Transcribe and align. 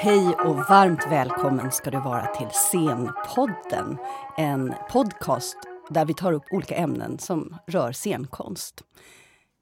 Hej 0.00 0.26
och 0.26 0.56
varmt 0.56 1.06
välkommen 1.10 1.72
ska 1.72 1.90
du 1.90 2.00
vara 2.00 2.26
till 2.26 2.46
Scenpodden. 2.50 3.98
En 4.36 4.74
podcast 4.90 5.56
där 5.90 6.04
vi 6.04 6.14
tar 6.14 6.32
upp 6.32 6.42
olika 6.50 6.74
ämnen 6.76 7.18
som 7.18 7.56
rör 7.66 7.92
scenkonst. 7.92 8.84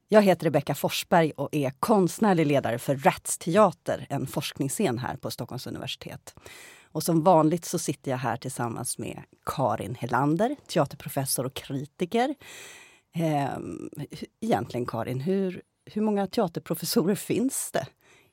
Jag 0.08 0.22
heter 0.22 0.44
Rebecka 0.44 0.74
Forsberg 0.74 1.32
och 1.36 1.48
är 1.52 1.70
konstnärlig 1.70 2.46
ledare 2.46 2.78
för 2.78 2.96
Rats 2.96 3.38
Teater, 3.38 4.06
en 4.10 4.26
forskningsscen 4.26 4.98
här 4.98 5.16
på 5.16 5.30
Stockholms 5.30 5.66
universitet. 5.66 6.34
Och 6.92 7.02
som 7.02 7.22
vanligt 7.22 7.64
så 7.64 7.78
sitter 7.78 8.10
jag 8.10 8.18
här 8.18 8.36
tillsammans 8.36 8.98
med 8.98 9.22
Karin 9.46 9.94
Helander, 9.94 10.56
teaterprofessor 10.66 11.46
och 11.46 11.54
kritiker. 11.54 12.34
Ehm, 13.14 13.90
egentligen 14.40 14.86
Karin, 14.86 15.20
hur, 15.20 15.62
hur 15.84 16.02
många 16.02 16.26
teaterprofessorer 16.26 17.14
finns 17.14 17.70
det? 17.72 17.86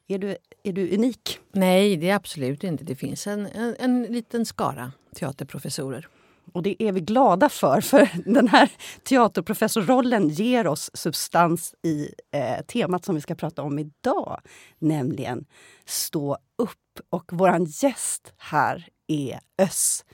Är 0.07 0.17
du, 0.17 0.37
är 0.63 0.73
du 0.73 0.95
unik? 0.95 1.39
Nej, 1.51 1.97
det 1.97 2.09
är 2.09 2.15
absolut 2.15 2.63
inte. 2.63 2.83
Det 2.83 2.95
finns 2.95 3.27
en, 3.27 3.45
en, 3.45 3.75
en 3.79 4.03
liten 4.03 4.45
skara 4.45 4.91
teaterprofessorer. 5.15 6.07
Och 6.51 6.63
det 6.63 6.83
är 6.83 6.91
vi 6.91 7.01
glada 7.01 7.49
för, 7.49 7.81
för 7.81 8.09
den 8.25 8.47
här 8.47 8.71
teaterprofessorrollen 9.03 10.29
ger 10.29 10.67
oss 10.67 10.91
substans 10.93 11.75
i 11.83 12.09
eh, 12.31 12.65
temat 12.65 13.05
som 13.05 13.15
vi 13.15 13.21
ska 13.21 13.35
prata 13.35 13.61
om 13.61 13.79
idag, 13.79 14.41
nämligen 14.79 15.45
Stå 15.85 16.37
upp. 16.57 16.79
Och 17.09 17.31
vår 17.31 17.67
gäst 17.83 18.33
här 18.37 18.87
är 19.07 19.39
Öss 19.57 20.05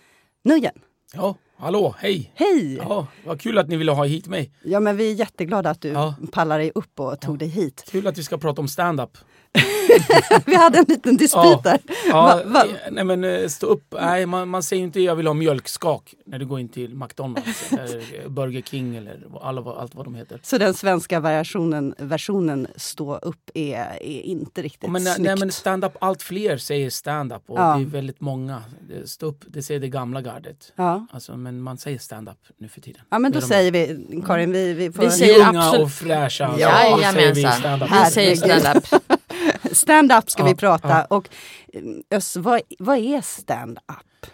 Nujen. 0.44 0.80
Ja, 1.14 1.36
hallå, 1.60 1.96
hej! 2.00 2.32
Hej! 2.36 2.76
Ja, 2.76 3.08
vad 3.26 3.42
kul 3.42 3.58
att 3.58 3.68
ni 3.68 3.78
ville 3.78 3.92
ha 3.92 4.06
hit 4.06 4.28
mig. 4.28 4.52
Ja, 4.64 4.80
men 4.80 4.98
vi 4.98 5.12
är 5.12 5.16
jätteglada 5.16 5.70
att 5.70 5.82
du 5.82 5.88
Ja. 5.90 6.16
pallar 6.32 6.60
dig 6.60 6.72
upp 6.76 7.00
och 7.00 7.20
tog 7.22 7.38
dig 7.40 7.48
hit. 7.48 7.86
Kul 7.92 8.08
att 8.08 8.18
vi 8.18 8.24
ska 8.24 8.38
prata 8.38 8.62
om 8.62 8.68
stand-up. 8.68 9.18
vi 10.46 10.56
hade 10.56 10.78
en 10.78 10.86
liten 10.88 11.18
dispyt 11.18 11.36
Ja. 11.44 11.62
där. 11.64 11.80
Ja, 12.10 12.22
Va- 12.22 12.42
va- 12.46 12.66
Nej 12.92 13.04
men 13.04 13.24
eh, 13.24 13.48
stå 13.48 13.68
upp, 13.68 13.84
nej 14.02 14.26
man, 14.26 14.50
man 14.50 14.64
säger 14.64 14.84
inte 14.84 15.02
jag 15.02 15.16
vill 15.16 15.28
ha 15.28 15.34
mjölkskak 15.34 16.14
när 16.26 16.40
du 16.40 16.46
går 16.46 16.60
in 16.60 16.70
till 16.70 16.96
McDonalds 16.96 17.72
eller 17.74 18.30
Burger 18.30 18.62
King 18.62 18.96
eller 18.96 19.24
alla, 19.42 19.62
allt 19.74 19.96
vad 19.96 20.06
de 20.06 20.16
heter. 20.16 20.40
Så 20.44 20.58
den 20.58 20.74
svenska 20.74 21.20
variationen, 21.20 21.96
versionen 21.98 22.68
Stå 22.76 23.16
upp 23.18 23.50
är, 23.54 23.78
är 24.02 24.22
inte 24.22 24.62
riktigt 24.62 24.92
Men, 24.92 25.04
nej, 25.04 25.14
snyggt. 25.14 25.28
nej 25.28 25.36
men 25.40 25.52
stand-up, 25.52 25.94
allt 26.02 26.22
fler 26.24 26.58
säger 26.58 26.90
stand-up 26.90 27.44
och 27.48 27.60
Ja. 27.60 27.76
det 27.76 27.82
är 27.82 27.86
väldigt 27.86 28.22
många. 28.22 28.64
Stå 29.06 29.26
upp, 29.26 29.44
det 29.48 29.64
säger 29.64 29.80
det 29.80 29.88
gamla 29.90 30.22
gardet. 30.22 30.74
ja. 30.76 31.06
Alltså, 31.12 31.38
men 31.56 31.62
man 31.62 31.78
säger 31.78 31.98
stand-up 32.00 32.38
nu 32.58 32.68
för 32.68 32.82
tiden. 32.82 33.02
ja, 33.10 33.20
men 33.20 33.32
då 33.32 33.40
de- 33.40 33.46
säger 33.48 33.72
vi, 33.72 34.06
Karin, 34.28 34.52
vi, 34.52 34.74
vi 34.74 34.92
får... 34.92 35.04
Vi 35.04 35.12
säger 35.12 35.44
är 35.46 35.50
unga 35.50 35.60
absolut- 35.64 35.84
och 35.86 35.92
fräscha. 35.92 36.56
Ja, 36.60 36.98
så 36.98 37.14
säger 37.14 37.34
vi 37.34 37.42
Jajamensan. 37.42 37.52
stand-up. 37.60 37.90
Vi 38.06 38.12
säger 38.12 38.36
stand-up. 38.36 39.02
Stand-up 39.72 40.30
ska 40.30 40.42
Ja, 40.44 40.48
vi 40.48 40.56
prata. 40.56 40.88
ja. 40.90 41.06
Och 41.10 41.30
eh, 41.74 41.82
Öss, 42.18 42.36
vad, 42.36 42.62
vad 42.80 42.98
är 42.98 43.22
stand-up? 43.22 44.26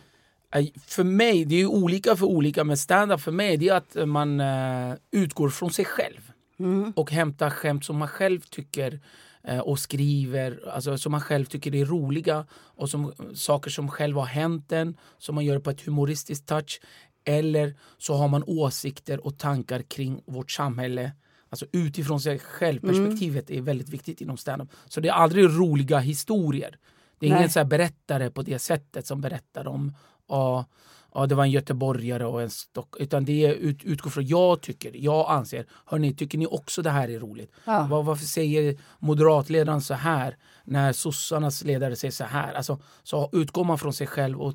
För 0.88 1.04
mig, 1.04 1.46
det 1.46 1.56
är 1.56 1.60
ju 1.60 1.68
olika 1.68 2.16
för 2.16 2.26
olika, 2.26 2.64
men 2.64 2.78
stand-up 2.78 3.22
för 3.22 3.32
mig 3.32 3.58
det 3.58 3.68
är 3.70 3.74
att 3.76 4.08
man 4.08 4.40
eh, 4.40 4.94
utgår 5.12 5.50
från 5.50 5.72
sig 5.72 5.86
själv 5.86 6.32
Mm. 6.60 6.94
och 6.96 7.12
hämtar 7.12 7.50
skämt 7.50 7.86
som 7.86 7.98
man 7.98 8.08
själv 8.08 8.40
tycker 8.40 9.00
eh, 9.48 9.60
och 9.60 9.80
skriver, 9.80 10.60
alltså 10.74 10.98
som 10.98 11.12
man 11.12 11.22
själv 11.22 11.46
tycker 11.46 11.76
är 11.76 11.86
roliga 11.86 12.46
och 12.54 12.90
som, 12.90 13.14
saker 13.36 13.70
som 13.72 13.90
själv 13.90 14.18
har 14.18 14.26
hänt 14.26 14.72
en, 14.72 14.98
som 15.18 15.36
man 15.36 15.46
gör 15.46 15.60
på 15.60 15.70
ett 15.70 15.82
humoristiskt 15.86 16.48
touch. 16.48 16.82
Eller 17.26 17.76
så 17.98 18.14
har 18.16 18.28
man 18.28 18.44
åsikter 18.48 19.26
och 19.26 19.38
tankar 19.38 19.82
kring 19.82 20.24
vårt 20.26 20.52
samhälle. 20.52 21.12
Alltså 21.50 21.66
utifrån 21.72 22.22
sig 22.22 22.40
själv, 22.40 22.80
perspektivet 22.80 23.50
är 23.50 23.62
väldigt 23.62 23.90
viktigt 23.90 24.22
inom 24.22 24.38
stand-up. 24.38 24.70
Så 24.88 25.00
det 25.00 25.10
är 25.10 25.14
aldrig 25.14 25.46
roliga 25.46 26.00
historier. 26.00 26.78
Det 27.20 27.26
är 27.26 27.30
Nej. 27.30 27.40
ingen 27.40 27.50
så 27.50 27.66
berättare 27.66 28.30
på 28.30 28.42
det 28.42 28.60
sättet 28.60 29.08
som 29.08 29.22
berättar 29.22 29.68
om 29.68 29.94
ja, 30.28 30.66
ja, 31.14 31.26
det 31.26 31.36
var 31.36 31.44
en 31.44 31.52
göteborgare 31.52 32.26
och 32.26 32.42
en 32.42 32.50
stock. 32.50 32.96
Utan 33.00 33.26
det 33.26 33.46
är 33.46 33.54
ut, 33.54 33.84
utgår 33.84 34.10
från 34.10 34.26
jag 34.26 34.62
tycker, 34.62 34.92
jag 34.96 35.30
anser. 35.30 35.66
Hörni, 35.86 36.14
tycker 36.14 36.38
ni 36.38 36.48
också 36.48 36.82
det 36.82 36.90
här 36.90 37.10
är 37.10 37.20
roligt? 37.20 37.52
Ja. 37.66 37.88
Var, 37.90 38.04
varför 38.04 38.26
säger 38.26 38.78
moderatledaren 39.00 39.82
så 39.82 39.94
här 39.94 40.38
när 40.64 40.94
sossarnas 40.94 41.64
ledare 41.64 41.96
säger 41.96 42.12
så 42.12 42.24
här? 42.24 42.54
Alltså, 42.54 42.80
så 43.04 43.30
utgår 43.32 43.64
man 43.64 43.78
från 43.78 43.94
sig 43.94 44.08
själv 44.08 44.42
och 44.42 44.54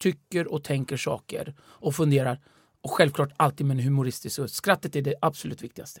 tycker 0.00 0.52
och 0.52 0.64
tänker 0.64 0.96
saker 0.96 1.54
och 1.60 1.94
funderar. 1.94 2.40
Och 2.82 2.90
självklart 2.90 3.32
alltid 3.36 3.66
med 3.66 3.78
en 3.78 3.84
humoristisk 3.84 4.38
röst. 4.38 4.54
Skrattet 4.54 4.96
är 4.96 5.02
det 5.02 5.14
absolut 5.20 5.62
viktigaste. 5.62 6.00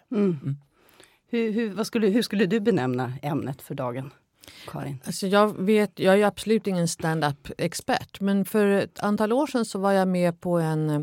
Hur, 1.30 1.52
hur, 1.52 1.70
vad 1.70 1.86
skulle, 1.86 2.06
hur 2.06 2.22
skulle 2.22 2.46
du 2.46 2.60
benämna 2.60 3.12
ämnet 3.22 3.62
för 3.62 3.74
dagen, 3.74 4.10
Karin? 4.66 4.98
Alltså 5.04 5.26
jag, 5.26 5.60
vet, 5.60 5.98
jag 5.98 6.12
är 6.12 6.18
ju 6.18 6.24
absolut 6.24 6.66
ingen 6.66 6.88
stand-up-expert 6.88 8.20
men 8.20 8.44
för 8.44 8.66
ett 8.66 9.00
antal 9.00 9.32
år 9.32 9.46
sedan 9.46 9.64
så 9.64 9.78
var 9.78 9.92
jag 9.92 10.08
med 10.08 10.40
på 10.40 10.58
en 10.58 10.90
eh, 10.90 11.00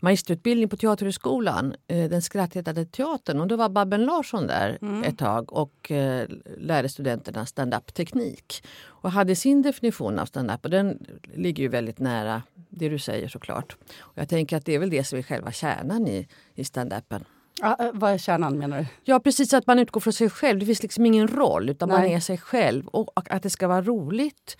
magisterutbildning 0.00 0.68
på 0.68 0.76
Teaterhögskolan, 0.76 1.74
eh, 1.88 2.10
den 2.10 2.22
skrattretande 2.22 2.84
teatern. 2.84 3.40
Och 3.40 3.46
då 3.46 3.56
var 3.56 3.68
Babben 3.68 4.04
Larsson 4.04 4.46
där 4.46 4.78
ett 5.04 5.18
tag 5.18 5.52
och 5.52 5.90
eh, 5.90 6.28
lärde 6.58 6.88
studenterna 6.88 7.46
stand-up-teknik. 7.46 8.64
Och 8.86 9.10
hade 9.10 9.36
sin 9.36 9.62
definition 9.62 10.18
av 10.18 10.26
stand-up 10.26 10.64
och 10.64 10.70
den 10.70 11.06
ligger 11.34 11.62
ju 11.62 11.68
väldigt 11.68 11.98
nära 11.98 12.42
det 12.68 12.88
du 12.88 12.98
säger 12.98 13.28
såklart. 13.28 13.76
Och 13.98 14.18
jag 14.18 14.28
tänker 14.28 14.56
att 14.56 14.64
det 14.64 14.74
är 14.74 14.78
väl 14.78 14.90
det 14.90 15.04
som 15.04 15.18
är 15.18 15.22
själva 15.22 15.52
kärnan 15.52 16.08
i, 16.08 16.28
i 16.54 16.64
stand-upen. 16.64 17.24
Ja, 17.60 17.76
eh, 17.80 17.90
vad 17.92 18.12
är 18.12 18.18
kärnan 18.18 18.58
menar 18.58 18.78
du? 18.78 18.86
Ja, 19.04 19.20
precis. 19.20 19.54
Att 19.54 19.66
man 19.66 19.78
utgår 19.78 20.00
från 20.00 20.12
sig 20.12 20.30
själv. 20.30 20.58
Det 20.58 20.66
finns 20.66 20.82
liksom 20.82 21.06
ingen 21.06 21.28
roll, 21.28 21.70
utan 21.70 21.88
man 21.88 22.00
Nej. 22.00 22.14
är 22.14 22.20
sig 22.20 22.38
själv. 22.38 22.86
Och 22.86 23.18
och 23.18 23.30
att 23.30 23.42
det 23.42 23.50
ska 23.50 23.68
vara 23.68 23.82
roligt 23.82 24.56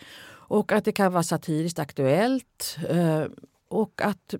och 0.49 0.73
att 0.73 0.85
det 0.85 0.93
kan 0.93 1.13
vara 1.13 1.23
satiriskt 1.23 1.79
aktuellt. 1.79 2.77
Och 3.69 4.03
att, 4.03 4.35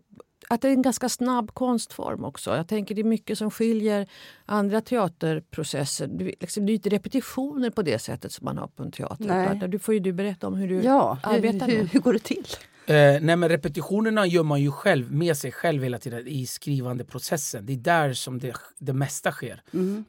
att 0.55 0.63
det 0.63 0.69
är 0.69 0.73
en 0.73 0.83
ganska 0.83 1.09
snabb 1.09 1.55
konstform 1.55 2.25
också. 2.25 2.57
Jag 2.57 2.69
tänker 2.69 2.95
det 2.95 3.01
är 3.01 3.05
mycket 3.05 3.39
som 3.39 3.51
skiljer 3.51 4.07
andra 4.47 4.81
teaterprocesser. 4.81 6.07
Det 6.07 6.25
är 6.25 6.35
liksom, 6.41 6.67
det 6.67 6.73
är 6.73 6.75
inte 6.75 6.89
repetitioner 6.89 7.71
på 7.71 7.83
det 7.83 7.99
sättet 7.99 8.33
som 8.33 8.45
man 8.45 8.59
har 8.59 8.67
på 8.67 8.83
en 8.83 8.93
teater. 8.93 9.25
Nej. 9.25 9.57
Utan 9.57 9.71
Du 9.71 9.79
får 9.79 9.95
ju 9.95 10.01
du 10.01 10.13
berätta 10.13 10.47
om 10.47 10.55
hur 10.55 10.69
du 10.69 10.83
Ja, 10.83 11.19
hur, 11.25 11.33
arbetar 11.35 11.67
hur, 11.69 11.79
med. 11.79 11.89
hur 11.89 12.01
går 12.01 12.13
det 12.13 12.19
till? 12.19 12.47
Eh, 12.87 12.95
nej 13.21 13.37
men 13.37 13.49
repetitionerna 13.49 14.27
gör 14.27 14.43
man 14.43 14.61
ju 14.61 14.71
själv 14.71 15.13
med 15.13 15.37
sig 15.37 15.53
själv 15.53 15.83
hela 15.83 15.99
tiden 15.99 16.27
i 16.27 16.47
skrivande 16.47 17.05
processen. 17.05 17.67
Det 17.67 17.73
är 17.73 17.77
där 17.77 18.13
som 18.13 18.39
det, 18.39 18.55
det 18.79 18.93
mesta 18.93 19.33
sker. 19.33 19.63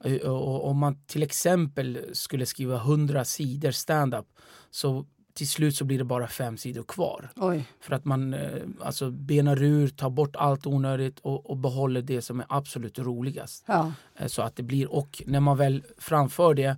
Eh, 0.03 0.29
och, 0.31 0.67
om 0.67 0.77
man 0.77 0.97
till 1.06 1.23
exempel 1.23 2.00
skulle 2.13 2.45
skriva 2.45 2.75
100 2.75 3.25
sidor 3.25 3.72
stand-up 3.72 4.25
så 4.72 5.06
till 5.35 5.50
slut 5.50 5.75
så 5.75 5.85
blir 5.85 5.97
det 5.97 6.03
bara 6.03 6.28
fem 6.28 6.57
sidor 6.57 6.84
kvar. 6.84 7.29
Oj. 7.35 7.66
För 7.81 7.96
att 7.96 8.06
man 8.06 8.34
eh, 8.34 8.50
alltså 8.81 9.12
benar 9.12 9.63
ur, 9.63 9.88
tar 9.88 10.09
bort 10.09 10.35
allt 10.35 10.66
onödigt 10.68 11.19
och, 11.19 11.50
och 11.50 11.57
behåller 11.57 12.01
det 12.01 12.22
som 12.22 12.40
är 12.40 12.46
absolut 12.50 13.00
roligast. 13.00 13.63
Ja. 13.68 13.91
Eh, 14.16 14.28
Så 14.28 14.41
att 14.41 14.56
det 14.56 14.63
blir, 14.63 14.91
och 14.94 15.24
när 15.25 15.40
man 15.40 15.57
väl 15.57 15.84
framför 15.97 16.53
det 16.53 16.78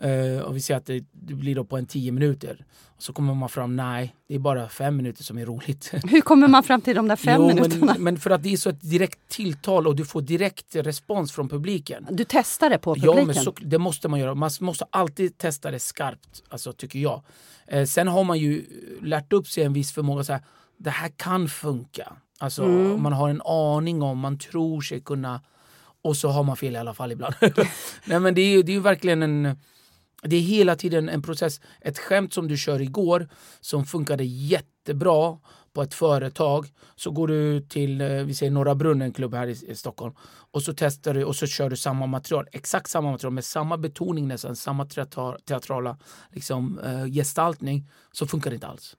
eh, 0.00 0.42
och 0.42 0.56
vi 0.56 0.60
ser 0.60 0.76
att 0.76 0.86
det, 0.86 1.04
det 1.12 1.34
blir 1.34 1.54
då 1.54 1.64
på 1.64 1.76
en 1.76 1.86
tio 1.86 2.12
minuter 2.12 2.64
så 2.98 3.12
kommer 3.12 3.34
man 3.34 3.48
fram, 3.48 3.76
nej, 3.76 4.14
det 4.28 4.34
är 4.34 4.38
bara 4.38 4.68
fem 4.68 4.96
minuter 4.96 5.22
som 5.24 5.38
är 5.38 5.46
roligt. 5.46 5.92
Hur 6.10 6.20
kommer 6.20 6.48
man 6.48 6.62
fram 6.62 6.80
till 6.80 6.96
de 6.96 7.08
där 7.08 7.16
fem 7.16 7.40
Jo, 7.40 7.46
minuterna? 7.48 7.86
men, 7.86 8.02
men 8.02 8.18
för 8.18 8.30
att 8.30 8.42
det 8.42 8.52
är 8.52 8.56
så 8.56 8.70
ett 8.70 8.90
direkt 8.90 9.18
tilltal 9.28 9.86
och 9.86 9.96
du 9.96 10.04
får 10.04 10.22
direkt 10.22 10.76
respons 10.76 11.32
från 11.32 11.48
publiken. 11.48 12.06
Du 12.10 12.24
testar 12.28 12.70
det 12.70 12.78
på 12.78 12.94
publiken? 12.94 13.18
Ja, 13.18 13.24
men 13.24 13.34
så, 13.34 13.54
det 13.60 13.78
måste 13.78 14.08
man 14.08 14.20
göra. 14.20 14.34
Man 14.34 14.50
måste 14.60 14.84
alltid 14.90 15.38
testa 15.38 15.70
det 15.70 15.78
skarpt, 15.78 16.42
alltså, 16.48 16.72
tycker 16.72 16.98
jag. 16.98 17.22
Eh, 17.66 17.84
sen 17.84 18.08
har 18.08 18.24
man 18.24 18.38
ju 18.38 18.64
lärt 19.02 19.32
upp 19.32 19.48
sig 19.48 19.64
en 19.64 19.72
viss 19.72 19.92
förmåga. 19.92 20.24
Så 20.24 20.32
här, 20.32 20.42
det 20.78 20.90
här 20.90 21.08
kan 21.08 21.48
funka. 21.48 22.12
Alltså, 22.38 22.62
Mm. 22.64 23.02
Man 23.02 23.12
har 23.12 23.28
en 23.30 23.42
aning 23.44 24.02
om, 24.02 24.18
man 24.18 24.38
tror 24.38 24.80
sig 24.80 25.00
kunna... 25.00 25.40
Och 26.04 26.16
så 26.16 26.28
har 26.28 26.42
man 26.42 26.56
fel 26.56 26.74
i 26.74 26.78
alla 26.78 26.94
fall 26.94 27.12
ibland. 27.12 27.34
Nej, 28.04 28.20
men 28.20 28.34
det 28.34 28.40
är 28.40 28.48
ju 28.50 28.62
det 28.62 28.72
är 28.72 28.74
ju 28.74 28.80
verkligen 28.80 29.22
en... 29.22 29.56
Det 30.22 30.36
är 30.36 30.40
hela 30.40 30.76
tiden 30.76 31.08
en 31.08 31.22
process. 31.22 31.60
Ett 31.80 31.98
skämt 31.98 32.34
som 32.34 32.48
du 32.48 32.56
kör 32.56 32.80
igår 32.80 33.28
som 33.60 33.84
funkade 33.84 34.24
jättebra 34.24 35.38
på 35.72 35.82
ett 35.82 35.94
företag. 35.94 36.72
Så 36.96 37.10
går 37.10 37.28
du 37.28 37.60
till 37.60 38.00
eh, 38.00 38.08
vi 38.08 38.34
säger 38.34 38.52
Norra 38.52 38.74
Brunnen 38.74 39.12
klubb 39.12 39.34
här 39.34 39.46
i, 39.46 39.70
i 39.70 39.74
Stockholm 39.74 40.14
och 40.50 40.62
så 40.62 40.74
testar 40.76 41.14
du 41.14 41.24
och 41.24 41.36
så 41.36 41.46
kör 41.46 41.70
du 41.70 41.76
samma 41.76 42.06
material. 42.06 42.46
Exakt 42.52 42.90
samma 42.90 43.10
material 43.10 43.32
med 43.32 43.44
samma 43.44 43.78
betoning 43.78 44.28
nästan, 44.28 44.56
samma 44.56 44.86
teatra, 44.86 45.38
teatrala 45.38 45.98
liksom, 46.30 46.78
eh, 46.78 47.06
gestaltning. 47.06 47.90
Så 48.12 48.26
funkar 48.26 48.50
det 48.50 48.54
inte 48.54 48.66
alls. 48.66 48.96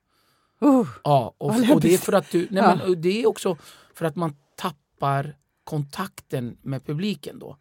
Uh, 0.64 0.88
Ja, 1.04 1.34
och, 1.38 1.56
och 1.74 1.82
det 1.82 1.94
är 1.94 1.98
för 1.98 2.14
att 2.14 2.32
du, 2.32 2.48
nej, 2.52 2.64
men, 2.64 3.02
det 3.02 3.24
är 3.24 3.28
också 3.28 3.58
för 3.94 4.06
att 4.06 4.16
man 4.16 4.36
tappar 4.56 5.36
kontakten 5.64 6.58
med 6.62 6.86
publiken 6.86 7.40
då. 7.40 7.58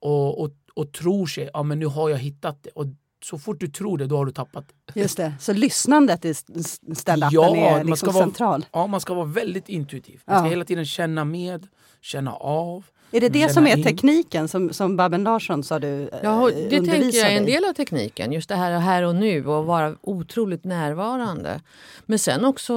Och, 0.00 0.40
och, 0.40 0.50
och 0.78 0.92
tror 0.92 1.26
sig, 1.26 1.50
ja 1.52 1.62
men 1.62 1.78
nu 1.78 1.86
har 1.86 2.08
jag 2.10 2.18
hittat 2.18 2.62
det. 2.62 2.70
Och 2.70 2.86
så 3.24 3.38
fort 3.38 3.60
du 3.60 3.68
tror 3.68 3.98
det, 3.98 4.06
då 4.06 4.16
har 4.16 4.26
du 4.26 4.32
tappat 4.32 4.64
det. 4.94 5.00
just 5.00 5.16
det. 5.16 5.32
Så 5.40 5.52
lyssnandet 5.52 6.24
i 6.24 6.30
st- 6.30 6.52
stand-upen 6.94 7.28
Ja, 7.32 7.56
är 7.56 7.70
man 7.70 7.80
ska 7.80 7.90
liksom 7.90 8.12
vara- 8.14 8.24
central? 8.24 8.66
Ja, 8.72 8.86
man 8.86 9.00
ska 9.00 9.14
vara 9.14 9.24
väldigt 9.26 9.68
intuitiv. 9.68 10.20
Man 10.26 10.36
ska 10.38 10.44
Ja. 10.46 10.50
hela 10.50 10.64
tiden 10.64 10.84
känna 10.86 11.24
med, 11.24 11.66
känna 12.00 12.32
av. 12.34 12.84
Är 13.12 13.20
det 13.20 13.28
det 13.28 13.48
som 13.48 13.66
är 13.66 13.76
in. 13.76 13.84
tekniken 13.84 14.48
som, 14.48 14.72
som 14.72 14.96
Babben 14.96 15.22
Larsson 15.24 15.62
sa 15.64 15.78
du 15.78 16.02
eh, 16.02 16.18
Ja, 16.22 16.50
det 16.70 16.80
tänker 16.82 17.18
jag 17.18 17.32
är 17.32 17.36
en 17.36 17.46
del 17.46 17.64
av 17.64 17.72
tekniken. 17.72 18.32
Just 18.32 18.48
det 18.48 18.56
här 18.56 18.78
här 18.78 19.02
och 19.02 19.14
nu 19.14 19.46
och 19.46 19.66
vara 19.66 19.96
otroligt 20.00 20.64
närvarande. 20.64 21.60
Men 22.06 22.18
sen 22.18 22.44
också 22.44 22.74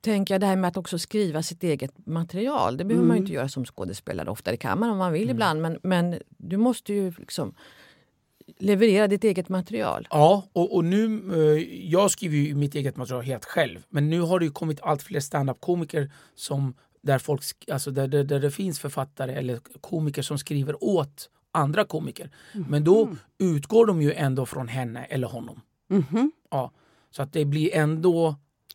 tänker 0.00 0.34
jag 0.34 0.40
det 0.40 0.46
här 0.46 0.56
med 0.56 0.68
att 0.68 0.76
också 0.76 0.98
skriva 0.98 1.42
sitt 1.42 1.62
eget 1.64 2.06
material. 2.06 2.76
Det 2.76 2.84
behöver 2.84 3.06
man 3.06 3.16
ju 3.16 3.18
Mm. 3.18 3.24
inte 3.24 3.34
göra 3.34 3.48
som 3.48 3.64
skådespelare 3.64 4.30
ofta. 4.30 4.50
Det 4.50 4.56
kan 4.56 4.78
man 4.80 4.90
om 4.90 4.98
man 4.98 5.12
vill 5.12 5.30
ibland. 5.30 5.62
Men, 5.62 5.78
men 5.82 6.18
du 6.38 6.56
måste 6.56 6.92
ju 6.92 7.12
liksom 7.18 7.54
leverera 8.58 9.06
ditt 9.08 9.24
eget 9.24 9.48
material. 9.48 10.08
Ja, 10.10 10.42
och, 10.52 10.74
och 10.76 10.84
nu, 10.84 11.04
eh, 11.34 11.62
jag 11.90 12.10
skriver 12.10 12.36
ju 12.36 12.54
mitt 12.54 12.74
eget 12.74 12.96
material 12.96 13.24
helt 13.24 13.44
själv. 13.44 13.78
Men 13.88 14.10
nu 14.10 14.20
har 14.20 14.38
det 14.38 14.44
ju 14.44 14.50
kommit 14.50 14.80
allt 14.82 15.02
fler 15.02 15.20
stand-up-komiker 15.20 16.10
som 16.34 16.74
där, 17.04 17.18
folk, 17.18 17.42
alltså 17.72 17.90
där, 17.90 18.08
där, 18.08 18.24
där 18.24 18.40
det 18.40 18.50
finns 18.50 18.80
författare 18.80 19.32
eller 19.32 19.60
komiker 19.80 20.22
som 20.22 20.38
skriver 20.38 20.84
åt 20.84 21.30
andra 21.52 21.84
komiker. 21.84 22.30
Men 22.52 22.84
då 22.84 23.08
utgår 23.38 23.86
de 23.86 24.02
ju 24.02 24.12
ändå 24.12 24.46
från 24.46 24.68
henne 24.68 25.04
eller 25.04 25.26
honom. 25.26 25.60
Mhm. 25.88 26.32
Ja, 26.50 26.70
så 27.10 27.22
att 27.22 27.32
det 27.32 27.44
blir 27.44 27.74
ändå 27.74 28.26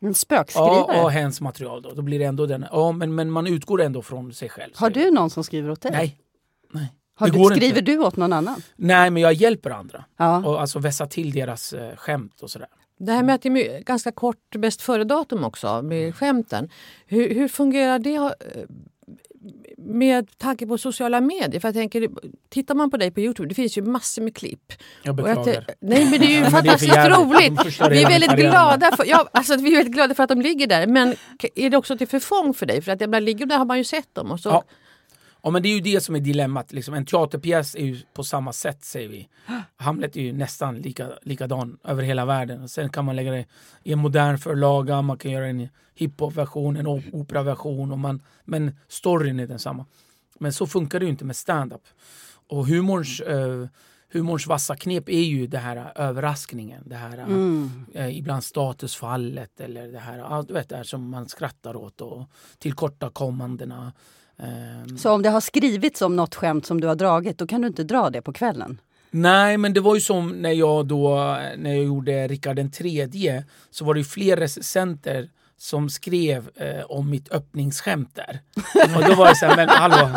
En 0.01 0.07
ja, 0.07 0.13
spökskrivare. 0.13 0.97
ja, 0.97 1.07
hens 1.07 1.41
material. 1.41 1.81
Då. 1.81 1.93
då 1.93 2.01
blir 2.01 2.19
det 2.19 2.25
ändå 2.25 2.45
den. 2.45 2.65
Ja, 2.71 2.91
men, 2.91 3.15
men 3.15 3.31
man 3.31 3.47
utgår 3.47 3.81
ändå 3.81 4.01
från 4.01 4.33
sig 4.33 4.49
själv. 4.49 4.71
Har 4.75 4.89
du 4.89 5.11
någon 5.11 5.29
som 5.29 5.43
skriver 5.43 5.69
åt 5.69 5.81
dig? 5.81 5.91
Nej. 5.91 6.19
Nej. 6.71 6.93
Har 7.15 7.27
du, 7.27 7.55
skriver 7.55 7.79
inte. 7.79 7.81
du 7.81 7.97
åt 7.97 8.15
någon 8.15 8.33
annan? 8.33 8.61
Nej, 8.75 9.09
men 9.09 9.21
jag 9.21 9.33
hjälper 9.33 9.69
andra. 9.69 10.05
Ja. 10.17 10.45
Och 10.45 10.61
alltså 10.61 10.79
vässa 10.79 11.07
till 11.07 11.31
deras 11.31 11.73
eh, 11.73 11.95
skämt 11.95 12.41
och 12.41 12.51
sådär. 12.51 12.67
Det 12.99 13.11
här 13.11 13.23
med 13.23 13.35
att 13.35 13.41
det 13.41 13.49
är 13.49 13.81
ganska 13.83 14.11
kort 14.11 14.55
bäst 14.55 14.81
före-datum 14.81 15.43
också 15.43 15.81
med 15.81 16.15
skämten. 16.15 16.69
Hur, 17.05 17.33
hur 17.33 17.47
fungerar 17.47 17.99
det 17.99 18.15
eh, 18.15 18.31
med 19.77 20.37
tanke 20.37 20.67
på 20.67 20.77
sociala 20.77 21.21
medier? 21.21 21.59
För 21.59 21.67
jag 21.67 21.75
tänker, 21.75 22.09
tittar 22.49 22.75
man 22.75 22.91
på 22.91 22.97
dig 22.97 23.11
på 23.11 23.19
Youtube, 23.19 23.49
det 23.49 23.55
finns 23.55 23.77
ju 23.77 23.81
massor 23.81 24.21
med 24.21 24.35
klipp. 24.35 24.73
Jag 25.03 25.09
jag 25.09 25.15
beklagar. 25.15 25.43
te- 25.61 25.73
nej 25.79 26.05
men 26.11 26.19
det 26.19 26.25
är 26.25 26.29
ju 26.29 26.37
är 26.45 26.49
fantastiskt 26.49 26.95
roligt. 26.95 27.65
Vi 27.91 28.03
är 28.03 28.09
väldigt 28.09 28.31
glada 28.35 28.91
för, 28.95 29.05
ja, 29.05 29.29
alltså, 29.31 29.55
vi 29.57 29.71
är 29.71 29.75
väldigt 29.75 29.93
glada 29.95 30.15
för 30.15 30.23
att 30.23 30.29
de 30.29 30.41
ligger 30.41 30.67
där. 30.67 30.87
Men 30.87 31.15
är 31.55 31.69
det 31.69 31.77
också 31.77 31.97
till 31.97 32.07
förfång 32.07 32.53
för 32.53 32.65
dig? 32.65 32.81
För 32.81 32.91
att 32.91 33.01
ibland 33.01 33.25
ligger 33.25 33.45
där 33.45 33.57
har 33.57 33.65
man 33.65 33.77
ju 33.77 33.83
sett 33.83 34.15
dem. 34.15 34.31
Och 34.31 34.39
så, 34.39 34.49
Ja. 34.49 34.63
Ja, 35.43 35.49
men 35.49 35.61
det 35.63 35.69
är 35.69 35.73
ju 35.75 35.81
det 35.81 36.01
som 36.01 36.15
är 36.15 36.19
dilemmat. 36.19 36.71
Liksom, 36.73 36.93
en 36.93 37.05
teaterpjäs 37.05 37.75
är 37.75 37.85
ju 37.85 37.99
på 38.13 38.23
samma 38.23 38.53
sätt, 38.53 38.83
säger 38.83 39.09
vi. 39.09 39.29
Hamlet 39.75 40.15
är 40.17 40.21
ju 40.21 40.33
nästan 40.33 40.75
lika, 40.77 41.09
likadan 41.21 41.77
över 41.83 42.03
hela 42.03 42.25
världen. 42.25 42.69
Sen 42.69 42.89
kan 42.89 43.05
man 43.05 43.15
lägga 43.15 43.31
det 43.31 43.45
i 43.83 43.93
en 43.93 43.99
modern 43.99 44.37
förlaga, 44.37 45.01
man 45.01 45.17
kan 45.17 45.31
göra 45.31 45.47
en 45.47 45.69
hiphop-version, 45.95 46.77
en 46.77 46.87
operaversion. 47.11 47.91
Och 47.91 47.99
man, 47.99 48.21
men 48.45 48.71
storyn 48.87 49.39
är 49.39 49.47
densamma. 49.47 49.85
Men 50.39 50.53
så 50.53 50.67
funkar 50.67 50.99
det 50.99 51.05
ju 51.05 51.11
inte 51.11 51.25
med 51.25 51.35
stand-up. 51.35 51.81
Och 52.47 52.67
humorns, 52.67 53.19
eh, 53.19 53.67
humorns 54.11 54.47
vassa 54.47 54.75
knep 54.75 55.09
är 55.09 55.21
ju 55.23 55.47
det 55.47 55.57
här 55.57 55.75
eh, 55.77 55.85
överraskningen. 55.95 56.83
Det 56.85 56.95
här 56.95 57.17
Mm. 57.17 57.85
eh, 57.93 58.17
ibland 58.17 58.43
statusfallet 58.43 59.59
eller 59.59 59.87
det 59.87 59.99
här, 59.99 60.43
du 60.43 60.53
vet, 60.53 60.69
det 60.69 60.75
här 60.77 60.83
som 60.83 61.09
man 61.09 61.29
skrattar 61.29 61.75
åt 61.75 62.01
och 62.01 62.29
tillkortakommandena. 62.59 63.93
Ehm, 64.39 64.97
Så 64.97 65.11
om 65.11 65.21
det 65.21 65.29
har 65.29 65.41
skrivits 65.41 66.01
om 66.01 66.15
något 66.15 66.35
skämt 66.35 66.65
som 66.65 66.81
du 66.81 66.87
har 66.87 66.95
dragit, 66.95 67.37
då 67.37 67.47
kan 67.47 67.61
du 67.61 67.67
inte 67.67 67.83
dra 67.83 68.09
det 68.09 68.21
på 68.21 68.33
kvällen? 68.33 68.81
Nej, 69.11 69.57
men 69.57 69.73
det 69.73 69.79
var 69.81 69.95
ju 69.95 70.01
som 70.01 70.29
när 70.29 70.51
jag 70.51 70.85
då 70.85 71.09
när 71.57 71.73
jag 71.75 71.83
gjorde 71.83 72.27
Rickard 72.27 72.55
den 72.55 72.71
tredje 72.71 73.43
så 73.71 73.85
var 73.85 73.93
det 73.93 73.99
ju 73.99 74.03
fler 74.03 74.37
recensenter 74.37 75.29
som 75.57 75.89
skrev 75.89 76.49
eh, 76.55 76.83
om 76.89 77.09
mitt 77.09 77.31
öppningsskämt 77.31 78.15
där. 78.15 78.39
Och 78.97 79.03
då 79.09 79.15
var 79.15 79.29
det 79.29 79.35
så 79.35 79.45
här, 79.45 79.55
men 79.55 79.69
hallå, 79.69 80.09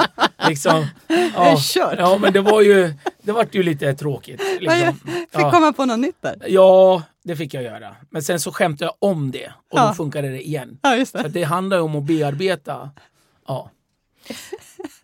liksom. 0.49 0.87
Ja, 1.35 1.59
ja 1.99 2.19
men 2.21 2.33
det 2.33 2.41
var 2.41 2.63
ju, 2.63 2.95
det 3.23 3.33
var 3.33 3.47
ju 3.53 3.63
lite 3.63 3.95
tråkigt. 3.95 4.41
Liksom. 4.61 4.95
Fick 5.05 5.29
Ja. 5.33 5.51
komma 5.51 5.73
på 5.73 5.85
något 5.85 5.99
nytt 5.99 6.17
där? 6.23 6.37
ja, 6.49 7.03
det 7.25 7.37
fick 7.37 7.55
jag 7.55 7.63
göra. 7.63 7.97
Men 8.11 8.23
sen 8.23 8.41
så 8.41 8.53
skämtade 8.53 8.85
jag 8.85 9.11
om 9.11 9.31
det 9.31 9.47
och 9.47 9.79
Ja. 9.79 9.87
då 9.89 9.95
funkade 9.95 10.29
det 10.29 10.47
igen. 10.47 10.79
Ja, 10.83 10.97
just 10.97 11.13
Så 11.21 11.29
det 11.29 11.43
handlar 11.43 11.77
ju 11.77 11.83
om 11.83 11.97
att 11.97 12.05
bearbeta. 12.05 12.91
Ja. 13.49 13.71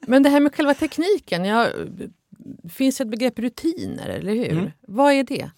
Men 0.00 0.22
det 0.22 0.28
här 0.28 0.40
med 0.40 0.54
själva 0.54 0.74
tekniken. 0.74 1.44
Ja, 1.44 1.68
finns 2.68 3.00
ett 3.00 3.08
begrepp 3.08 3.38
rutiner, 3.38 4.08
eller 4.08 4.34
hur? 4.34 4.50
Mm. 4.50 4.70
Vad 4.80 5.12
är 5.12 5.24
det? 5.24 5.50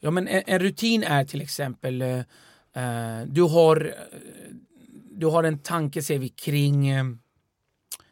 Ja, 0.00 0.10
men 0.10 0.28
en, 0.28 0.42
en 0.46 0.58
rutin 0.58 1.02
är 1.02 1.24
till 1.24 1.40
exempel, 1.40 2.02
eh, 2.02 2.18
eh, 2.72 3.26
du, 3.26 3.42
har, 3.42 3.94
eh, 4.12 4.18
du 5.10 5.26
har 5.26 5.44
en 5.44 5.58
tanke 5.58 6.02
säger 6.02 6.20
vi, 6.20 6.28
kring, 6.28 6.88
eh, 6.88 7.04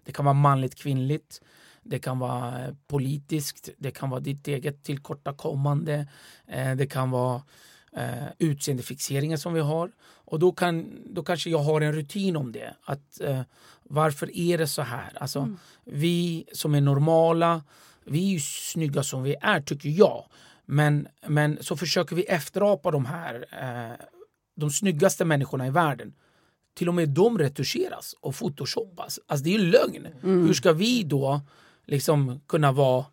det 0.04 0.12
kan 0.12 0.24
vara 0.24 0.34
manligt, 0.34 0.74
kvinnligt, 0.74 1.40
det 1.82 1.98
kan 1.98 2.18
vara 2.18 2.76
politiskt, 2.86 3.68
det 3.78 3.90
kan 3.90 4.10
vara 4.10 4.20
ditt 4.20 4.48
eget 4.48 4.84
tillkortakommande, 4.84 6.06
eh, 6.46 6.74
det 6.74 6.86
kan 6.86 7.10
vara 7.10 7.42
eh, 7.96 8.28
utseendefixeringen 8.38 9.38
som 9.38 9.54
vi 9.54 9.60
har. 9.60 9.90
Och 10.26 10.38
då, 10.38 10.52
kan, 10.52 11.02
då 11.14 11.22
kanske 11.22 11.50
jag 11.50 11.58
har 11.58 11.80
en 11.80 11.92
rutin 11.92 12.36
om 12.36 12.52
det. 12.52 12.74
Att, 12.84 13.20
eh, 13.20 13.40
varför 13.82 14.36
är 14.36 14.58
det 14.58 14.66
så 14.66 14.82
här? 14.82 15.12
Alltså, 15.20 15.40
Vi 15.84 16.44
som 16.52 16.74
är 16.74 16.80
normala, 16.80 17.62
vi 18.04 18.26
är 18.28 18.32
ju 18.32 18.40
snygga 18.40 19.02
som 19.02 19.22
vi 19.22 19.36
är 19.40 19.60
tycker 19.60 19.88
jag. 19.88 20.24
Men, 20.66 21.08
men 21.26 21.58
så 21.60 21.76
försöker 21.76 22.16
vi 22.16 22.22
efterapa 22.22 22.90
de 22.90 23.06
här 23.06 23.46
eh, 23.62 24.06
de 24.56 24.70
snyggaste 24.70 25.24
människorna 25.24 25.66
i 25.66 25.70
världen. 25.70 26.14
Till 26.74 26.88
och 26.88 26.94
med 26.94 27.08
de 27.08 27.38
retuscheras 27.38 28.14
och 28.20 28.34
photoshoppas. 28.34 29.20
Alltså 29.26 29.44
det 29.44 29.54
är 29.54 29.58
ju 29.58 29.64
lögn. 29.70 30.08
Hur 30.20 30.54
ska 30.54 30.72
vi 30.72 31.02
då 31.02 31.40
liksom 31.86 32.40
kunna 32.46 32.72
vara 32.72 33.04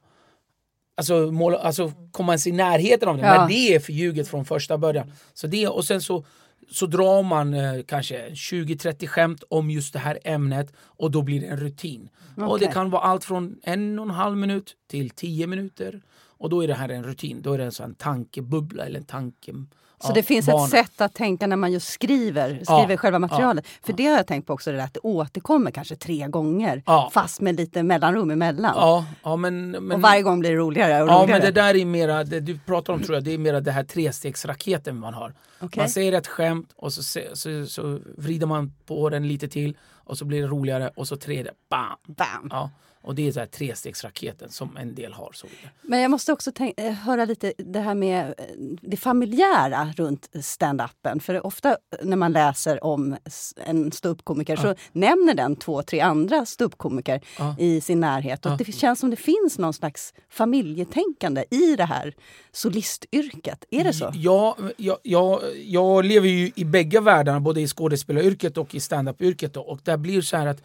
Alltså, 0.96 1.32
måla, 1.32 1.58
alltså 1.58 1.92
komma 2.12 2.32
ens 2.32 2.48
i 2.48 2.52
närheten 2.52 3.10
av 3.10 3.18
det 3.18 3.24
Ja. 3.24 3.42
när 3.42 3.48
det 3.48 3.76
är 3.76 3.80
förljuget 3.80 4.28
från 4.28 4.46
första 4.46 4.78
början. 4.78 5.12
Så 5.34 5.48
det, 5.48 5.68
och 5.68 5.86
sen 5.86 6.02
så, 6.02 6.26
så 6.72 6.86
drar 6.86 7.24
man 7.24 7.54
eh, 7.54 7.84
kanske 7.88 8.30
20-30 8.30 9.08
skämt 9.08 9.44
om 9.50 9.70
just 9.72 9.94
det 9.94 10.00
här 10.00 10.20
ämnet 10.24 10.74
och 10.80 11.12
då 11.12 11.22
blir 11.22 11.42
det 11.42 11.48
en 11.48 11.58
rutin. 11.58 12.10
Och 12.38 12.60
det 12.60 12.68
kan 12.68 12.90
vara 12.90 13.02
allt 13.02 13.24
från 13.26 13.56
en 13.64 14.00
och 14.00 14.06
en 14.06 14.12
halv 14.12 14.38
minut 14.38 14.76
till 14.90 15.10
tio 15.10 15.48
minuter. 15.48 16.02
Och 16.38 16.50
då 16.50 16.64
är 16.64 16.68
det 16.68 16.74
här 16.74 16.90
en 16.90 17.04
rutin. 17.04 17.42
Då 17.42 17.54
är 17.54 17.58
det 17.58 17.64
en 17.64 17.72
sån 17.72 17.96
tankebubbla 17.96 18.86
eller 18.86 19.00
en 19.00 19.06
tanke... 19.06 19.52
Så 20.02 20.10
ja, 20.10 20.14
det 20.14 20.24
finns 20.24 20.46
bana. 20.46 20.64
ett 20.64 20.70
sätt 20.70 21.02
att 21.02 21.14
tänka 21.14 21.48
när 21.48 21.56
man 21.56 21.72
just 21.72 21.88
skriver, 21.88 22.50
skriver 22.64 22.90
Ja, 22.90 22.98
själva 22.98 23.20
materialet. 23.20 23.66
För 23.84 23.94
det 23.94 24.06
har 24.06 24.18
jag 24.18 24.28
tänkt 24.28 24.48
på 24.48 24.54
också, 24.54 24.72
det 24.72 24.78
där 24.78 24.84
att 24.84 24.94
det 24.94 25.00
återkommer 25.00 25.72
kanske 25.72 25.96
tre 25.96 26.28
gånger 26.28 26.84
Ja. 26.86 27.10
fast 27.14 27.42
med 27.42 27.56
lite 27.56 27.84
mellanrum 27.84 28.32
emellan. 28.32 28.74
Ja, 28.76 29.06
ja 29.24 29.36
men, 29.36 29.72
men, 29.72 29.92
och 29.92 30.02
varje 30.02 30.22
gång 30.22 30.40
blir 30.40 30.50
det 30.52 30.58
roligare 30.58 31.04
och 31.04 31.10
Ja, 31.10 31.14
roligare. 31.14 31.28
men 31.28 31.42
det 31.42 31.62
där 31.62 31.76
är 31.76 31.86
mera, 31.86 32.24
det 32.24 32.40
du 32.40 32.60
pratar 32.60 32.94
om 32.94 33.02
tror 33.04 33.16
jag, 33.16 33.24
det 33.24 33.34
är 33.34 33.38
mera 33.38 33.60
det 33.60 33.72
här 33.72 33.84
trestegsraketen 33.84 35.00
man 35.00 35.14
har. 35.14 35.34
Okej. 35.60 35.82
Man 35.82 35.90
säger 35.90 36.14
ett 36.14 36.28
skämt 36.28 36.70
och 36.76 36.94
så, 36.94 37.04
se- 37.04 37.28
så, 37.36 37.66
så 37.68 38.00
vrider 38.18 38.48
man 38.48 38.74
på 38.86 39.10
den 39.10 39.28
lite 39.28 39.48
till 39.48 39.78
och 39.94 40.18
så 40.18 40.26
blir 40.26 40.42
det 40.42 40.48
roligare 40.48 40.92
och 40.96 41.08
så 41.08 41.16
tredje, 41.18 41.52
bam! 41.70 42.16
Bam. 42.50 42.70
Ja, 43.04 43.08
och 43.08 43.16
det 43.16 43.28
är 43.28 43.32
så 43.32 43.40
här 43.40 43.48
trestegsraketen 43.48 44.50
som 44.50 44.78
en 44.78 44.96
del 44.96 45.14
har. 45.14 45.32
Så. 45.34 45.48
Men 45.82 46.00
jag 46.02 46.12
måste 46.12 46.34
också 46.34 46.52
eh, 46.78 46.94
höra 46.94 47.26
lite 47.26 47.54
det 47.58 47.80
här 47.80 47.96
med 47.96 48.26
eh, 48.38 48.46
det 48.82 48.98
familjära 48.98 49.94
runt 49.98 50.30
stand-upen. 50.42 51.20
För 51.20 51.46
ofta 51.46 51.78
när 52.04 52.18
man 52.18 52.32
läser 52.32 52.84
om 52.84 53.18
en 53.66 53.92
ståuppkomiker 53.92 54.56
så 54.56 54.76
nämner 54.92 55.34
den 55.34 55.56
två, 55.56 55.84
tre 55.84 56.00
andra 56.00 56.46
ståuppkomiker 56.46 57.22
Ja. 57.40 57.56
i 57.60 57.82
sin 57.82 58.00
närhet. 58.00 58.46
Och 58.46 58.52
Ja. 58.52 58.56
det 58.58 58.72
känns 58.72 59.00
som 59.00 59.10
det 59.10 59.16
finns 59.16 59.58
någon 59.58 59.74
slags 59.74 60.14
familjetänkande 60.30 61.46
i 61.52 61.76
det 61.76 61.86
här 61.86 62.14
solistyrket. 62.52 63.66
Är 63.72 63.84
det 63.84 63.94
så? 63.94 64.12
Ja, 64.16 64.58
jag, 64.78 64.98
jag, 65.04 65.40
jag 65.66 66.06
lever 66.06 66.28
ju 66.28 66.52
i 66.56 66.66
bägge 66.66 67.00
världarna, 67.00 67.40
både 67.40 67.62
i 67.62 67.68
skådespelaryrket 67.68 68.58
och 68.58 68.76
i 68.76 68.80
standup-yrket. 68.80 69.58
Och 69.58 69.80
där 69.84 69.98
blir 69.98 70.22
så 70.22 70.38
här 70.38 70.48
att 70.48 70.58
eh, 70.60 70.64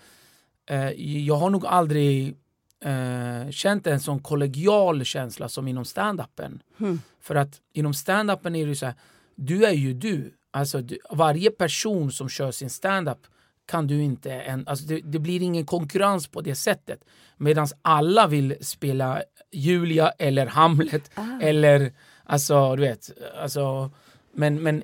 jag 0.96 1.36
har 1.36 1.50
nog 1.50 1.66
aldrig 1.66 2.36
eh, 2.84 3.50
känt 3.50 3.86
en 3.86 4.00
sån 4.00 4.18
kollegial 4.18 5.04
känsla 5.04 5.48
som 5.48 5.68
inom 5.68 5.84
standupen. 5.84 6.62
Hmm. 6.78 7.00
För 7.20 7.34
att 7.34 7.60
inom 7.72 7.94
standupen 7.94 8.56
är 8.56 8.66
det 8.66 8.76
så 8.76 8.86
här, 8.86 8.94
du 9.34 9.64
är 9.64 9.72
ju 9.72 9.94
du. 9.94 10.34
Alltså 10.50 10.80
du, 10.80 10.98
varje 11.10 11.50
person 11.50 12.12
som 12.12 12.28
kör 12.28 12.50
sin 12.50 12.70
standup 12.70 13.18
kan 13.66 13.86
du 13.86 14.02
inte... 14.02 14.32
En, 14.32 14.68
alltså 14.68 14.84
det, 14.86 15.00
det 15.00 15.18
blir 15.18 15.42
ingen 15.42 15.66
konkurrens 15.66 16.28
på 16.28 16.40
det 16.40 16.54
sättet. 16.54 17.04
Medan 17.36 17.68
alla 17.82 18.26
vill 18.26 18.56
spela 18.60 19.22
Julia 19.52 20.10
eller 20.10 20.46
Hamlet 20.46 21.10
eller 21.42 21.92
alltså 22.24 22.76
du 22.76 22.82
vet, 22.82 23.10
alltså 23.40 23.90
men, 24.32 24.62
men, 24.62 24.82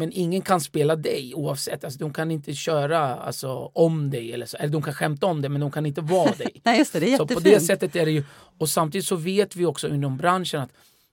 men 0.00 0.12
ingen 0.12 0.42
kan 0.42 0.60
spela 0.60 0.96
dig 0.96 1.34
oavsett. 1.34 1.84
Alltså, 1.84 1.98
de 1.98 2.12
kan 2.12 2.30
inte 2.30 2.54
köra 2.54 2.98
alltså, 2.98 3.70
om 3.74 4.10
dig 4.10 4.32
eller 4.32 4.46
så. 4.46 4.56
Eller 4.56 4.72
de 4.72 4.82
kan 4.82 4.94
skämta 4.94 5.26
om 5.26 5.42
dig 5.42 5.50
men 5.50 5.60
de 5.60 5.70
kan 5.70 5.86
inte 5.86 6.00
vara 6.00 6.32
dig. 6.32 6.60
Nej, 6.64 6.78
just 6.78 6.92
det. 6.92 7.00
Det 7.00 7.06
är 7.12 7.16
Så 7.16 7.22
jättefint. 7.22 7.44
på 7.44 7.48
det 7.50 7.60
sättet 7.60 7.96
är 7.96 8.04
det 8.04 8.12
ju. 8.12 8.24
Och 8.58 8.68
samtidigt 8.68 9.06
så 9.06 9.16
vet 9.16 9.56
vi 9.56 9.66
också 9.66 9.88
inom 9.88 10.16
branschen 10.16 10.60
att 10.60 10.70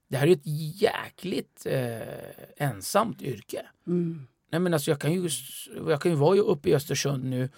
det 0.10 0.18
här 0.18 0.28
är 0.28 0.32
ett 0.32 0.46
jäkligt 0.82 1.66
eh, 1.66 2.68
ensamt 2.68 3.22
yrke. 3.22 3.66
Mm. 3.88 4.28
Nej, 4.52 4.62
men 4.62 4.74
alltså 4.74 4.92
jag, 4.92 5.00
kan 5.00 5.14
ju, 5.14 5.30
jag 5.88 6.02
kan 6.02 6.12
ju 6.12 6.18
vara 6.18 6.38
uppe 6.38 6.70
i 6.70 6.76
Östersund 6.76 7.24
nu 7.24 7.50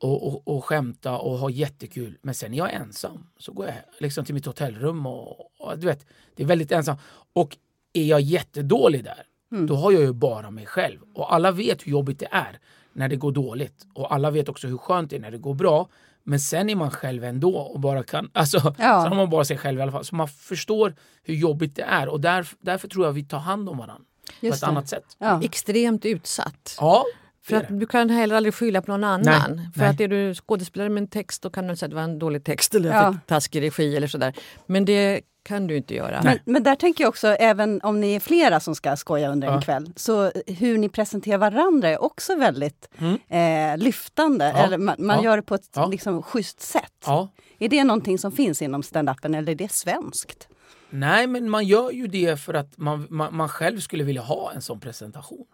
och, 0.00 0.26
och, 0.26 0.48
och 0.48 0.64
skämta 0.64 1.18
och 1.18 1.38
ha 1.38 1.50
jättekul. 1.50 2.18
Men 2.22 2.34
sen 2.34 2.54
är 2.54 2.58
jag 2.58 2.72
ensam. 2.74 3.26
Så 3.38 3.52
går 3.52 3.66
jag 3.66 3.74
liksom 3.98 4.24
till 4.24 4.34
mitt 4.34 4.46
hotellrum 4.46 5.06
och, 5.06 5.60
och 5.60 5.78
du 5.78 5.86
vet, 5.86 6.06
det 6.34 6.42
är 6.42 6.46
väldigt 6.46 6.72
ensam. 6.72 6.96
Och 7.32 7.56
är 7.92 8.04
jag 8.04 8.20
jättedålig 8.20 9.04
där, 9.04 9.22
då 9.68 9.76
har 9.76 9.92
jag 9.92 10.02
ju 10.02 10.12
bara 10.12 10.50
mig 10.50 10.66
själv. 10.66 11.00
Och 11.14 11.34
alla 11.34 11.50
vet 11.50 11.86
hur 11.86 11.92
jobbigt 11.92 12.18
det 12.18 12.28
är 12.30 12.58
när 12.92 13.08
det 13.08 13.16
går 13.16 13.32
dåligt. 13.32 13.86
Och 13.94 14.14
alla 14.14 14.30
vet 14.30 14.48
också 14.48 14.66
hur 14.68 14.78
skönt 14.78 15.10
det 15.10 15.16
är 15.16 15.20
när 15.20 15.30
det 15.30 15.38
går 15.38 15.54
bra. 15.54 15.88
Men 16.24 16.40
sen 16.40 16.70
är 16.70 16.74
man 16.76 16.90
själv 16.90 17.24
ändå 17.24 17.56
och 17.56 17.80
bara 17.80 18.02
kan, 18.02 18.30
alltså, 18.34 18.58
Ja. 18.58 19.02
sen 19.02 19.12
har 19.12 19.14
man 19.16 19.30
bara 19.30 19.44
sig 19.44 19.58
själv 19.58 19.78
i 19.78 19.82
alla 19.82 19.92
fall. 19.92 20.04
Så 20.04 20.14
man 20.14 20.28
förstår 20.28 20.94
hur 21.22 21.34
jobbigt 21.34 21.76
det 21.76 21.82
är 21.82 22.08
och 22.08 22.20
där, 22.20 22.48
därför 22.60 22.88
tror 22.88 23.04
jag 23.04 23.12
vi 23.12 23.24
tar 23.24 23.38
hand 23.38 23.68
om 23.68 23.78
varandra 23.78 24.04
på 24.40 24.46
Just 24.46 24.56
ett 24.56 24.60
det. 24.60 24.66
annat 24.66 24.88
sätt. 24.88 25.04
Ja. 25.18 25.40
Extremt 25.42 26.04
utsatt. 26.04 26.76
Ja, 26.80 27.04
För 27.44 27.56
att 27.56 27.80
du 27.80 27.86
kan 27.86 28.10
heller 28.10 28.36
aldrig 28.36 28.54
skylla 28.54 28.82
på 28.82 28.90
någon 28.92 29.04
annan. 29.04 29.70
För 29.74 29.80
nej. 29.80 29.88
att 29.90 30.00
är 30.00 30.08
du 30.08 30.34
skådespelare 30.34 30.88
med 30.88 31.00
en 31.00 31.08
text 31.08 31.42
då 31.42 31.50
kan 31.50 31.66
du 31.66 31.76
säga 31.76 31.86
att 31.86 31.90
det 31.90 31.94
var 31.96 32.02
en 32.02 32.18
dålig 32.18 32.44
text 32.44 32.74
eller 32.74 32.88
Ja. 32.90 33.16
taskig 33.26 33.62
regi 33.62 33.96
eller 33.96 34.06
sådär. 34.06 34.34
Men 34.66 34.84
det 34.84 35.20
kan 35.46 35.66
du 35.66 35.76
inte 35.76 35.94
göra. 35.94 36.20
Men, 36.24 36.38
men 36.44 36.62
där 36.62 36.74
tänker 36.74 37.04
jag 37.04 37.08
också, 37.08 37.28
även 37.28 37.80
om 37.82 38.00
ni 38.00 38.14
är 38.14 38.20
flera 38.20 38.60
som 38.60 38.74
ska 38.74 38.96
skoja 38.96 39.30
under 39.32 39.48
en 39.48 39.54
Ja. 39.54 39.60
kväll, 39.60 39.92
så 39.96 40.30
hur 40.46 40.78
ni 40.78 40.88
presenterar 40.88 41.38
varandra 41.38 41.88
är 41.88 42.02
också 42.02 42.36
väldigt 42.36 42.88
eh, 43.28 43.76
lyftande. 43.78 44.44
Mm. 44.44 44.56
Ja. 44.56 44.64
Eller 44.66 44.78
man 44.78 44.96
man 44.98 45.16
Ja. 45.16 45.24
gör 45.24 45.36
det 45.36 45.42
på 45.42 45.54
ett 45.54 45.70
Ja. 45.74 45.86
liksom, 45.86 46.22
schysst 46.22 46.60
sätt. 46.60 46.92
Ja. 47.06 47.28
Är 47.58 47.68
det 47.68 47.84
någonting 47.84 48.18
som 48.18 48.32
finns 48.32 48.62
inom 48.62 48.82
stand-upen 48.82 49.34
eller 49.38 49.52
är 49.52 49.56
det 49.56 49.72
svenskt? 49.72 50.48
Nej, 50.90 51.26
men 51.26 51.50
man 51.50 51.64
gör 51.64 51.90
ju 51.90 52.06
det 52.06 52.40
för 52.40 52.54
att 52.54 52.78
man, 52.78 53.06
man, 53.10 53.36
man 53.36 53.48
själv 53.48 53.80
skulle 53.80 54.04
vilja 54.04 54.22
ha 54.22 54.52
en 54.52 54.62
sån 54.62 54.80
presentation. 54.80 55.46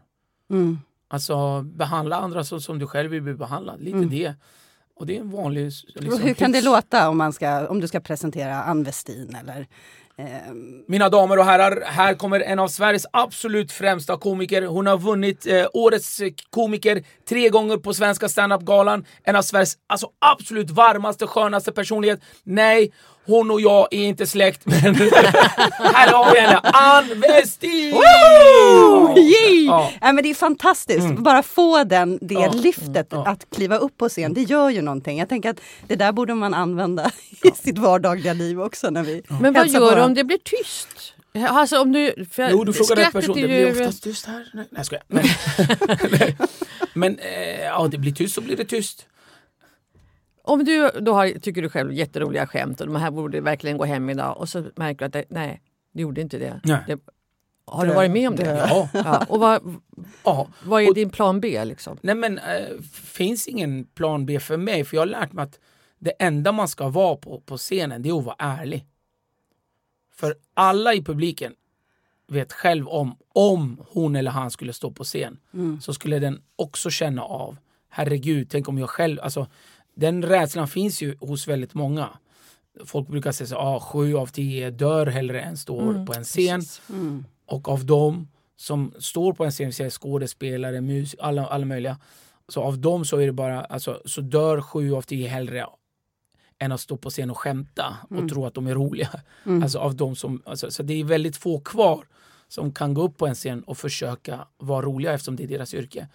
Mm. 0.50 0.78
Alltså 1.08 1.62
behandla 1.62 2.16
andra 2.16 2.44
så 2.44 2.61
som 2.61 2.78
du 2.78 2.87
själv 2.87 3.11
vill 3.11 3.22
bli 3.22 3.34
behandlad. 3.34 3.80
Lite 3.82 3.99
det. 3.99 4.34
Och 4.94 5.06
det 5.06 5.16
är 5.16 5.20
en 5.20 5.30
vanlig... 5.30 5.72
Liksom, 5.94 6.22
hur 6.22 6.34
kan 6.34 6.52
det 6.52 6.61
låta 6.61 7.08
om, 7.08 7.18
man 7.18 7.32
ska, 7.32 7.66
om 7.68 7.80
du 7.80 7.88
ska 7.88 8.00
presentera 8.00 8.62
Ann 8.62 8.82
Westin 8.82 9.37
eller 9.40 9.66
ehm, 10.16 10.84
Mina 10.88 11.08
damer 11.08 11.38
och 11.38 11.44
herrar, 11.44 11.82
här 11.87 12.14
kommer 12.14 12.40
en 12.40 12.58
av 12.58 12.68
Sveriges 12.68 13.06
absolut 13.12 13.72
främsta 13.72 14.16
komiker. 14.16 14.62
Hon 14.62 14.87
har 14.87 14.99
vunnit 14.99 15.46
eh, 15.46 15.66
Årets 15.72 16.20
eh, 16.20 16.32
komiker 16.50 17.04
tre 17.28 17.49
gånger 17.49 17.76
på 17.76 17.94
Svenska 17.94 18.28
standup-galan. 18.28 19.04
En 19.22 19.37
av 19.37 19.42
Sveriges 19.42 19.78
alltså, 19.87 20.08
absolut 20.18 20.70
varmaste, 20.70 21.26
skönaste 21.26 21.72
personlighet. 21.72 22.20
Nej, 22.44 22.92
hon 23.26 23.50
och 23.50 23.61
jag 23.61 23.88
är 23.91 24.05
inte 24.05 24.26
släkt, 24.26 24.61
men 24.67 24.95
här 25.95 26.12
har 26.12 26.33
vi 26.35 26.41
henne! 26.41 26.61
Ann 26.62 27.21
Westin! 27.21 27.95
Oh! 27.95 29.19
Ja. 29.67 29.91
Men 30.00 30.17
det 30.17 30.31
är 30.31 30.35
fantastiskt, 30.35 31.17
bara 31.19 31.43
få 31.43 31.85
den, 31.85 32.19
det 32.23 32.35
Ja. 32.35 32.52
lyftet 32.55 33.07
Ja. 33.11 33.26
att 33.26 33.47
kliva 33.57 33.76
upp 33.76 33.99
på 33.99 34.09
scen, 34.09 34.35
det 34.35 34.43
gör 34.43 34.71
ju 34.71 34.83
någonting. 34.83 35.19
Jag 35.19 35.29
tänker 35.29 35.50
att 35.50 35.61
det 35.88 35.97
där 35.97 36.12
borde 36.12 36.35
man 36.35 36.55
använda 36.55 37.11
i 37.45 37.50
sitt 37.62 37.79
vardagliga 37.79 38.33
liv 38.33 38.61
också. 38.62 38.91
När 38.91 39.02
vi 39.02 39.23
Men 39.41 39.52
vad 39.52 39.69
gör 39.69 39.97
du 39.97 40.02
om 40.02 40.14
det 40.14 40.25
blir 40.25 40.38
tyst? 40.38 41.14
Alltså 41.49 41.81
om 41.81 41.93
du... 41.93 42.26
För 42.33 42.50
Jo, 42.50 42.64
du 42.64 42.73
frågar 42.73 42.97
rätt 42.97 43.12
person. 43.12 43.38
är 43.38 43.43
Det 43.43 43.49
blir 43.49 43.59
ju- 43.59 43.71
oftast 43.73 44.02
tyst 44.02 44.26
här. 44.26 44.50
Nej, 44.55 44.64
jag 44.76 44.87
skojar. 44.87 45.05
Men, 45.09 45.25
men 46.95 47.19
eh, 47.19 47.61
ja, 47.64 47.88
det 47.91 47.99
blir 47.99 48.12
tyst 48.12 48.35
så 48.35 48.41
blir 48.41 48.57
det 48.57 48.64
tyst. 48.64 49.07
Om 50.44 50.64
du 50.64 50.90
då 51.00 51.12
har, 51.14 51.28
tycker 51.38 51.62
du 51.62 51.68
själv 51.68 51.92
jätteroliga 51.92 52.46
skämt 52.46 52.80
och 52.80 52.87
de 52.87 52.96
här 52.96 53.11
borde 53.11 53.40
verkligen 53.40 53.78
gå 53.78 53.84
hem 53.84 54.11
idag 54.11 54.37
och 54.38 54.49
så 54.49 54.64
märker 54.76 54.99
du 54.99 55.04
att 55.04 55.12
det, 55.12 55.25
nej, 55.28 55.62
det 55.92 56.02
gjorde 56.02 56.20
inte 56.20 56.38
det. 56.38 56.61
Nej. 56.64 56.84
det 56.87 56.99
har 57.64 57.87
du 57.87 57.94
varit 57.94 58.11
med 58.11 58.28
om 58.28 58.37
det? 58.37 58.44
Ja. 58.68 58.88
Ja, 58.94 59.25
och 59.28 59.40
vad, 59.40 59.80
ja. 60.25 60.49
vad 60.64 60.82
är 60.82 60.88
Och- 60.88 60.94
din 60.94 61.11
plan 61.11 61.40
B? 61.40 61.64
Liksom? 61.64 61.99
Nej 62.02 62.14
men 62.14 62.38
eh, 62.38 62.80
finns 62.92 63.49
ingen 63.49 63.84
plan 63.84 64.26
B 64.26 64.40
för 64.40 64.56
mig 64.56 64.84
för 64.84 64.96
jag 64.96 65.00
har 65.00 65.06
lärt 65.06 65.32
mig 65.32 65.42
att 65.42 65.58
det 65.99 66.11
enda 66.18 66.52
man 66.52 66.68
ska 66.68 66.88
vara 66.88 67.16
på, 67.16 67.40
på 67.40 67.56
scenen 67.56 68.02
det 68.02 68.08
är 68.08 68.18
att 68.18 68.25
vara 68.25 68.37
ärlig. 68.38 68.87
För 70.14 70.34
alla 70.54 70.94
i 70.94 71.02
publiken 71.02 71.54
vet 72.28 72.52
själv 72.52 72.88
om, 72.88 73.16
om 73.28 73.80
hon 73.88 74.16
eller 74.16 74.30
han 74.30 74.50
skulle 74.50 74.72
stå 74.72 74.90
på 74.90 75.04
scen 75.04 75.38
så 75.80 75.94
skulle 75.94 76.18
den 76.18 76.42
också 76.56 76.90
känna 76.90 77.22
av, 77.22 77.56
herregud, 77.88 78.49
tänk 78.50 78.68
om 78.68 78.78
jag 78.78 78.90
själv, 78.90 79.20
alltså 79.20 79.46
den 79.94 80.22
rädslan 80.22 80.68
finns 80.68 81.02
ju 81.02 81.16
hos 81.20 81.49
väldigt 81.49 81.75
många. 81.75 82.08
Folk 82.84 83.08
brukar 83.08 83.32
säga 83.32 83.46
så 83.46 83.56
ah, 83.56 83.80
sju 83.80 84.16
av 84.16 84.26
tio 84.26 84.70
dör 84.70 85.06
hellre 85.06 85.40
än 85.40 85.56
står 85.56 86.06
på 86.06 86.14
en 86.14 86.25
scen. 86.25 86.62
Och 87.46 87.68
av 87.68 87.87
dem 87.87 88.28
som 88.56 88.92
står 88.99 89.32
på 89.32 89.44
en 89.44 89.50
scen, 89.50 89.72
säger 89.72 89.90
skådespelare, 89.90 90.80
mus, 90.80 91.16
alla, 91.18 91.46
alla 91.46 91.64
möjliga. 91.64 91.99
Så 92.49 92.62
av 92.62 92.78
dem 92.78 93.04
så 93.04 93.16
är 93.16 93.26
det 93.26 93.32
bara, 93.32 93.64
alltså, 93.64 94.02
så 94.04 94.20
dör 94.20 94.61
sju 94.61 94.94
av 94.94 95.02
tio 95.02 95.28
hellre 95.28 95.66
än 96.58 96.72
att 96.72 96.80
stå 96.80 96.96
på 96.96 97.11
scen 97.11 97.30
och 97.30 97.38
skämta 97.38 97.96
och 98.11 98.28
tro 98.28 98.46
att 98.46 98.54
de 98.54 98.66
är 98.66 98.75
roliga. 98.75 99.11
Alltså 99.62 99.78
av 99.78 99.96
dem 99.96 100.16
som, 100.16 100.42
alltså, 100.44 100.70
så 100.70 100.82
det 100.82 101.00
är 101.00 101.04
väldigt 101.04 101.37
få 101.37 101.61
kvar 101.61 102.06
som 102.49 102.72
kan 102.72 102.94
gå 102.94 103.02
upp 103.02 103.18
på 103.18 103.26
en 103.26 103.34
scen 103.34 103.62
och 103.62 103.78
försöka 103.78 104.46
vara 104.58 104.87
roliga 104.87 105.12
eftersom 105.12 105.37
det 105.37 105.42
är 105.44 105.49
deras 105.49 105.75
yrke. 105.75 106.08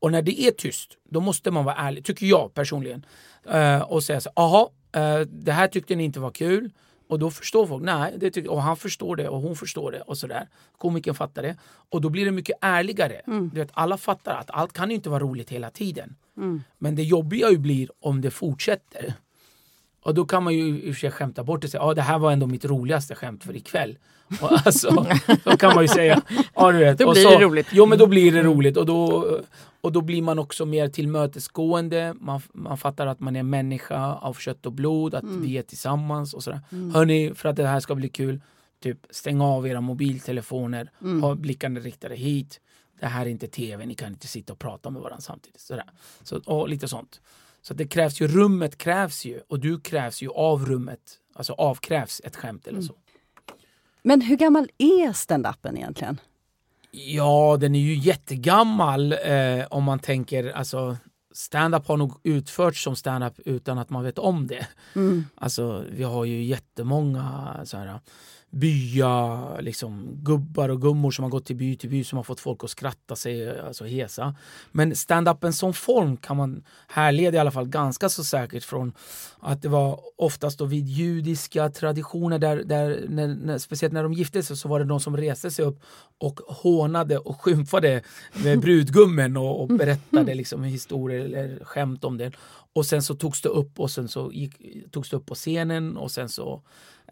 Och 0.00 0.12
när 0.12 0.22
det 0.22 0.40
är 0.40 0.50
tyst, 0.50 0.96
då 1.10 1.20
måste 1.20 1.50
man 1.50 1.64
vara 1.64 1.74
ärlig, 1.74 2.04
tycker 2.04 2.26
jag 2.26 2.54
personligen. 2.54 3.06
Eh, 3.50 3.80
och 3.82 4.02
säga 4.02 4.20
så 4.20 4.30
aha, 4.36 4.70
eh, 4.92 5.20
det 5.20 5.52
här 5.52 5.66
tyckte 5.68 5.94
ni 5.96 6.04
inte 6.04 6.20
var 6.20 6.30
kul. 6.30 6.70
Och 7.08 7.18
då 7.18 7.30
förstår 7.30 7.66
folk, 7.66 7.84
nej, 7.84 8.14
det 8.16 8.30
tyck- 8.30 8.46
och 8.48 8.62
han 8.62 8.76
förstår 8.76 9.16
det 9.16 9.28
och 9.28 9.40
hon 9.40 9.56
förstår 9.56 9.92
det 9.92 10.00
och 10.00 10.18
sådär. 10.18 10.48
Komikern 10.78 11.14
fattar 11.14 11.42
det. 11.42 11.56
Och 11.90 12.00
då 12.00 12.08
blir 12.08 12.24
det 12.24 12.30
mycket 12.30 12.58
ärligare. 12.60 13.20
Du 13.52 13.60
vet, 13.60 13.70
alla 13.72 13.96
fattar 13.96 14.34
att 14.36 14.50
allt 14.50 14.72
kan 14.72 14.88
ju 14.90 14.96
inte 14.96 15.10
vara 15.10 15.20
roligt 15.22 15.50
hela 15.50 15.70
tiden. 15.70 16.16
Men 16.78 16.94
det 16.94 17.02
jobbiga 17.02 17.50
ju 17.50 17.58
blir 17.58 17.88
om 18.00 18.20
det 18.20 18.30
fortsätter. 18.30 19.14
Och 20.02 20.14
då 20.14 20.24
kan 20.24 20.44
man 20.44 20.54
ju 20.54 20.80
i 20.80 20.90
och 20.90 20.94
för 20.94 21.00
sig 21.00 21.10
skämta 21.10 21.44
bort 21.44 21.60
det 21.60 21.66
och 21.66 21.70
säga 21.70 21.82
ah, 21.82 21.94
det 21.94 22.02
här 22.02 22.18
var 22.18 22.32
ändå 22.32 22.46
mitt 22.46 22.64
roligaste 22.64 23.14
skämt 23.14 23.44
för 23.44 23.56
ikväll. 23.56 23.98
Och 24.40 24.52
alltså, 24.66 25.06
då 25.44 25.56
kan 25.56 25.74
man 25.74 25.84
ju 25.84 25.88
säga. 25.88 26.22
Ja, 26.54 26.72
du 26.72 26.78
vet. 26.78 26.98
Då 26.98 27.12
blir 27.12 27.22
så, 27.22 27.30
det 27.30 27.44
roligt. 27.44 27.66
Jo, 27.72 27.86
men 27.86 27.98
då 27.98 28.06
blir 28.06 28.32
det 28.32 28.42
roligt 28.42 28.76
och 28.76 28.86
då, 28.86 29.26
och 29.80 29.92
då 29.92 30.00
blir 30.00 30.22
man 30.22 30.38
också 30.38 30.66
mer 30.66 30.88
tillmötesgående. 30.88 32.14
Man, 32.20 32.40
man 32.52 32.78
fattar 32.78 33.06
att 33.06 33.20
man 33.20 33.36
är 33.36 33.42
människa 33.42 34.14
av 34.14 34.34
kött 34.34 34.66
och 34.66 34.72
blod, 34.72 35.14
att 35.14 35.24
vi 35.24 35.58
är 35.58 35.62
tillsammans 35.62 36.34
och 36.34 36.42
sådär. 36.42 36.60
Hörni, 36.94 37.34
för 37.34 37.48
att 37.48 37.56
det 37.56 37.66
här 37.66 37.80
ska 37.80 37.94
bli 37.94 38.08
kul, 38.08 38.40
typ 38.82 38.98
stäng 39.10 39.40
av 39.40 39.66
era 39.66 39.80
mobiltelefoner, 39.80 40.90
ha 41.20 41.34
blickarna 41.34 41.80
riktade 41.80 42.14
hit. 42.14 42.60
Det 43.00 43.06
här 43.06 43.26
är 43.26 43.30
inte 43.30 43.46
tv, 43.46 43.86
ni 43.86 43.94
kan 43.94 44.08
inte 44.08 44.26
sitta 44.26 44.52
och 44.52 44.58
prata 44.58 44.90
med 44.90 45.02
varandra 45.02 45.20
samtidigt. 45.20 45.60
Sådär. 45.60 45.84
Så, 46.22 46.40
och 46.46 46.68
lite 46.68 46.88
sånt. 46.88 47.20
Så 47.62 47.74
det 47.74 47.86
krävs 47.86 48.20
ju, 48.20 48.28
rummet 48.28 48.78
krävs 48.78 49.24
ju 49.24 49.40
och 49.48 49.60
du 49.60 49.80
krävs 49.80 50.22
ju 50.22 50.28
av 50.30 50.66
rummet. 50.66 51.00
Alltså 51.34 51.52
avkrävs 51.52 52.20
ett 52.24 52.36
skämt 52.36 52.66
eller 52.66 52.80
så. 52.80 52.94
Men 54.02 54.20
hur 54.20 54.36
gammal 54.36 54.70
är 54.78 55.12
stand-upen 55.12 55.76
egentligen? 55.76 56.20
Ja, 56.90 57.56
den 57.60 57.74
är 57.74 57.80
ju 57.80 57.94
jättegammal 57.94 59.12
eh, 59.12 59.66
om 59.70 59.84
man 59.84 59.98
tänker, 59.98 60.52
alltså 60.52 60.96
stand-up 61.32 61.86
har 61.86 61.96
nog 61.96 62.20
utförts 62.22 62.82
som 62.84 62.96
stand-up 62.96 63.34
utan 63.44 63.78
att 63.78 63.90
man 63.90 64.04
vet 64.04 64.18
om 64.18 64.46
det. 64.46 64.66
Alltså, 65.34 65.84
vi 65.90 66.02
har 66.02 66.24
ju 66.24 66.42
jättemånga 66.44 67.60
så 67.64 67.76
här, 67.76 68.00
byar, 68.50 69.62
liksom, 69.62 70.08
gubbar 70.22 70.68
och 70.68 70.82
gummor 70.82 71.10
som 71.10 71.22
har 71.22 71.30
gått 71.30 71.46
till 71.46 71.56
by 71.56 71.76
till 71.76 71.90
by 71.90 72.04
som 72.04 72.16
har 72.16 72.22
fått 72.22 72.40
folk 72.40 72.64
att 72.64 72.70
skratta 72.70 73.16
sig 73.16 73.60
alltså 73.60 73.84
hesa. 73.84 74.34
Men 74.72 74.96
stand-upen 74.96 75.52
som 75.52 75.74
form 75.74 76.16
kan 76.16 76.36
man 76.36 76.62
härleda 76.88 77.36
i 77.36 77.40
alla 77.40 77.50
fall 77.50 77.68
ganska 77.68 78.08
så 78.08 78.24
säkert 78.24 78.64
från 78.64 78.92
att 79.40 79.62
det 79.62 79.68
var 79.68 80.00
oftast 80.16 80.58
då 80.58 80.64
vid 80.64 80.88
judiska 80.88 81.68
traditioner 81.70 82.38
där, 82.38 82.56
där 82.56 83.04
när, 83.08 83.28
när, 83.28 83.58
speciellt 83.58 83.92
när 83.92 84.02
de 84.02 84.12
gifte 84.12 84.42
sig 84.42 84.56
så 84.56 84.68
var 84.68 84.78
det 84.78 84.84
de 84.84 85.00
som 85.00 85.16
reste 85.16 85.50
sig 85.50 85.64
upp 85.64 85.80
och 86.18 86.40
hånade 86.46 87.18
och 87.18 87.40
skymfade 87.40 88.02
med 88.44 88.60
brudgummen 88.60 89.36
och, 89.36 89.62
och 89.62 89.68
berättade 89.68 90.34
liksom 90.40 90.64
historier 90.64 91.19
eller 91.24 91.64
skämt 91.64 92.04
om 92.04 92.18
det. 92.18 92.32
Och 92.72 92.86
sen 92.86 93.02
så 93.02 93.14
togs 93.14 93.42
det 93.42 93.48
upp 93.48 93.80
och 93.80 93.90
sen 93.90 94.08
så 94.08 94.32
gick, 94.32 94.54
togs 94.90 95.10
det 95.10 95.16
upp 95.16 95.26
på 95.26 95.34
scenen 95.34 95.96
och 95.96 96.10
sen 96.10 96.28
så 96.28 96.62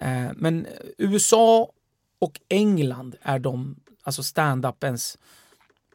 eh, 0.00 0.28
men 0.36 0.66
USA 0.98 1.72
och 2.18 2.40
England 2.48 3.16
är 3.22 3.38
de, 3.38 3.76
alltså 4.02 4.22
stand-upens 4.22 5.18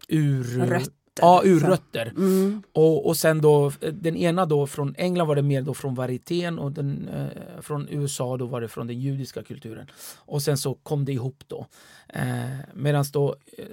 ur... 0.07 0.43
Rötter, 0.43 0.93
Ja, 1.21 1.39
så. 1.43 1.47
urrötter. 1.47 2.13
Och, 2.71 3.07
och 3.07 3.17
sen 3.17 3.41
då, 3.41 3.71
den 3.91 4.15
ena 4.15 4.45
då 4.45 4.67
från 4.67 4.95
England 4.97 5.27
var 5.27 5.35
det 5.35 5.41
mer 5.41 5.61
då 5.61 5.73
från 5.73 5.95
varietén 5.95 6.59
och 6.59 6.71
den, 6.71 7.07
eh, 7.09 7.61
från 7.61 7.87
USA 7.89 8.37
då 8.37 8.45
var 8.45 8.61
det 8.61 8.67
från 8.67 8.87
den 8.87 8.99
judiska 8.99 9.43
kulturen. 9.43 9.87
Och 10.17 10.41
sen 10.41 10.57
så 10.57 10.73
kom 10.73 11.05
det 11.05 11.11
ihop 11.11 11.43
då. 11.47 11.67
Eh, 12.09 12.57
Medan 12.73 13.05
då, 13.13 13.35
eh, 13.57 13.65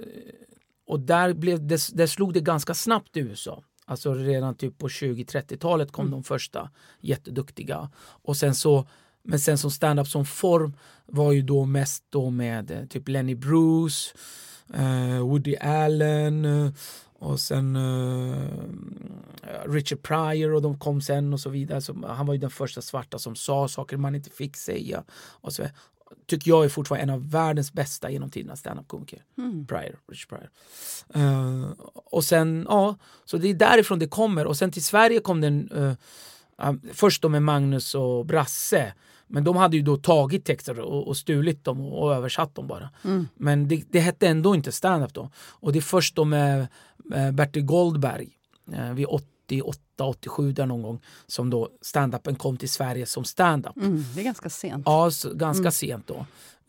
och 0.87 0.99
där, 0.99 1.33
blev 1.33 1.67
det, 1.67 1.89
där 1.93 2.07
slog 2.07 2.33
det 2.33 2.39
ganska 2.41 2.73
snabbt 2.73 3.17
i 3.17 3.19
USA. 3.19 3.63
Alltså 3.91 4.13
redan 4.13 4.55
typ 4.55 4.77
på 4.77 4.87
20-30-talet 4.87 5.91
kom 5.91 6.11
de 6.11 6.23
första 6.23 6.69
jätteduktiga. 6.99 7.89
Och 8.01 8.37
sen 8.37 8.55
så, 8.55 8.87
men 9.23 9.39
sen 9.39 9.57
som 9.57 9.71
stand-up 9.71 10.07
som 10.07 10.25
form 10.25 10.73
var 11.05 11.31
ju 11.31 11.41
då 11.41 11.65
mest 11.65 12.03
då 12.09 12.29
med 12.29 12.71
eh, 12.71 12.85
typ 12.85 13.07
Lenny 13.07 13.35
Bruce, 13.35 14.13
eh, 14.73 15.19
Woody 15.19 15.55
Allen 15.55 16.45
eh, 16.45 16.71
Och 17.21 17.39
sen 17.39 17.75
uh, 17.75 18.49
Richard 19.65 20.01
Pryor 20.01 20.53
och 20.53 20.61
de 20.61 20.79
kom 20.79 21.01
sen 21.01 21.33
och 21.33 21.39
så 21.39 21.49
vidare. 21.49 21.81
Så 21.81 22.07
han 22.07 22.25
var 22.25 22.33
ju 22.33 22.39
den 22.39 22.49
första 22.49 22.81
svarta 22.81 23.19
som 23.19 23.35
sa 23.35 23.67
saker 23.67 23.97
man 23.97 24.15
inte 24.15 24.29
fick 24.29 24.57
säga. 24.57 25.03
Och 25.41 25.53
så 25.53 25.63
tycker 26.27 26.51
jag 26.51 26.65
är 26.65 26.69
fortfarande 26.69 27.03
en 27.03 27.09
av 27.09 27.31
världens 27.31 27.73
bästa 27.73 28.09
genom 28.09 28.29
tiderna 28.29 28.55
standup-komiker. 28.55 29.23
Mm. 29.37 29.65
Pryor, 29.67 29.99
Richard 30.11 30.29
Pryor. 30.29 30.49
Uh, 31.15 31.71
och 31.93 32.23
sen, 32.23 32.65
ja, 32.69 32.95
så 33.25 33.37
det 33.37 33.47
är 33.47 33.53
därifrån 33.53 33.99
det 33.99 34.07
kommer. 34.07 34.47
Och 34.47 34.57
sen 34.57 34.71
till 34.71 34.83
Sverige 34.83 35.19
kom 35.19 35.41
den 35.41 35.71
uh, 35.71 35.93
först 36.93 37.21
då 37.21 37.29
med 37.29 37.43
Magnus 37.43 37.95
och 37.95 38.25
Brasse. 38.25 38.93
Men 39.27 39.43
de 39.43 39.55
hade 39.55 39.77
ju 39.77 39.83
då 39.83 39.97
tagit 39.97 40.45
texter 40.45 40.79
och, 40.79 41.07
och 41.07 41.17
stulit 41.17 41.63
dem 41.63 41.81
och, 41.81 42.03
och 42.03 42.15
översatt 42.15 42.55
dem 42.55 42.67
bara. 42.67 42.89
Mm. 43.03 43.27
Men 43.35 43.67
det, 43.67 43.83
det 43.89 43.99
hette 43.99 44.27
ändå 44.27 44.55
inte 44.55 44.71
stand-up 44.71 45.13
då. 45.13 45.29
Och 45.35 45.73
det 45.73 45.79
är 45.79 45.81
först 45.81 46.15
då 46.15 46.25
med, 46.25 46.67
Bertil 47.33 47.63
Goldberg 47.63 48.29
vid 48.93 49.05
88, 49.51 50.05
87 50.05 50.51
där 50.51 50.65
någon 50.65 50.81
gång 50.81 51.01
som 51.27 51.49
då 51.49 51.69
stand-upen 51.81 52.35
kom 52.35 52.57
till 52.57 52.69
Sverige 52.69 53.05
som 53.05 53.23
stand-up. 53.23 53.77
Mm, 53.77 54.03
det 54.15 54.21
är 54.21 54.25
ganska 54.25 54.49
sent. 54.49 54.83
Ja, 54.85 55.11
så, 55.11 55.33
ganska 55.33 55.61
mm. 55.61 55.71
sent 55.71 56.07
då. 56.07 56.25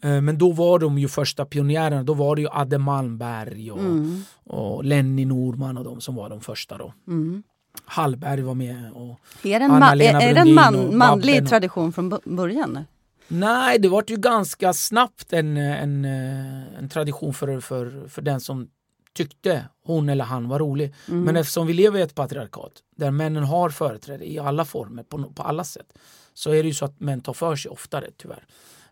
Eh, 0.08 0.20
men 0.20 0.38
då 0.38 0.52
var 0.52 0.78
de 0.78 0.98
ju 0.98 1.08
första 1.08 1.44
pionjärerna. 1.44 2.02
Då 2.02 2.14
var 2.14 2.36
det 2.36 2.42
ju 2.42 2.48
Adde 2.50 2.78
Malmberg 2.78 3.70
och, 3.70 3.78
mm. 3.78 4.24
och 4.44 4.84
Lenny 4.84 5.24
Norman 5.24 5.78
och 5.78 5.84
de 5.84 6.00
som 6.00 6.14
var 6.14 6.30
de 6.30 6.40
första 6.40 6.78
då. 6.78 6.92
Mm. 7.08 7.42
Hallberg 7.84 8.42
var 8.42 8.54
med. 8.54 8.92
Och 8.92 9.20
är 9.42 9.58
det 9.58 9.64
en, 9.64 9.78
ma 9.78 9.92
är 9.92 10.34
det 10.34 10.40
en 10.40 10.54
man, 10.54 10.96
manlig 10.96 11.48
tradition 11.48 11.92
från 11.92 12.18
början? 12.24 12.84
Nej, 13.28 13.78
det 13.78 13.88
var 13.88 14.04
ju 14.06 14.16
ganska 14.16 14.72
snabbt 14.72 15.32
en, 15.32 15.56
en, 15.56 16.04
eh, 16.04 16.78
en 16.78 16.88
tradition 16.88 17.34
för, 17.34 17.60
för, 17.60 18.08
för 18.08 18.22
den 18.22 18.40
som 18.40 18.68
tyckte 19.12 19.64
hon 19.84 20.08
eller 20.08 20.24
han 20.24 20.48
var 20.48 20.58
rolig. 20.58 20.94
Mm. 21.08 21.24
Men 21.24 21.36
eftersom 21.36 21.66
vi 21.66 21.72
lever 21.72 21.98
i 21.98 22.02
ett 22.02 22.14
patriarkat 22.14 22.72
där 22.96 23.10
männen 23.10 23.44
har 23.44 23.70
företräde 23.70 24.30
i 24.30 24.38
alla 24.38 24.64
former, 24.64 25.02
på, 25.02 25.22
på 25.22 25.42
alla 25.42 25.64
sätt, 25.64 25.98
så 26.34 26.50
är 26.50 26.62
det 26.62 26.68
ju 26.68 26.74
så 26.74 26.84
att 26.84 27.00
män 27.00 27.20
tar 27.20 27.32
för 27.32 27.56
sig 27.56 27.70
oftare 27.70 28.10
tyvärr. 28.16 28.44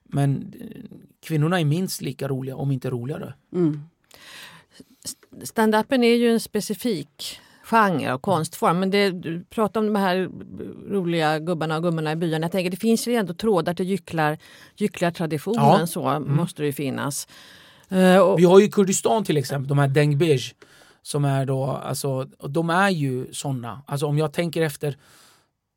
Men 0.02 0.54
eh, 0.60 0.98
kvinnorna 1.20 1.60
är 1.60 1.64
minst 1.64 2.00
lika 2.00 2.28
roliga, 2.28 2.56
om 2.56 2.72
inte 2.72 2.90
roligare. 2.90 3.34
Mm. 3.52 3.82
Stand-upen 5.42 6.04
är 6.04 6.14
ju 6.14 6.32
en 6.32 6.40
specifik 6.40 7.40
genre 7.70 8.12
och 8.12 8.22
konstform. 8.22 8.80
Men 8.80 8.90
det, 8.90 9.10
du 9.10 9.44
pratar 9.44 9.80
om 9.80 9.86
de 9.86 9.96
här 9.96 10.30
roliga 10.90 11.38
gubbarna 11.38 11.76
och 11.76 11.82
gummorna 11.82 12.12
i 12.12 12.16
byarna. 12.16 12.44
Jag 12.44 12.52
tänker 12.52 12.70
det 12.70 12.76
finns 12.76 13.08
ju 13.08 13.14
ändå 13.14 13.34
trådar 13.34 13.74
till 13.74 13.86
gycklar, 13.86 14.38
gycklartraditionen. 14.76 15.80
Ja. 15.80 15.86
Så 15.86 16.08
mm. 16.08 16.36
måste 16.36 16.62
det 16.62 16.66
ju 16.66 16.72
finnas. 16.72 17.28
Eh, 17.90 18.18
och, 18.18 18.38
Vi 18.38 18.44
har 18.44 18.60
ju 18.60 18.68
Kurdistan 18.68 19.24
till 19.24 19.36
exempel, 19.36 19.68
de 19.68 19.78
här 19.78 19.88
Dengbej. 19.88 20.40
Som 21.02 21.24
är 21.24 21.46
då, 21.46 21.64
alltså, 21.64 22.24
de 22.48 22.70
är 22.70 22.90
ju 22.90 23.32
sådana. 23.32 23.82
Alltså 23.86 24.06
om 24.06 24.18
jag 24.18 24.32
tänker 24.32 24.62
efter 24.62 24.96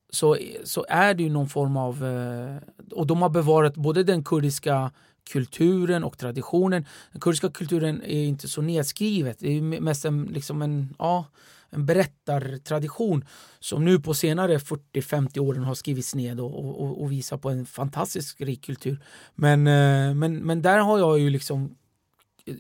så, 0.10 0.38
så 0.64 0.86
är 0.90 1.14
det 1.14 1.24
ju 1.24 1.30
någon 1.30 1.50
form 1.50 1.78
av... 1.78 2.06
Eh, 2.06 2.58
och 2.92 3.08
de 3.08 3.22
har 3.22 3.30
bevarat 3.30 3.76
både 3.76 4.04
den 4.04 4.24
kurdiska 4.24 4.92
kulturen 5.32 6.04
och 6.04 6.18
traditionen. 6.18 6.86
Den 7.12 7.22
kurdiska 7.22 7.50
kulturen 7.50 8.02
är 8.04 8.24
inte 8.24 8.48
så 8.48 8.62
nedskrivet. 8.62 9.40
Det 9.40 9.58
är 9.58 9.62
mest 9.62 10.06
en, 10.06 10.24
liksom 10.24 10.62
en, 10.62 10.96
ja, 11.00 11.26
en 11.70 11.86
berättartradition 11.86 13.26
som 13.60 13.86
nu 13.86 14.00
på 14.00 14.14
senare 14.14 14.58
40-50 14.58 15.40
åren 15.40 15.64
har 15.64 15.76
skrivits 15.76 16.16
ned 16.16 16.40
och, 16.40 16.82
och, 16.82 17.02
och, 17.02 17.12
visar 17.12 17.38
på 17.38 17.50
en 17.50 17.66
fantastisk 17.66 18.42
rik 18.42 18.66
kultur. 18.66 19.00
Men, 19.36 19.68
eh, 19.68 20.14
men, 20.16 20.38
men 20.38 20.62
där 20.62 20.78
har 20.78 21.00
jag 21.00 21.20
ju 21.20 21.30
liksom 21.30 21.76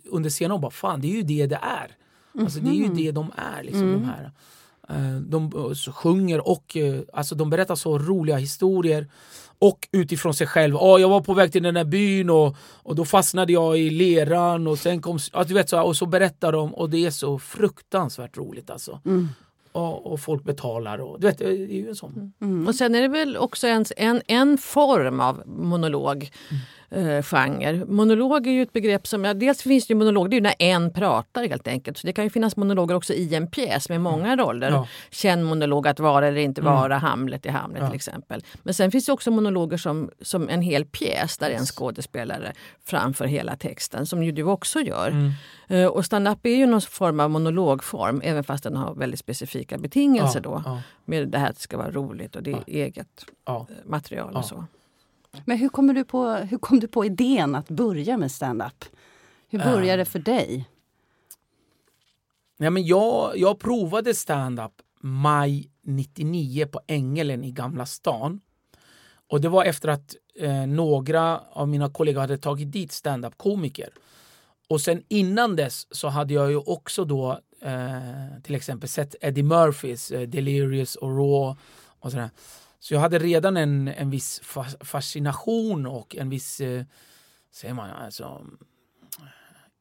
under 0.06 0.30
senare 0.30 0.56
år 0.56 0.62
bara, 0.62 0.72
fan 0.72 1.02
det 1.02 1.08
är 1.08 1.16
ju 1.16 1.24
det 1.24 1.48
det 1.48 1.60
är. 1.62 1.98
Alltså 2.40 2.60
det 2.60 2.70
är 2.70 2.74
ju 2.74 2.88
det 2.88 3.12
de 3.12 3.32
är, 3.36 3.64
liksom, 3.64 3.82
mm. 3.82 3.94
de 3.94 4.06
här. 4.06 4.32
Eh, 4.90 5.20
de 5.20 5.52
sjunger 5.94 6.48
och 6.48 6.78
alltså, 7.14 7.36
de 7.36 7.50
berättar 7.50 7.76
så 7.76 7.98
roliga 7.98 8.38
historier 8.38 9.08
och 9.60 9.88
utifrån 9.92 10.34
sig 10.34 10.48
själv. 10.48 10.76
Oh, 10.76 11.02
jag 11.02 11.10
var 11.10 11.22
på 11.22 11.34
väg 11.34 11.52
till 11.52 11.64
den 11.64 11.76
här 11.76 11.84
byn 11.84 12.30
och, 12.30 12.56
och 12.60 12.96
då 12.96 13.06
fastnade 13.06 13.54
jag 13.54 13.80
i 13.80 13.90
leran 13.90 14.68
och 14.68 14.80
sen 14.80 15.02
kom... 15.02 15.20
Ja, 15.34 15.44
du 15.44 15.54
vet, 15.54 15.70
så, 15.70 15.82
och 15.82 15.96
så 15.96 16.06
berättar 16.06 16.52
de 16.52 16.74
och 16.74 16.90
det 16.90 17.06
är 17.06 17.12
så 17.12 17.40
fruktansvärt 17.40 18.38
roligt 18.38 18.70
alltså. 18.70 19.00
Mm. 19.06 19.30
Och, 19.72 20.12
och, 20.12 20.20
folk 20.20 20.44
betalar 20.44 20.98
och 20.98 21.20
du 21.20 21.28
vet, 21.28 21.38
det 21.38 21.46
är 21.46 21.52
ju 21.52 21.90
en 21.90 21.96
sån. 21.96 22.34
Mm. 22.42 22.68
Och 22.68 22.76
sen 22.76 22.96
är 22.96 23.02
det 23.02 23.08
väl 23.08 23.38
också 23.38 23.68
en, 23.68 23.86
en, 23.98 24.22
en 24.28 24.58
form 24.58 25.20
av 25.20 25.44
monolog. 25.46 26.32
Mm 26.50 26.62
eh, 26.94 27.24
genre. 27.24 27.86
Monolog 27.86 28.48
är 28.48 28.52
ju 28.52 28.62
ett 28.62 28.74
begrepp 28.74 29.08
som, 29.08 29.24
ja, 29.24 29.34
dels 29.34 29.62
finns 29.62 29.88
det 29.88 29.92
ju 29.92 29.98
monolog, 29.98 30.30
det 30.30 30.34
är 30.34 30.38
ju 30.38 30.42
när 30.42 30.56
en 30.60 30.94
pratar 30.94 31.48
helt 31.48 31.68
enkelt. 31.68 31.98
Så 31.98 32.08
det 32.08 32.14
kan 32.14 32.24
ju 32.24 32.30
finnas 32.30 32.58
monologer 32.58 32.96
också 32.96 33.14
i 33.14 33.36
en 33.36 33.48
pjäs 33.48 33.90
med 33.90 34.02
många 34.02 34.34
mm. 34.34 34.46
roller. 34.46 34.72
Ja. 34.72 34.88
Känn 35.10 35.44
monolog 35.44 35.88
att 35.88 36.00
vara 36.00 36.28
eller 36.28 36.42
inte 36.42 36.62
mm. 36.62 36.74
vara, 36.74 36.86
mm. 36.86 37.02
Hamlet 37.02 37.46
i 37.46 37.50
Hamlet 37.50 37.82
ja. 37.82 37.88
till 37.88 37.96
exempel. 37.96 38.44
Men 38.64 38.74
sen 38.74 38.92
finns 38.92 39.06
det 39.06 39.12
också 39.12 39.32
monologer 39.32 39.78
som, 39.78 40.10
som 40.22 40.50
en 40.50 40.62
hel 40.62 40.86
pjäs 40.86 41.38
där 41.38 41.50
en 41.50 41.66
skådespelare 41.66 42.54
framför 42.86 43.26
hela 43.26 43.56
texten, 43.56 44.06
som 44.06 44.24
ju 44.24 44.32
du 44.32 44.44
också 44.44 44.80
gör. 44.80 45.08
Mm. 45.08 45.32
Uh, 45.72 45.88
och 45.88 46.06
stand-up 46.06 46.46
är 46.46 46.56
ju 46.56 46.66
någon 46.66 46.82
form 46.82 47.20
av 47.20 47.30
monologform, 47.30 48.22
även 48.24 48.44
fast 48.44 48.64
den 48.64 48.76
har 48.76 48.96
väldigt 48.96 49.20
specifika 49.20 49.78
betingelser 49.78 50.42
ja, 50.44 50.64
då. 50.64 50.80
Med 51.06 51.28
det 51.28 51.38
här 51.38 51.50
att 51.50 51.56
det 51.56 51.62
ska 51.62 51.78
vara 51.78 51.92
roligt 51.92 52.36
och 52.36 52.44
det 52.44 52.52
är 52.52 52.64
eget 52.68 53.26
material 53.86 54.36
och 54.36 54.46
så. 54.46 54.66
Men 55.46 55.58
hur, 55.58 55.70
kommer 55.70 55.94
du 55.94 56.04
på, 56.04 56.30
hur 56.30 56.58
kom 56.58 56.80
du 56.80 56.88
på 56.88 57.06
idén 57.06 57.56
att 57.56 57.70
börja 57.70 58.18
med 58.18 58.32
stand-up? 58.32 58.86
Hur 59.50 59.60
började 59.60 60.02
det 60.02 60.06
för 60.06 60.20
dig? 60.20 60.70
Nej, 62.58 62.70
men 62.70 62.86
jag, 62.86 63.38
jag 63.38 63.60
provade 63.60 64.16
stand-up 64.16 64.72
maj 65.00 65.70
99 65.84 66.66
på 66.66 66.82
Ängelen 66.88 67.44
i 67.44 67.52
Gamla 67.52 67.86
stan. 67.86 68.42
Och 69.30 69.42
det 69.42 69.50
var 69.50 69.66
efter 69.66 69.90
att 69.90 70.16
eh, 70.40 70.68
några 70.68 71.40
av 71.40 71.68
mina 71.68 71.90
kollegor 71.90 72.22
hade 72.22 72.38
tagit 72.38 72.72
dit 72.72 72.92
stand-up-komiker. 72.92 73.90
Och 74.70 74.82
sen 74.82 75.04
innan 75.08 75.56
dess 75.56 75.88
så 75.92 76.08
hade 76.08 76.34
jag 76.34 76.50
ju 76.50 76.58
också 76.58 77.06
då 77.06 77.40
eh, 77.62 78.42
till 78.44 78.56
exempel 78.56 78.90
sett 78.90 79.16
Eddie 79.22 79.44
Murphys 79.44 80.12
eh, 80.12 80.22
Delirious 80.22 80.96
och 80.96 81.10
Raw 81.10 81.62
och 82.00 82.12
sådär. 82.12 82.30
Så 82.84 82.94
jag 82.94 83.00
hade 83.00 83.20
redan 83.20 83.58
en, 83.58 83.88
en 83.88 84.10
viss 84.10 84.42
fascination 84.80 85.86
och 85.86 86.16
en 86.16 86.30
viss, 86.30 86.62
eh, 86.62 86.84
säger 87.52 87.74
man, 87.74 87.90
alltså, 87.90 88.46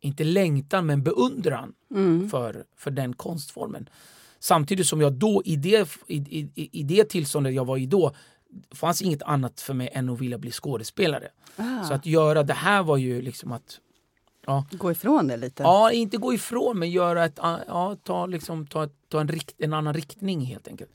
inte 0.00 0.24
längtan 0.24 0.86
men 0.86 1.02
beundran 1.02 1.74
mm. 1.90 2.30
för, 2.30 2.64
för 2.76 2.90
den 2.90 3.12
konstformen. 3.12 3.88
Samtidigt 4.38 4.86
som 4.86 5.00
jag 5.00 5.12
då 5.12 5.42
i 5.44 5.56
det, 5.56 5.88
i, 6.06 6.16
i, 6.16 6.68
i 6.72 6.82
det 6.82 7.04
tillståndet 7.04 7.54
jag 7.54 7.64
var 7.64 7.76
i 7.76 7.86
då 7.86 8.14
fanns 8.74 9.02
inget 9.02 9.22
annat 9.22 9.60
för 9.60 9.74
mig 9.74 9.90
än 9.92 10.08
att 10.08 10.20
vilja 10.20 10.38
bli 10.38 10.50
skådespelare. 10.50 11.28
Ah. 11.56 11.84
Så 11.84 11.94
att 11.94 12.06
göra 12.06 12.42
det 12.42 12.54
här 12.54 12.82
var 12.82 12.96
ju 12.96 13.22
liksom 13.22 13.52
att 13.52 13.80
Ja. 14.46 14.64
Gå 14.70 14.90
ifrån 14.90 15.26
det 15.26 15.36
lite? 15.36 15.62
Ja, 15.62 15.92
inte 15.92 16.16
gå 16.16 16.34
ifrån 16.34 16.78
men 16.78 16.90
göra 16.90 17.24
ett, 17.24 17.38
ja, 17.66 17.96
ta, 18.02 18.26
liksom, 18.26 18.66
ta, 18.66 18.88
ta 19.08 19.20
en, 19.20 19.28
rikt, 19.28 19.54
en 19.58 19.72
annan 19.72 19.94
riktning 19.94 20.40
helt 20.40 20.68
enkelt. 20.68 20.90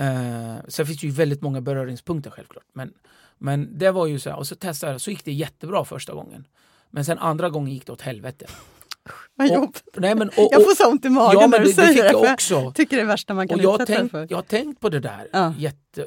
Uh, 0.00 0.56
sen 0.68 0.86
finns 0.86 1.00
det 1.00 1.06
ju 1.06 1.12
väldigt 1.12 1.42
många 1.42 1.60
beröringspunkter 1.60 2.30
självklart. 2.30 2.64
Men, 2.72 2.92
men 3.38 3.78
det 3.78 3.90
var 3.90 4.06
ju 4.06 4.18
så 4.18 4.30
här, 4.30 4.36
och 4.36 4.46
så 4.46 4.56
testade 4.56 4.92
jag, 4.92 5.00
så 5.00 5.10
gick 5.10 5.24
det 5.24 5.32
jättebra 5.32 5.84
första 5.84 6.14
gången. 6.14 6.44
Men 6.90 7.04
sen 7.04 7.18
andra 7.18 7.50
gången 7.50 7.74
gick 7.74 7.86
det 7.86 7.92
åt 7.92 8.00
helvete. 8.00 8.46
Vad 9.34 9.48
jobbigt. 9.48 9.82
jag 9.94 10.64
får 10.64 10.74
så 10.74 10.90
ont 10.90 11.04
i 11.04 11.08
magen 11.08 11.40
ja, 11.40 11.46
när 11.46 11.58
du 11.58 11.64
det, 11.64 11.72
säger 11.72 12.02
det. 12.02 12.10
Jag 12.10 12.32
också. 12.32 12.54
Jag 12.54 12.74
tycker 12.74 12.96
det 12.96 13.02
är 13.02 13.04
det 13.04 13.08
värsta 13.08 13.34
man 13.34 13.48
kan 13.48 13.58
och 13.58 13.64
jag 13.64 13.80
utsätta 13.80 13.98
tänk, 14.00 14.10
för. 14.10 14.26
Jag 14.30 14.36
har 14.36 14.42
tänkt 14.42 14.80
på 14.80 14.88
det 14.88 15.00
där 15.00 15.28
ja. 15.32 15.54
jätte, 15.58 16.06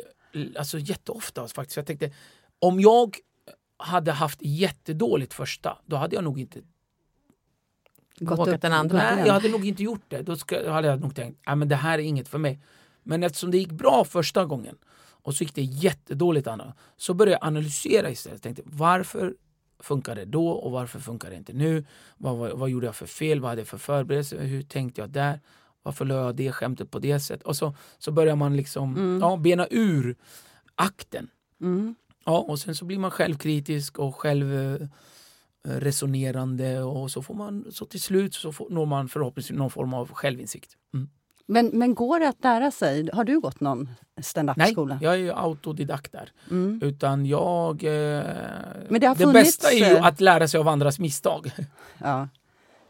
alltså 0.58 0.80
jätteofta 0.80 1.48
faktiskt. 1.48 1.78
Jag 1.78 1.86
tänkte, 1.86 2.12
om 2.60 2.80
jag 2.80 3.18
hade 3.78 4.12
haft 4.12 4.40
jättedåligt 4.42 5.34
första, 5.34 5.78
då 5.86 5.96
hade 5.96 6.16
jag 6.16 6.24
nog 6.24 6.40
inte 6.40 6.60
gått 8.20 8.48
upp 8.48 8.62
den 8.62 8.74
andra. 8.74 8.98
Nej, 8.98 9.28
jag 9.28 9.34
hade 9.34 9.50
nog 9.50 9.68
inte 9.68 9.84
gjort 9.84 10.06
det. 10.08 10.22
Då 10.22 10.36
ska, 10.36 10.72
hade 10.72 10.88
jag 10.88 11.02
nog 11.02 11.16
tänkt, 11.16 11.40
men 11.56 11.68
det 11.68 11.76
här 11.76 12.00
är 12.00 12.04
inget 12.04 12.28
för 12.28 12.38
mig. 12.38 12.60
Men 13.04 13.24
eftersom 13.24 13.52
det 13.52 13.58
gick 13.58 13.72
bra 13.72 14.06
första 14.06 14.46
gången 14.46 14.78
och 15.24 15.36
så 15.36 15.44
gick 15.44 15.56
det 15.56 15.62
jättedåligt 15.62 16.48
andra 16.48 16.74
så 16.98 17.14
började 17.14 17.38
jag 17.42 17.48
analysera 17.48 18.10
istället. 18.10 18.44
Tänkte, 18.44 18.64
varför 18.66 19.36
funkar 19.80 20.16
det 20.16 20.26
då 20.26 20.50
och 20.50 20.72
varför 20.72 21.00
funkar 21.00 21.30
det 21.30 21.36
inte 21.36 21.54
nu? 21.54 21.86
Vad, 22.18 22.38
vad, 22.38 22.52
vad 22.52 22.70
gjorde 22.70 22.86
jag 22.86 22.96
för 22.96 23.06
fel? 23.06 23.40
Vad 23.40 23.50
hade 23.50 23.62
jag 23.62 23.68
för 23.68 23.78
förberedelse? 23.78 24.38
Hur 24.38 24.62
tänkte 24.62 25.02
jag 25.02 25.10
där? 25.10 25.40
Varför 25.84 26.06
la 26.06 26.16
jag 26.16 26.36
det 26.36 26.52
skämtet 26.52 26.92
på 26.92 27.00
det 27.00 27.20
sättet? 27.20 27.48
Och 27.48 27.56
så, 27.56 27.76
så 27.98 28.12
börjar 28.12 28.36
man 28.36 28.58
liksom 28.58 28.96
mm. 28.96 29.20
ja, 29.22 29.38
bena 29.38 29.68
ur 29.72 30.16
akten. 30.76 31.30
Mm. 31.62 31.96
Ja, 32.26 32.40
och 32.40 32.60
sen 32.60 32.76
så 32.76 32.86
blir 32.86 33.00
man 33.00 33.12
självkritisk 33.12 34.00
och 34.00 34.16
självresonerande 34.16 36.82
och 36.82 37.12
så 37.12 37.22
får 37.22 37.34
man 37.34 37.72
så 37.72 37.86
till 37.86 38.02
slut 38.02 38.34
så 38.34 38.52
får, 38.52 38.70
når 38.70 38.86
man 38.86 39.10
förhoppningsvis 39.10 39.58
någon 39.58 39.72
form 39.72 39.94
av 39.94 40.12
självinsikt. 40.12 40.78
Mm. 40.94 41.10
Men, 41.46 41.68
men 41.68 41.96
går 41.96 42.20
det 42.20 42.30
att 42.30 42.44
lära 42.44 42.72
sig? 42.72 43.10
Har 43.14 43.24
du 43.24 43.40
gått 43.40 43.60
någon 43.60 43.90
stand-up-skola? 44.22 45.00
Nej, 45.02 45.04
jag 45.04 45.20
är 45.20 45.44
autodidakt 45.46 46.12
där. 46.12 46.32
Mm. 46.52 46.80
Utan 46.84 47.26
jag... 47.26 47.84
Eh, 47.84 48.24
men 48.90 49.02
det, 49.02 49.08
har 49.08 49.16
det 49.16 49.34
bästa 49.34 49.72
är 49.72 49.76
ju 49.76 49.98
eh, 49.98 50.06
att 50.06 50.22
lära 50.22 50.48
sig 50.48 50.60
av 50.60 50.68
andras 50.68 51.00
misstag. 51.00 51.52
Ja. 52.04 52.28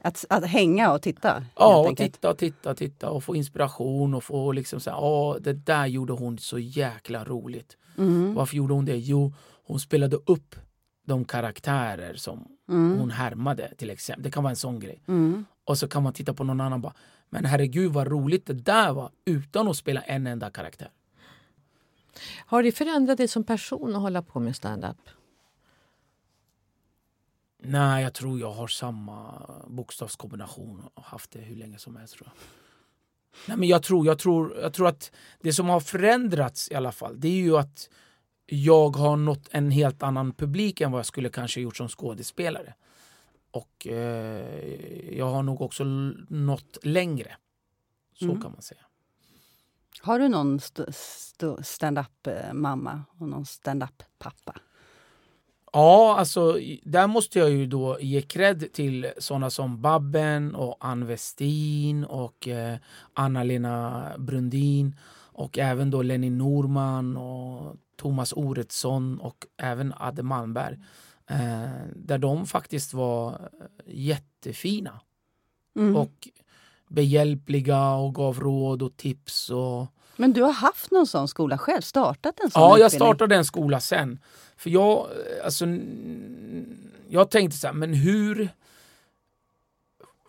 Att, 0.04 0.26
att 0.30 0.46
hänga 0.46 0.92
och 0.92 1.02
titta? 1.02 1.44
Ja, 1.56 1.78
och 1.78 1.88
enkelt. 1.88 2.14
titta, 2.14 2.34
titta, 2.34 2.76
titta 2.76 3.10
och 3.10 3.24
få 3.24 3.36
inspiration 3.36 4.14
och 4.14 4.24
få 4.24 4.52
liksom 4.52 4.80
säga, 4.80 4.96
ja 4.96 5.38
det 5.42 5.54
där 5.54 5.86
gjorde 5.86 6.14
hon 6.14 6.38
så 6.38 6.60
jäkla 6.60 7.24
roligt. 7.24 7.78
Mm. 7.98 8.34
Varför 8.34 8.56
gjorde 8.58 8.74
hon 8.74 8.86
det? 8.86 8.98
Jo, 8.98 9.34
hon 9.64 9.80
spelade 9.80 10.16
upp 10.26 10.56
de 11.06 11.26
karaktärer 11.26 12.14
som 12.16 12.48
Mm. 12.70 13.00
hon 13.00 13.12
härmade 13.12 13.74
till 13.78 13.90
exempel. 13.90 14.24
Det 14.24 14.32
kan 14.32 14.44
vara 14.44 14.50
en 14.52 14.56
sån 14.56 14.80
grej. 14.80 15.04
Mm. 15.08 15.46
Och 15.66 15.78
så 15.78 15.88
kan 15.88 16.04
man 16.04 16.14
titta 16.14 16.34
på 16.34 16.44
någon 16.44 16.62
annan 16.62 16.82
bara, 16.82 16.94
men 17.34 17.46
herregud 17.46 17.94
vad 17.94 18.08
roligt 18.08 18.46
det 18.46 18.54
där 18.54 18.94
var 18.94 19.12
utan 19.26 19.68
att 19.68 19.78
spela 19.78 20.02
en 20.02 20.28
enda 20.28 20.52
karaktär. 20.52 20.90
Har 22.46 22.64
det 22.64 22.72
förändrat 22.72 23.18
dig 23.18 23.28
som 23.28 23.44
person 23.44 23.96
att 23.96 24.02
hålla 24.02 24.22
på 24.22 24.40
med 24.40 24.56
stand-up? 24.56 24.98
Nej, 27.64 28.04
jag 28.04 28.14
tror 28.14 28.40
jag 28.40 28.52
har 28.52 28.68
samma 28.68 29.50
bokstavskombination 29.68 30.84
och 30.94 31.04
haft 31.04 31.32
det 31.32 31.40
hur 31.40 31.56
länge 31.56 31.78
som 31.78 31.96
helst. 31.96 32.14
Tror 32.14 32.28
jag. 32.28 32.34
Nej, 33.48 33.58
men 33.58 33.68
jag, 33.68 33.84
tror, 33.84 34.06
jag, 34.06 34.20
tror, 34.20 34.58
jag 34.62 34.74
tror 34.74 34.88
att 34.88 35.12
det 35.42 35.54
som 35.54 35.70
har 35.70 35.80
förändrats 35.80 36.72
i 36.72 36.76
alla 36.76 36.92
fall, 36.92 37.20
det 37.20 37.28
är 37.28 37.42
ju 37.42 37.58
att 37.58 37.90
jag 38.46 38.96
har 38.96 39.18
nått 39.18 39.48
en 39.52 39.72
helt 39.72 40.04
annan 40.04 40.34
publik 40.34 40.82
än 40.82 40.92
vad 40.92 41.00
jag 41.00 41.06
skulle 41.06 41.30
kanske 41.30 41.62
gjort 41.62 41.78
som 41.78 41.88
skådespelare. 41.88 42.74
Och 43.52 43.88
eh, 43.88 45.18
jag 45.18 45.26
har 45.30 45.44
nog 45.44 45.62
också 45.62 45.84
nått 46.30 46.78
längre. 46.84 47.36
Så 48.20 48.26
Mm. 48.26 48.42
kan 48.42 48.52
man 48.52 48.62
säga. 48.62 48.82
Har 50.02 50.20
du 50.20 50.28
någon 50.30 50.56
st- 50.58 50.84
st- 50.88 51.64
stand-up-mamma 51.64 53.04
och 53.20 53.30
någon 53.30 53.46
stand-up-pappa? 53.46 54.56
Ja, 55.74 56.16
alltså 56.20 56.58
där 56.84 57.08
måste 57.08 57.40
jag 57.40 57.50
ju 57.50 57.66
då 57.66 57.98
ge 58.02 58.22
cred 58.22 58.74
till 58.74 59.12
såna 59.18 59.50
som 59.50 59.82
Babben 59.82 60.56
och 60.56 60.78
Ann 60.80 61.06
Westin 61.06 62.06
och 62.06 62.48
eh, 62.48 62.78
Anna-Lena 63.14 64.04
Brundin 64.18 64.96
och 65.34 65.58
även 65.58 65.90
då 65.92 66.02
Lenny 66.02 66.30
Norman 66.30 67.18
och 67.18 67.76
Thomas 67.96 68.34
Oretsson 68.34 69.20
och 69.20 69.46
även 69.58 69.94
Adde 69.98 70.24
Malmberg. 70.24 70.78
Eh, 71.32 71.70
där 71.96 72.18
de 72.18 72.48
faktiskt 72.48 72.94
var 72.94 73.32
eh, 73.34 73.40
jättefina 73.88 75.00
Mm. 75.76 75.96
och 75.96 76.28
behjälpliga 76.88 77.90
och 77.94 78.16
gav 78.16 78.40
råd 78.40 78.82
och 78.82 78.98
tips. 78.98 79.50
Och, 79.50 79.88
Men 80.16 80.34
du 80.34 80.42
har 80.42 80.52
haft 80.52 80.92
någon 80.92 81.08
sån 81.08 81.28
skola 81.28 81.58
själv? 81.58 81.82
Startat 81.82 82.40
en 82.40 82.52
sån 82.52 82.62
Ja, 82.62 82.70
jag 82.78 82.86
utbildning? 82.86 83.08
startade 83.08 83.36
en 83.36 83.46
skola 83.46 83.80
sen. 83.80 84.20
För 84.58 84.70
jag, 84.70 84.98
eh, 84.98 85.46
alltså, 85.46 85.66
jag 87.10 87.32
tänkte 87.32 87.58
så 87.58 87.68
här, 87.68 87.74
men 87.74 87.94
hur... 87.94 88.50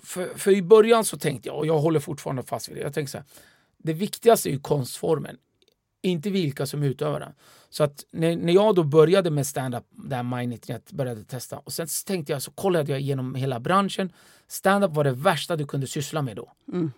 För, 0.02 0.38
för 0.38 0.50
i 0.50 0.62
början 0.62 1.04
så 1.04 1.18
tänkte 1.18 1.48
jag, 1.48 1.56
och 1.58 1.66
jag 1.66 1.78
håller 1.78 2.00
fortfarande 2.00 2.42
fast 2.42 2.68
vid 2.68 2.76
det, 2.76 2.80
jag 2.82 2.94
tänkte 2.94 3.10
så 3.12 3.18
här, 3.18 3.26
det 3.78 3.92
viktigaste 3.92 4.48
är 4.48 4.52
ju 4.52 4.60
konstformen, 4.60 5.36
inte 6.02 6.30
vilka 6.30 6.66
som 6.66 6.82
utövar 6.82 7.20
den. 7.20 7.32
Så 7.70 7.84
att 7.84 8.04
när, 8.10 8.36
när 8.36 8.52
jag 8.52 8.74
då 8.74 8.82
började 8.84 9.30
med 9.30 9.46
stand-up, 9.46 9.84
där 9.90 10.22
maj 10.22 10.46
91, 10.46 10.92
började 10.92 11.24
testa, 11.24 11.58
och 11.58 11.72
sen 11.72 11.88
så 11.88 12.06
tänkte 12.06 12.32
jag, 12.32 12.42
så 12.42 12.50
kollade 12.50 12.92
jag 12.92 13.00
igenom 13.00 13.34
hela 13.34 13.60
branschen. 13.60 14.12
Stand-up 14.48 14.90
var 14.94 15.04
det 15.04 15.12
värsta 15.12 15.56
du 15.56 15.66
kunde 15.66 15.86
syssla 15.86 16.22
med 16.22 16.36
då. 16.36 16.52
Mm. 16.72 16.92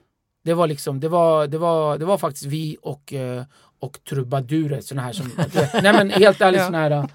Det 0.44 0.54
var 0.54 0.66
liksom, 0.66 1.00
det 1.00 1.08
var, 1.08 1.46
det 1.46 1.58
var, 1.58 1.98
det 1.98 2.04
var 2.04 2.18
faktiskt 2.18 2.44
vi 2.46 2.76
och, 2.82 3.12
eh, 3.12 3.44
och 3.78 3.98
trubadurer, 4.08 4.80
såna 4.80 5.02
här 5.02 5.12
som, 5.12 5.30
nej 5.82 5.92
men 5.92 6.10
helt 6.10 6.40
ärligt 6.40 6.60
Ja. 6.60 6.66
såna 6.66 6.78
här 6.78 6.90
eh, 6.90 7.06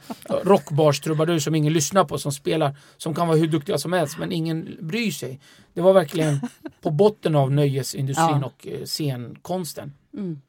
rockbars-trubadurer 0.43 1.39
som 1.39 1.55
ingen 1.55 1.73
lyssnar 1.73 2.03
på, 2.05 2.17
som 2.17 2.31
spelar, 2.31 2.77
som 2.97 3.13
kan 3.15 3.27
vara 3.27 3.37
hur 3.37 3.47
duktiga 3.47 3.77
som 3.77 3.93
helst, 3.93 4.17
men 4.19 4.31
ingen 4.31 4.77
bryr 4.81 5.11
sig. 5.11 5.39
Det 5.73 5.81
var 5.81 5.93
verkligen 5.93 6.39
på 6.81 6.89
botten 6.91 7.35
av 7.35 7.51
nöjesindustrin 7.51 8.39
Ja. 8.41 8.45
och 8.45 8.67
eh, 8.67 8.85
scenkonsten. 8.85 9.93
Mm. 10.13 10.41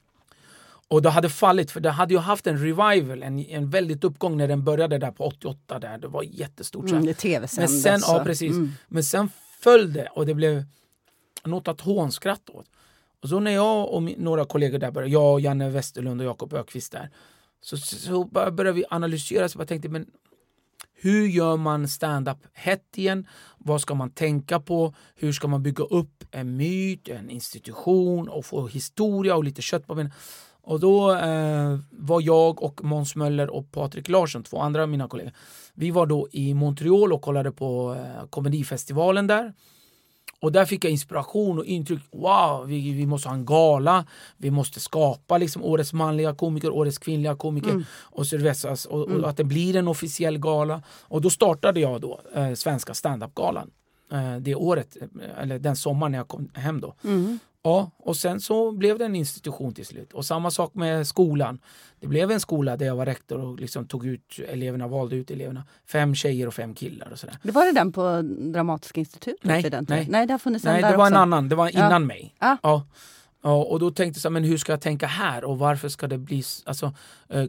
Och 0.90 1.02
det 1.02 1.10
hade 1.10 1.28
fallit, 1.28 1.70
för 1.70 1.80
det 1.80 1.90
hade 1.90 2.14
ju 2.14 2.20
haft 2.20 2.46
en 2.46 2.58
revival, 2.58 3.22
en, 3.22 3.38
en 3.38 3.70
väldigt 3.70 4.04
uppgång 4.04 4.36
när 4.36 4.48
den 4.48 4.64
började 4.64 4.98
där 4.98 5.10
på 5.10 5.24
88, 5.24 5.78
där 5.78 5.98
det 5.98 6.08
var 6.08 6.22
jättestort. 6.22 6.90
Mm, 6.90 7.06
det 7.06 7.14
Men 7.56 7.68
sen, 7.68 8.00
ja 8.02 8.22
precis. 8.24 8.52
Mm. 8.52 8.72
Men 8.88 9.04
sen 9.04 9.30
föll 9.60 9.92
det 9.92 10.08
och 10.14 10.26
det 10.26 10.34
blev 10.34 10.64
något 11.44 11.68
att 11.68 11.80
hånskratta 11.80 12.52
åt. 12.52 12.66
Och 13.22 13.28
så 13.28 13.40
när 13.40 13.50
jag 13.50 13.88
och 13.88 14.02
några 14.02 14.44
kollegor 14.44 14.78
där 14.78 14.90
började, 14.90 15.12
jag, 15.12 15.40
Janne 15.40 15.70
Westerlund 15.70 16.20
och 16.20 16.26
Jakob 16.26 16.52
Ökvist 16.52 16.92
där, 16.92 17.10
så, 17.60 17.76
så 17.76 18.24
började 18.24 18.72
vi 18.72 18.84
analysera. 18.90 19.48
Så 19.48 19.58
jag 19.58 19.68
tänkte, 19.68 19.88
men 19.88 20.06
hur 20.94 21.26
gör 21.26 21.56
man 21.56 21.88
stand-up 21.88 22.38
hett 22.52 22.98
igen? 22.98 23.26
Vad 23.58 23.80
ska 23.80 23.94
man 23.94 24.10
tänka 24.10 24.60
på? 24.60 24.94
Hur 25.14 25.32
ska 25.32 25.48
man 25.48 25.62
bygga 25.62 25.84
upp 25.84 26.24
en 26.30 26.56
myt, 26.56 27.08
en 27.08 27.30
institution 27.30 28.28
och 28.28 28.46
få 28.46 28.66
historia 28.66 29.36
och 29.36 29.44
lite 29.44 29.62
kött 29.62 29.86
på 29.86 29.94
benen? 29.94 30.12
Och 30.70 30.80
då 30.80 31.12
eh, 31.12 31.78
var 31.90 32.20
jag 32.20 32.62
och 32.62 32.84
Måns 32.84 33.16
Möller 33.16 33.50
och 33.50 33.72
Patrik 33.72 34.08
Larsson, 34.08 34.42
två 34.42 34.58
andra 34.58 34.82
av 34.82 34.88
mina 34.88 35.08
kollegor, 35.08 35.32
vi 35.74 35.90
var 35.90 36.06
då 36.06 36.28
i 36.32 36.54
Montreal 36.54 37.12
och 37.12 37.22
kollade 37.22 37.52
på 37.52 37.96
eh, 37.98 38.26
komedifestivalen 38.30 39.26
där. 39.26 39.52
Och 40.40 40.52
där 40.52 40.64
fick 40.64 40.84
jag 40.84 40.90
inspiration 40.90 41.58
och 41.58 41.64
intryck. 41.64 42.00
Wow, 42.12 42.66
vi, 42.66 42.92
vi 42.92 43.06
måste 43.06 43.28
ha 43.28 43.36
en 43.36 43.44
gala. 43.44 44.06
Vi 44.36 44.50
måste 44.50 44.80
skapa 44.80 45.38
liksom 45.38 45.64
årets 45.64 45.92
manliga 45.92 46.34
komiker, 46.34 46.70
årets 46.70 46.98
kvinnliga 46.98 47.36
komiker 47.36 47.84
och, 48.00 48.26
så. 48.26 48.48
Alltså, 48.48 48.88
och, 48.88 49.08
och 49.08 49.28
att 49.28 49.36
det 49.36 49.44
blir 49.44 49.76
en 49.76 49.88
officiell 49.88 50.38
gala. 50.38 50.82
Och 51.02 51.20
då 51.20 51.30
startade 51.30 51.80
jag 51.80 52.00
då 52.00 52.20
eh, 52.34 52.54
Svenska 52.54 52.94
standup-galan. 52.94 53.70
Eh, 54.12 54.36
det 54.36 54.54
året, 54.54 54.96
eh, 55.00 55.42
eller 55.42 55.58
den 55.58 55.76
sommaren 55.76 56.12
när 56.12 56.18
jag 56.18 56.28
kom 56.28 56.48
hem 56.54 56.80
då. 56.80 56.94
Mm. 57.04 57.38
Ja, 57.62 57.90
och 57.98 58.16
sen 58.16 58.40
så 58.40 58.72
blev 58.72 58.98
det 58.98 59.04
en 59.04 59.14
institution 59.16 59.74
till 59.74 59.86
slut. 59.86 60.12
Och 60.12 60.24
samma 60.24 60.50
sak 60.50 60.74
med 60.74 61.06
skolan. 61.06 61.58
Det 62.00 62.06
blev 62.06 62.30
en 62.30 62.40
skola 62.40 62.76
där 62.76 62.86
jag 62.86 62.96
var 62.96 63.06
rektor 63.06 63.40
och 63.40 63.60
liksom 63.60 63.86
tog 63.86 64.06
ut 64.06 64.40
eleverna, 64.48 64.88
valde 64.88 65.16
ut 65.16 65.30
eleverna. 65.30 65.64
Fem 65.86 66.14
tjejer 66.14 66.46
och 66.46 66.54
fem 66.54 66.74
killar 66.74 67.08
och 67.12 67.18
sådär. 67.18 67.36
Det 67.42 67.52
var 67.52 67.66
det 67.66 67.72
den 67.72 67.92
på 67.92 68.22
Dramatiska 68.52 69.00
institutet? 69.00 69.44
Nej, 69.44 69.70
nej. 69.88 70.06
nej, 70.10 70.26
det 70.26 70.34
har 70.34 70.38
funnits 70.38 70.64
en 70.64 70.72
Nej, 70.72 70.82
där 70.82 70.90
det 70.90 70.96
var 70.96 71.04
också. 71.04 71.14
en 71.14 71.20
annan. 71.20 71.48
Det 71.48 71.54
var 71.54 71.68
innan 71.68 71.92
Ja. 71.92 71.98
mig. 71.98 72.34
Ah. 72.38 72.56
Ja. 72.62 72.86
Ja, 73.42 73.64
och 73.64 73.78
då 73.78 73.90
tänkte 73.90 74.20
jag 74.24 74.32
men 74.32 74.44
hur 74.44 74.56
ska 74.56 74.72
jag 74.72 74.80
tänka 74.80 75.06
här 75.06 75.44
och 75.44 75.58
varför 75.58 75.88
ska 75.88 76.06
det 76.06 76.18
bli... 76.18 76.42
Alltså, 76.64 76.92
eh, 77.28 77.44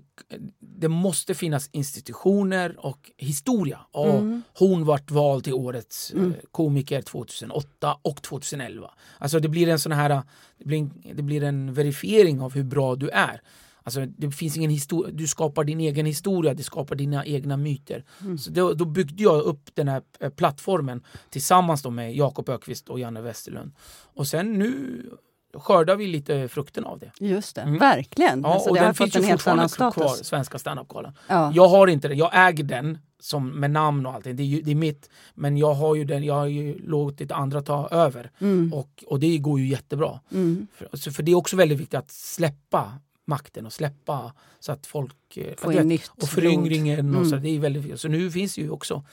det 0.59 0.87
måste 0.87 1.33
finnas 1.33 1.69
institutioner 1.71 2.85
och 2.85 3.11
historia. 3.17 3.79
Och 3.91 4.21
Mm. 4.21 4.41
Hon 4.57 4.85
vart 4.85 5.11
vald 5.11 5.43
till 5.43 5.53
årets 5.53 6.11
eh, 6.11 6.31
komiker 6.51 7.01
2008 7.01 7.97
och 8.01 8.21
2011. 8.21 8.91
Alltså 9.17 9.39
det 9.39 9.49
blir 9.49 9.67
en 9.67 9.79
sån 9.79 9.91
här... 9.91 10.21
Det 10.57 10.65
blir 10.65 10.77
en, 10.77 10.91
det 11.15 11.23
blir 11.23 11.43
en 11.43 11.73
verifiering 11.73 12.41
av 12.41 12.53
hur 12.53 12.63
bra 12.63 12.95
du 12.95 13.09
är. 13.09 13.41
Alltså 13.83 14.05
det 14.05 14.31
finns 14.31 14.57
ingen 14.57 14.69
historia, 14.69 15.13
du 15.13 15.27
skapar 15.27 15.63
din 15.63 15.79
egen 15.79 16.05
historia, 16.05 16.53
du 16.53 16.63
skapar 16.63 16.95
dina 16.95 17.25
egna 17.25 17.57
myter. 17.57 18.05
Så 18.39 18.51
då, 18.51 18.73
då 18.73 18.85
byggde 18.85 19.23
jag 19.23 19.41
upp 19.41 19.69
den 19.73 19.87
här 19.87 20.01
eh, 20.19 20.29
plattformen 20.29 21.03
tillsammans 21.29 21.85
med 21.85 22.15
Jakob 22.15 22.49
Ökvist 22.49 22.89
och 22.89 22.99
Janne 22.99 23.21
Westerlund. 23.21 23.71
Och 24.13 24.27
sen 24.27 24.53
nu 24.53 25.03
skördar 25.53 25.95
vi 25.95 26.07
lite 26.07 26.47
frukten 26.47 26.85
av 26.85 26.99
det. 26.99 27.11
Just 27.19 27.55
det, 27.55 27.61
Mm. 27.61 27.79
verkligen. 27.79 28.41
Ja, 28.41 28.53
alltså, 28.53 28.69
och 28.69 28.75
det 28.75 28.79
har 28.81 28.85
den 28.85 28.95
fått 28.95 29.05
finns 29.13 29.15
en 29.15 29.23
ju 29.23 29.31
fortfarande 29.31 29.67
kvar. 29.93 30.23
Svenska 30.23 30.59
standup-galan. 30.59 31.13
Ja. 31.27 31.51
Jag 31.55 31.67
har 31.67 31.87
inte 31.87 32.07
det, 32.07 32.13
jag 32.15 32.29
äger 32.33 32.63
den 32.63 32.97
som, 33.19 33.49
med 33.49 33.71
namn 33.71 34.05
och 34.05 34.13
allting, 34.13 34.35
det 34.35 34.43
är, 34.43 34.47
ju, 34.47 34.61
det 34.61 34.71
är 34.71 34.75
mitt. 34.75 35.09
Men 35.33 35.57
jag 35.57 35.73
har 35.73 35.95
ju 35.95 36.03
den, 36.03 36.23
jag 36.23 36.33
har 36.33 36.45
ju 36.45 36.79
låtit 36.87 37.31
andra 37.31 37.61
ta 37.61 37.87
över. 37.91 38.31
Mm. 38.39 38.73
Och, 38.73 39.03
och 39.07 39.19
det 39.19 39.37
går 39.37 39.59
ju 39.59 39.67
jättebra. 39.67 40.19
Mm. 40.31 40.67
För, 40.73 40.89
så 40.97 41.11
för 41.11 41.23
det 41.23 41.31
är 41.31 41.35
också 41.35 41.55
väldigt 41.55 41.77
viktigt 41.79 41.99
att 41.99 42.11
släppa 42.11 42.93
makten 43.25 43.65
och 43.65 43.73
släppa 43.73 44.33
så 44.59 44.71
att 44.71 44.85
folk... 44.87 45.37
eh, 45.37 45.53
Få 45.57 45.67
du 45.69 45.73
in 45.73 45.77
vet, 45.77 45.87
nytt 45.87 46.11
och 46.23 46.29
föryngringen 46.29 47.09
och 47.09 47.15
Mm. 47.21 47.29
så, 47.29 47.35
det 47.35 47.49
är 47.49 47.59
väldigt 47.59 47.83
viktigt. 47.83 48.01
Så 48.01 48.07
nu 48.07 48.31
finns 48.31 48.55
det 48.55 48.61
ju 48.61 48.69
också, 48.69 49.03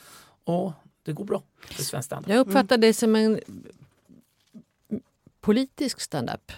och 0.43 0.71
det 1.03 1.13
går 1.13 1.25
bra 1.25 1.41
för 1.65 1.83
svensk 1.83 2.05
standup. 2.05 2.29
Jag 2.29 2.39
uppfattar 2.47 2.77
dig 2.77 2.93
som 2.93 3.15
en 3.15 3.39
politisk 5.41 6.01
stand-up 6.01 6.51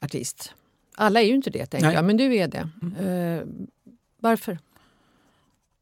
artist. 0.00 0.54
Alla 0.94 1.20
är 1.20 1.24
ju 1.24 1.34
inte 1.34 1.50
det, 1.50 1.66
tänker 1.66 1.86
Nej. 1.86 1.94
jag, 1.94 2.04
men 2.04 2.16
du 2.16 2.36
är 2.36 2.48
det. 2.48 2.68
Eh, 2.98 3.46
varför? 4.20 4.58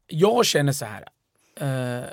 Jag 0.07 0.45
känner 0.45 0.71
så 0.71 0.85
här. 0.85 1.05
Eh, 1.55 2.05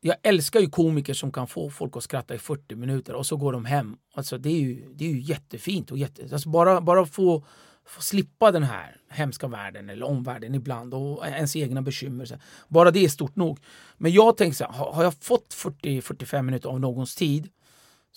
jag 0.00 0.16
älskar 0.22 0.60
ju 0.60 0.70
komiker 0.70 1.14
som 1.14 1.32
kan 1.32 1.46
få 1.46 1.70
folk 1.70 1.96
att 1.96 2.02
skratta 2.02 2.34
i 2.34 2.38
40 2.38 2.74
minuter 2.74 3.14
och 3.14 3.26
så 3.26 3.36
går 3.36 3.52
de 3.52 3.64
hem. 3.64 3.96
Alltså, 4.14 4.38
det, 4.38 4.48
är 4.48 4.60
ju, 4.60 4.88
det 4.94 5.04
är 5.04 5.08
ju 5.08 5.20
jättefint. 5.20 5.90
Och 5.90 5.98
jätte, 5.98 6.28
alltså 6.32 6.48
bara 6.48 6.80
bara 6.80 7.06
få, 7.06 7.44
få 7.84 8.02
slippa 8.02 8.50
den 8.50 8.62
här 8.62 8.96
hemska 9.08 9.48
världen 9.48 9.90
eller 9.90 10.06
omvärlden 10.06 10.54
ibland 10.54 10.94
och 10.94 11.26
ens 11.26 11.56
egna 11.56 11.82
bekymmer. 11.82 12.40
Bara 12.68 12.90
det 12.90 13.04
är 13.04 13.08
stort 13.08 13.36
nog. 13.36 13.58
Men 13.96 14.12
jag 14.12 14.36
tänker 14.36 14.56
så 14.56 14.64
här, 14.64 14.92
har 14.92 15.04
jag 15.04 15.14
fått 15.14 15.54
40-45 15.54 16.42
minuter 16.42 16.68
av 16.68 16.80
någons 16.80 17.14
tid 17.14 17.48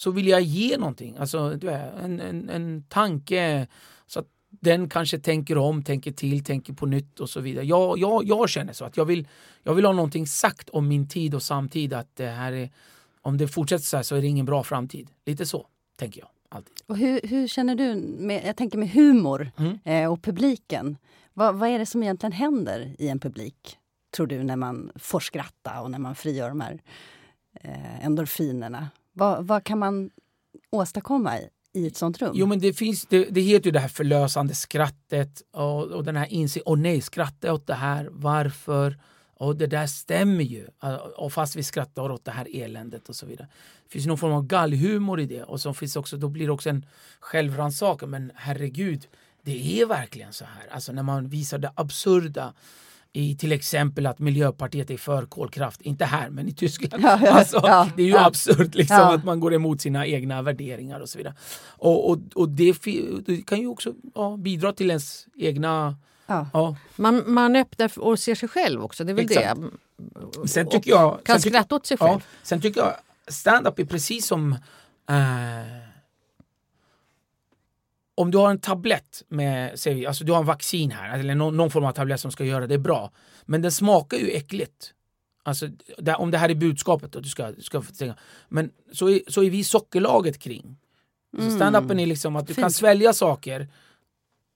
så 0.04 0.12
vill 0.12 0.28
jag 0.28 0.42
ge 0.42 0.78
någonting. 0.78 1.18
Alltså, 1.18 1.38
en, 2.02 2.20
en, 2.20 2.50
en 2.50 2.84
tanke 2.84 3.68
så 4.08 4.20
att 4.20 4.28
den 4.50 4.90
kanske 4.90 5.20
tänker 5.20 5.58
om, 5.58 5.84
tänker 5.84 6.12
till, 6.12 6.44
tänker 6.44 6.74
på 6.74 6.86
nytt 6.86 7.20
och 7.20 7.30
så 7.30 7.40
vidare. 7.40 7.66
Jag, 7.66 7.98
jag, 7.98 8.24
jag 8.24 8.50
känner 8.50 8.74
så 8.74 8.86
att 8.86 8.98
jag 8.98 9.06
vill, 9.06 9.28
jag 9.64 9.74
vill 9.74 9.86
ha 9.86 9.94
någonting 9.94 10.28
sagt 10.28 10.70
om 10.70 10.88
min 10.88 11.08
tid 11.08 11.36
och 11.36 11.44
samtid. 11.44 11.94
Att 11.94 12.16
det 12.16 12.28
här 12.28 12.52
är, 12.52 12.70
om 13.22 13.38
det 13.38 13.48
fortsätter 13.48 13.84
så 13.84 13.96
här 13.98 14.04
så 14.04 14.16
är 14.16 14.22
det 14.22 14.28
ingen 14.28 14.46
bra 14.46 14.64
framtid. 14.64 15.08
Lite 15.26 15.46
så, 15.46 15.68
tänker 15.96 16.20
jag. 16.20 16.30
Alltid. 16.50 16.74
Och 16.88 16.98
hur, 16.98 17.20
hur 17.24 17.48
känner 17.48 17.76
du, 17.76 17.96
med, 17.96 18.42
jag 18.46 18.56
tänker 18.56 18.78
med 18.78 18.90
humor 18.90 19.52
Mm. 19.58 19.80
eh, 19.86 20.12
och 20.12 20.22
publiken. 20.24 20.98
Vad, 21.34 21.56
vad 21.56 21.70
är 21.70 21.80
det 21.80 21.86
som 21.86 22.04
egentligen 22.04 22.34
händer 22.34 22.96
i 23.00 23.08
en 23.08 23.20
publik, 23.20 23.78
tror 24.16 24.28
du, 24.28 24.44
när 24.44 24.56
man 24.56 24.92
får 24.96 25.20
skratta 25.20 25.82
och 25.82 25.92
när 25.92 26.00
man 26.00 26.16
frigör 26.16 26.50
de 26.50 26.62
här 26.62 26.82
eh, 27.62 28.06
endorfinerna? 28.06 28.90
Vad, 29.14 29.48
vad 29.48 29.64
kan 29.64 29.80
man 29.80 30.10
åstadkomma 30.70 31.40
i, 31.40 31.50
i 31.74 31.88
ett 31.88 31.98
sånt 31.98 32.22
rum? 32.22 32.32
Jo 32.36 32.46
men 32.46 32.60
det 32.60 32.74
finns, 32.74 33.06
det, 33.06 33.26
det 33.26 33.42
heter 33.42 33.66
ju 33.66 33.72
det 33.72 33.80
här 33.80 33.88
förlösande 33.88 34.56
skrattet 34.56 35.42
och, 35.52 35.84
och 35.84 36.04
den 36.04 36.16
här 36.16 36.26
insikten, 36.26 36.74
åh 36.74 36.80
nej, 36.80 37.02
skrattar 37.02 37.48
jag 37.48 37.56
åt 37.56 37.68
det 37.68 37.74
här, 37.74 38.10
varför? 38.12 38.98
Och 39.34 39.56
det 39.56 39.68
där 39.68 39.88
stämmer 39.88 40.44
ju. 40.44 40.68
Och 41.18 41.34
fast 41.34 41.56
vi 41.56 41.64
skrattar 41.64 42.12
åt 42.12 42.26
det 42.26 42.32
här 42.32 42.48
eländet 42.54 43.10
och 43.10 43.16
så 43.16 43.26
vidare. 43.26 43.48
Det 43.84 43.92
finns 43.92 44.06
någon 44.06 44.18
form 44.18 44.34
av 44.34 44.48
gallhumor 44.48 45.20
i 45.20 45.26
det 45.26 45.44
och 45.44 45.62
så 45.62 45.74
finns 45.74 45.96
också, 45.96 46.18
då 46.18 46.30
blir 46.30 46.46
det 46.46 46.52
också 46.52 46.70
en 46.70 46.86
självrannsakan. 47.20 48.10
Men 48.10 48.32
herregud, 48.36 49.08
det 49.42 49.82
är 49.82 49.86
verkligen 49.86 50.34
så 50.34 50.46
här. 50.46 50.68
Alltså 50.72 50.92
när 50.92 51.04
man 51.04 51.28
visar 51.28 51.58
det 51.58 51.72
absurda 51.76 52.54
i 53.14 53.36
till 53.36 53.52
exempel 53.52 54.06
att 54.08 54.20
Miljöpartiet 54.20 54.90
är 54.90 54.98
för 54.98 55.26
kolkraft. 55.26 55.82
Inte 55.82 56.06
här, 56.06 56.30
men 56.30 56.48
i 56.48 56.54
Tyskland. 56.54 57.04
Ja, 57.08 57.20
ja, 57.24 57.32
alltså, 57.32 57.60
ja, 57.64 57.90
det 57.96 58.02
är 58.02 58.06
ju 58.06 58.12
ja. 58.14 58.26
absurt 58.26 58.76
liksom, 58.76 58.98
Ja. 58.98 59.14
att 59.16 59.24
man 59.26 59.40
går 59.40 59.54
emot 59.54 59.82
sina 59.82 60.06
egna 60.08 60.42
värderingar 60.42 61.00
och 61.00 61.10
så 61.10 61.18
vidare. 61.18 61.36
Och, 61.64 62.10
och, 62.10 62.18
och 62.36 62.50
det, 62.50 62.76
det 63.26 63.42
kan 63.46 63.60
ju 63.60 63.68
också 63.68 63.94
ja, 64.16 64.38
bidra 64.40 64.74
till 64.74 64.90
ens 64.90 65.28
egna... 65.38 65.96
Ja. 66.28 66.48
Ja. 66.54 66.76
Man, 66.96 67.24
man 67.34 67.56
öppnar 67.56 68.00
och 68.00 68.20
ser 68.20 68.36
sig 68.36 68.50
själv 68.50 68.84
också. 68.84 69.04
Det 69.04 69.12
är 69.12 69.14
väl 69.14 69.26
Exakt. 69.26 69.60
det. 70.42 70.48
Sen 70.48 70.66
Och 70.66 70.72
tycker 70.72 70.92
jag... 70.92 71.24
Kan 71.24 71.34
sen 71.36 71.42
tycker- 71.42 71.56
skratta 71.58 71.76
åt 71.76 71.86
sig 71.86 71.98
själv. 71.98 72.12
Ja, 72.12 72.22
sen 72.44 72.62
tycker 72.62 72.82
jag 72.82 72.94
stand-up 73.28 73.80
är 73.80 73.86
precis 73.86 74.26
som... 74.28 74.52
Eh, 75.10 75.91
om 78.22 78.32
du 78.32 78.38
har 78.38 78.50
en 78.50 78.60
tablett 78.60 79.24
med, 79.28 79.80
säg, 79.80 79.94
vi, 79.94 80.06
alltså 80.06 80.24
du 80.24 80.32
har 80.32 80.40
en 80.40 80.46
vaccin 80.46 80.92
här, 80.92 81.20
eller 81.20 81.36
någon, 81.36 81.58
någon 81.58 81.72
form 81.72 81.86
av 81.86 81.92
tablett 81.92 82.20
som 82.20 82.32
ska 82.32 82.46
göra 82.46 82.68
det 82.68 82.78
bra. 82.78 83.12
Men 83.46 83.62
den 83.62 83.72
smakar 83.72 84.18
ju 84.18 84.30
äckligt. 84.30 84.94
Alltså, 85.44 85.68
det, 85.98 86.16
om 86.16 86.32
det 86.32 86.38
här 86.38 86.50
är 86.50 86.56
budskapet, 86.56 87.12
då, 87.12 87.20
du 87.20 87.30
ska, 87.30 87.52
du 87.52 87.62
ska 87.62 87.82
få 87.82 87.94
tänka. 87.94 88.16
Men 88.50 88.72
så 88.94 89.10
är, 89.10 89.22
så 89.28 89.44
är 89.44 89.50
vi 89.50 89.64
sockerlaget 89.64 90.40
kring. 90.40 90.78
Så 91.38 91.50
stand-upen 91.50 92.00
är 92.02 92.06
liksom 92.06 92.36
att 92.36 92.48
du 92.48 92.54
kan 92.54 92.64
Fint. 92.64 92.76
svälja 92.76 93.14
saker. 93.14 93.68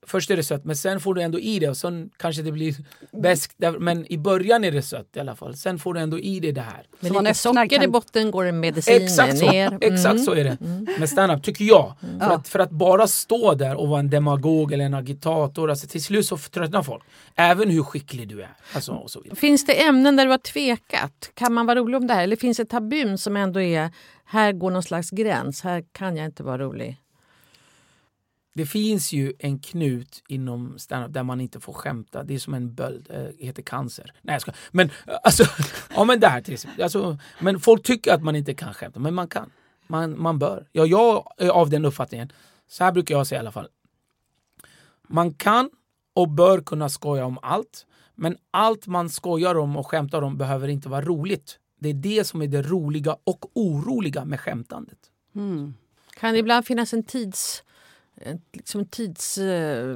Först 0.07 0.31
är 0.31 0.35
det 0.37 0.43
sött, 0.43 0.65
men 0.65 0.75
sen 0.75 0.99
får 0.99 1.13
du 1.13 1.21
ändå 1.21 1.39
i 1.39 1.59
det 1.59 1.69
och 1.69 1.77
sen 1.77 2.09
kanske 2.17 2.41
det 2.41 2.51
blir 2.51 2.75
där- 3.57 3.79
Men 3.79 4.11
i 4.11 4.17
början 4.17 4.63
är 4.63 4.71
det 4.71 4.81
sött 4.81 5.09
i 5.15 5.19
alla 5.19 5.35
fall. 5.35 5.57
Sen 5.57 5.79
får 5.79 5.93
du 5.93 5.99
ändå 5.99 6.19
i 6.19 6.39
dig 6.39 6.51
det 6.51 6.61
här. 6.61 6.87
Med 6.99 7.11
Så 7.11 7.17
öppnar 7.17 7.33
socker 7.33 7.75
i 7.75 7.79
kan- 7.79 7.91
botten 7.91 8.31
går 8.31 8.45
en 8.45 8.59
medicin 8.59 9.01
Exakt 9.03 9.37
så, 9.37 9.51
ner. 9.51 9.67
Mm. 9.71 9.93
exakt 9.93 10.23
så 10.23 10.31
är 10.33 10.43
det 10.43 10.57
med 10.99 11.09
standup, 11.09 11.43
tycker 11.43 11.65
jag. 11.65 11.93
För, 11.99 12.07
Ja. 12.19 12.35
att, 12.35 12.47
för 12.47 12.59
att 12.59 12.69
bara 12.69 13.07
stå 13.07 13.53
där 13.53 13.75
och 13.75 13.87
vara 13.87 13.99
en 13.99 14.09
demagog 14.09 14.73
eller 14.73 14.85
en 14.85 14.93
agitator, 14.93 15.69
alltså 15.69 15.87
till 15.87 16.03
slut 16.03 16.25
så 16.25 16.37
tröttnar 16.37 16.83
folk. 16.83 17.03
Även 17.35 17.69
hur 17.69 17.83
skicklig 17.83 18.27
du 18.27 18.41
är. 18.41 18.49
Alltså, 18.73 18.91
och 18.91 19.11
så 19.11 19.21
vidare. 19.21 19.35
Finns 19.35 19.65
det 19.65 19.83
ämnen 19.83 20.15
där 20.15 20.25
du 20.25 20.31
har 20.31 20.37
tvekat? 20.37 21.31
Kan 21.33 21.53
man 21.53 21.65
vara 21.65 21.79
rolig 21.79 21.97
om 21.97 22.07
det 22.07 22.13
här? 22.13 22.23
Eller 22.23 22.35
finns 22.35 22.57
det 22.57 22.65
tabun 22.65 23.17
som 23.17 23.37
ändå 23.37 23.61
är, 23.61 23.89
här 24.25 24.51
går 24.51 24.71
någon 24.71 24.83
slags 24.83 25.09
gräns, 25.09 25.61
här 25.61 25.83
kan 25.91 26.17
jag 26.17 26.25
inte 26.25 26.43
vara 26.43 26.57
rolig? 26.57 26.97
Det 28.55 28.65
finns 28.65 29.13
ju 29.13 29.33
en 29.39 29.59
knut 29.59 30.23
inom 30.27 30.79
standup 30.79 31.13
där 31.13 31.23
man 31.23 31.41
inte 31.41 31.59
får 31.59 31.73
skämta. 31.73 32.23
Det 32.23 32.33
är 32.33 32.39
som 32.39 32.53
en 32.53 32.73
böld, 32.73 33.05
Det 33.07 33.45
heter 33.45 33.63
cancer. 33.63 34.13
Nej 34.21 34.33
jag 34.33 34.41
ska. 34.41 34.51
Men 34.71 34.89
eh, 35.07 35.17
alltså, 35.23 35.43
ja 35.95 36.03
men 36.03 36.19
där 36.19 36.41
till 36.41 36.53
exempel. 36.53 36.83
Alltså, 36.83 37.17
men 37.39 37.59
folk 37.59 37.83
tycker 37.83 38.13
att 38.13 38.23
man 38.23 38.35
inte 38.35 38.53
kan 38.53 38.73
skämta, 38.73 38.99
men 38.99 39.13
man 39.13 39.27
kan. 39.27 39.51
Man, 39.87 40.21
man 40.21 40.39
bör. 40.39 40.67
Ja, 40.71 40.85
jag 40.85 41.33
är 41.37 41.49
av 41.49 41.69
den 41.69 41.85
uppfattningen. 41.85 42.31
Så 42.67 42.83
här 42.83 42.91
brukar 42.91 43.15
jag 43.15 43.27
säga 43.27 43.39
i 43.39 43.39
alla 43.39 43.51
fall. 43.51 43.67
Man 45.07 45.33
kan 45.33 45.69
och 46.13 46.29
bör 46.29 46.61
kunna 46.61 46.89
skoja 46.89 47.25
om 47.25 47.39
allt. 47.41 47.85
Men 48.15 48.37
allt 48.51 48.87
man 48.87 49.09
skojar 49.09 49.55
om 49.55 49.77
och 49.77 49.87
skämtar 49.87 50.21
om 50.21 50.37
behöver 50.37 50.67
inte 50.67 50.89
vara 50.89 51.01
roligt. 51.01 51.59
Det 51.79 51.89
är 51.89 51.93
det 51.93 52.23
som 52.23 52.41
är 52.41 52.47
det 52.47 52.61
roliga 52.61 53.17
och 53.23 53.45
oroliga 53.53 54.25
med 54.25 54.39
skämtandet. 54.39 54.99
Mm. 55.35 55.73
Kan 56.19 56.33
det 56.33 56.39
ibland 56.39 56.65
finnas 56.65 56.93
en 56.93 57.03
tids 57.03 57.63
liksom 58.53 58.85
tidsvila 58.85 59.89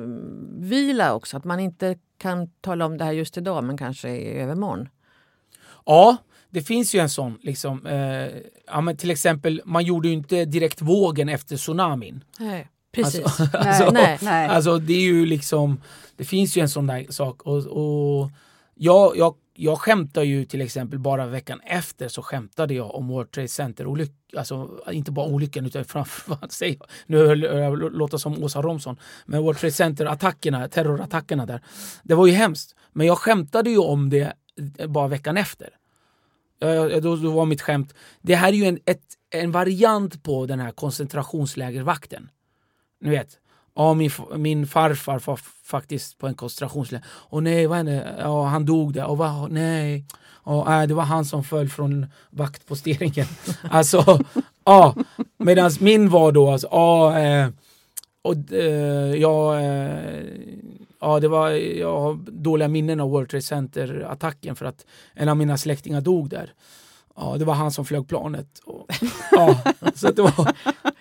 också? 1.14 1.38
Att 1.38 1.44
man 1.44 1.60
inte 1.60 1.96
kan 2.18 2.48
tala 2.62 2.86
om 2.86 2.98
det 2.98 3.06
här 3.06 3.12
just 3.12 3.38
idag 3.38 3.64
men 3.64 3.78
kanske 3.78 4.10
i 4.10 4.40
övermorgon? 4.40 4.90
Ja, 5.86 6.18
det 6.50 6.62
finns 6.62 6.96
ju 6.96 7.00
en 7.00 7.10
sån. 7.10 7.38
Liksom, 7.42 7.86
eh, 7.86 8.28
ja, 8.68 8.82
men 8.82 8.98
till 8.98 9.12
exempel, 9.12 9.62
man 9.66 9.84
gjorde 9.84 10.08
ju 10.08 10.14
inte 10.14 10.46
direkt 10.46 10.82
vågen 10.82 11.30
efter 11.30 11.58
tsunamin. 11.58 12.24
Nej, 12.40 12.68
precis. 12.92 13.26
Alltså, 13.26 13.44
Nej, 13.54 13.68
alltså, 13.68 13.92
nej. 13.92 14.18
nej. 14.22 14.48
alltså, 14.48 14.78
det 14.78 14.94
är 14.94 15.02
ju 15.02 15.26
liksom, 15.26 15.82
det 16.18 16.26
finns 16.26 16.58
ju 16.58 16.62
en 16.62 16.70
sån 16.70 16.88
där 16.88 17.06
sak. 17.10 17.42
Och, 17.42 17.66
och 17.66 18.32
jag, 18.76 19.18
jag, 19.18 19.36
jag 19.62 19.80
skämtar 19.80 20.24
ju 20.24 20.46
till 20.46 20.62
exempel 20.62 21.00
bara 21.00 21.28
veckan 21.28 21.62
efter 21.62 22.08
så 22.08 22.22
skämtade 22.22 22.74
jag 22.74 22.96
om 22.96 23.08
World 23.08 23.32
Trade 23.32 23.48
Center 23.48 23.88
olyckan. 23.88 24.16
Alltså 24.38 24.80
inte 24.92 25.12
bara 25.12 25.26
olyckan 25.26 25.66
utan 25.66 25.86
framförallt, 25.86 26.62
jag, 26.62 26.76
nu 27.06 27.28
höll 27.28 27.42
jag 27.42 27.94
låta 27.94 28.18
som 28.18 28.44
Åsa 28.44 28.62
Romson, 28.62 28.98
men 29.26 29.44
World 29.44 29.60
Trade 29.60 29.72
Center-attackerna, 29.72 30.68
terrorattackerna 30.68 31.46
där. 31.46 31.62
Det 32.04 32.16
var 32.16 32.28
ju 32.28 32.34
hemskt. 32.34 32.76
Men 32.92 33.08
jag 33.08 33.18
skämtade 33.18 33.70
ju 33.70 33.78
om 33.78 34.10
det 34.10 34.34
eh, 34.78 34.88
bara 34.88 35.08
veckan 35.08 35.38
efter. 35.38 35.70
Då, 37.02 37.16
då 37.16 37.32
var 37.32 37.46
mitt 37.46 37.62
skämt, 37.62 37.94
det 38.22 38.36
här 38.36 38.48
är 38.50 38.58
ju 38.58 38.66
en, 38.66 38.80
ett, 38.86 39.04
en 39.30 39.52
variant 39.52 40.24
på 40.24 40.46
den 40.46 40.60
här 40.60 40.72
koncentrationslägervakten. 40.72 42.30
Ni 43.02 43.10
vet, 43.10 43.40
ja, 43.80 43.94
min, 43.94 44.12
min 44.36 44.68
farfar 44.68 45.22
var 45.26 45.40
faktiskt 45.64 46.18
på 46.18 46.28
en 46.28 46.36
koncentrationsläger. 46.36 47.06
Och 47.10 47.44
nej, 47.44 47.68
vad 47.68 47.78
hände? 47.78 48.16
Ja, 48.20 48.46
han 48.46 48.66
dog 48.66 48.94
där. 48.94 49.06
Och 49.06 49.18
vad, 49.18 49.52
nej, 49.52 50.06
ja, 50.46 50.82
äh, 50.82 50.88
det 50.88 50.94
var 50.94 51.04
han 51.04 51.26
som 51.26 51.44
föll 51.44 51.70
från 51.70 52.06
vaktposteringen. 52.30 53.26
alltså, 53.72 54.20
ja. 54.64 54.96
Medan 55.38 55.72
min 55.80 56.10
var 56.10 56.32
då, 56.32 56.52
alltså, 56.52 56.68
ja, 56.72 57.20
eh, 57.20 57.50
och, 58.22 58.36
eh, 58.52 59.16
ja, 59.16 59.60
eh, 59.60 60.24
ja, 61.02 61.20
det 61.20 61.28
var, 61.28 61.50
jag 61.50 62.00
har 62.00 62.20
dåliga 62.32 62.68
minnen 62.68 63.00
av 63.00 63.10
World 63.10 63.30
Trade 63.30 63.42
Center-attacken 63.42 64.56
för 64.56 64.66
att 64.66 64.86
en 65.14 65.30
av 65.30 65.38
mina 65.38 65.58
släktingar 65.58 66.02
dog 66.02 66.30
där. 66.30 66.54
Ja, 67.22 67.36
det 67.40 67.46
var 67.46 67.54
han 67.54 67.72
som 67.72 67.86
flög 67.86 68.08
planet. 68.08 68.48
Och, 68.66 68.88
ja, 69.32 69.58
så 69.96 70.12
det 70.12 70.22
var, 70.22 70.54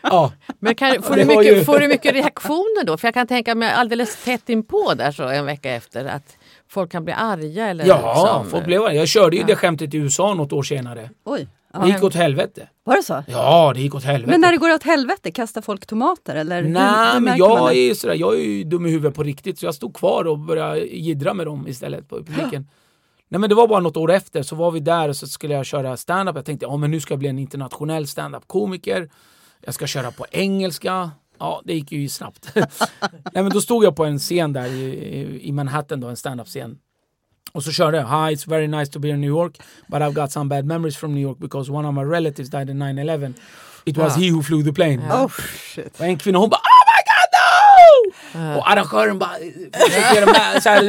ja. 0.02 0.32
Men 0.58 0.74
kan, 0.74 1.02
får, 1.02 1.14
Det 1.16 1.22
du 1.22 1.26
mycket, 1.36 1.56
ju- 1.56 1.64
får 1.64 1.78
du 1.78 1.88
mycket 1.88 2.12
reaktioner 2.14 2.84
då? 2.84 2.96
För 2.96 3.06
jag 3.08 3.14
kan 3.14 3.26
tänka 3.26 3.54
mig 3.54 3.70
alldeles 3.72 4.24
tätt 4.24 4.48
inpå 4.48 4.94
där 4.94 5.12
så 5.12 5.22
en 5.28 5.46
vecka 5.46 5.70
efter 5.74 6.04
att 6.04 6.36
folk 6.68 6.92
kan 6.92 7.04
bli 7.04 7.12
arga 7.14 7.66
eller 7.68 7.86
Ja, 7.86 8.44
folk 8.50 8.64
blev 8.64 8.82
arga. 8.82 8.94
Jag 8.94 9.08
körde 9.08 9.36
ju 9.36 9.42
Ja. 9.42 9.46
det 9.46 9.56
skämtet 9.56 9.94
i 9.94 9.96
USA 9.96 10.34
något 10.34 10.52
år 10.52 10.62
senare. 10.62 11.10
Oj. 11.24 11.48
Ja. 11.72 11.78
Det 11.80 11.88
gick 11.88 12.02
åt 12.02 12.14
helvete. 12.14 12.68
Var 12.84 12.96
det 12.96 13.02
så? 13.02 13.24
Ja, 13.26 13.72
det 13.74 13.80
gick 13.80 13.94
åt 13.94 14.04
helvete. 14.04 14.30
Men 14.30 14.40
när 14.40 14.52
det 14.52 14.58
går 14.58 14.74
åt 14.74 14.82
helvete, 14.82 15.30
kastar 15.30 15.60
folk 15.60 15.86
tomater? 15.86 16.36
Eller 16.36 16.62
Nej, 16.62 16.64
hur 17.14 17.20
men 17.20 17.24
man 17.24 17.36
jag 17.38 17.76
är, 17.76 17.94
sådär, 17.94 18.14
jag 18.14 18.34
är 18.34 18.38
ju 18.38 18.64
dum 18.64 18.86
i 18.86 18.90
huvudet 18.90 19.14
på 19.16 19.22
riktigt 19.22 19.58
så 19.58 19.66
jag 19.66 19.74
stod 19.74 19.94
kvar 19.96 20.24
och 20.24 20.38
började 20.38 20.80
jiddra 20.80 21.34
med 21.34 21.46
dem 21.46 21.68
istället 21.68 22.08
på 22.08 22.16
publiken. 22.16 22.68
Nej 23.28 23.40
men 23.40 23.48
det 23.48 23.54
var 23.54 23.68
bara 23.68 23.80
något 23.80 23.96
år 23.96 24.12
efter 24.12 24.42
så 24.42 24.56
var 24.56 24.70
vi 24.70 24.80
där 24.80 25.08
och 25.08 25.16
så 25.16 25.26
skulle 25.26 25.54
jag 25.54 25.66
köra 25.66 25.96
stand-up. 25.96 26.36
Jag 26.36 26.44
tänkte 26.44 26.66
ja 26.66 26.76
men 26.76 26.90
nu 26.90 27.00
ska 27.00 27.12
jag 27.12 27.18
bli 27.18 27.28
en 27.28 27.38
internationell 27.38 28.06
stand-up-komiker. 28.06 29.08
Jag 29.64 29.74
ska 29.74 29.86
köra 29.86 30.10
på 30.10 30.26
engelska. 30.30 31.10
Ja, 31.38 31.62
det 31.64 31.74
gick 31.74 31.92
ju 31.92 32.08
snabbt. 32.08 32.48
Nej 32.54 33.42
men 33.42 33.48
då 33.50 33.60
stod 33.60 33.84
jag 33.84 33.96
på 33.96 34.04
en 34.04 34.18
scen 34.18 34.52
där 34.52 34.66
i, 34.66 35.40
i- 35.42 35.52
Manhattan 35.52 36.00
då, 36.00 36.08
en 36.08 36.16
stand-up-scen. 36.16 36.78
Och 37.52 37.64
så 37.64 37.72
körde 37.72 37.96
jag 37.96 38.04
Hi, 38.06 38.34
it's 38.34 38.48
very 38.50 38.66
nice 38.68 38.92
to 38.92 38.98
be 38.98 39.08
in 39.08 39.20
New 39.20 39.28
York 39.30 39.60
but 39.86 40.00
I've 40.00 40.12
got 40.12 40.32
some 40.32 40.48
bad 40.48 40.64
memories 40.64 40.96
from 40.96 41.14
New 41.14 41.22
York 41.22 41.38
because 41.38 41.72
one 41.72 41.88
of 41.88 41.94
my 41.94 42.02
relatives 42.02 42.50
died 42.50 42.70
in 42.70 42.82
9-11. 42.82 43.34
It 43.84 43.96
was 43.96 44.16
Ja. 44.16 44.22
he 44.22 44.30
who 44.30 44.42
flew 44.42 44.62
the 44.64 44.72
plane. 44.72 44.98
Oh, 45.12 45.28
shit. 45.74 46.00
Och 46.00 46.06
en 46.06 46.18
kvinna 46.18 46.38
hon 46.38 46.50
bara 46.50 46.56
Oh 46.58 46.84
my 46.92 47.02
god 47.10 47.30
no! 47.38 47.97
Och 48.56 48.70
arrangören 48.70 49.18
bara 49.18 49.30
försökte 49.72 50.14
göra 50.14 50.26
med, 50.26 50.62
så 50.62 50.68
här, 50.68 50.82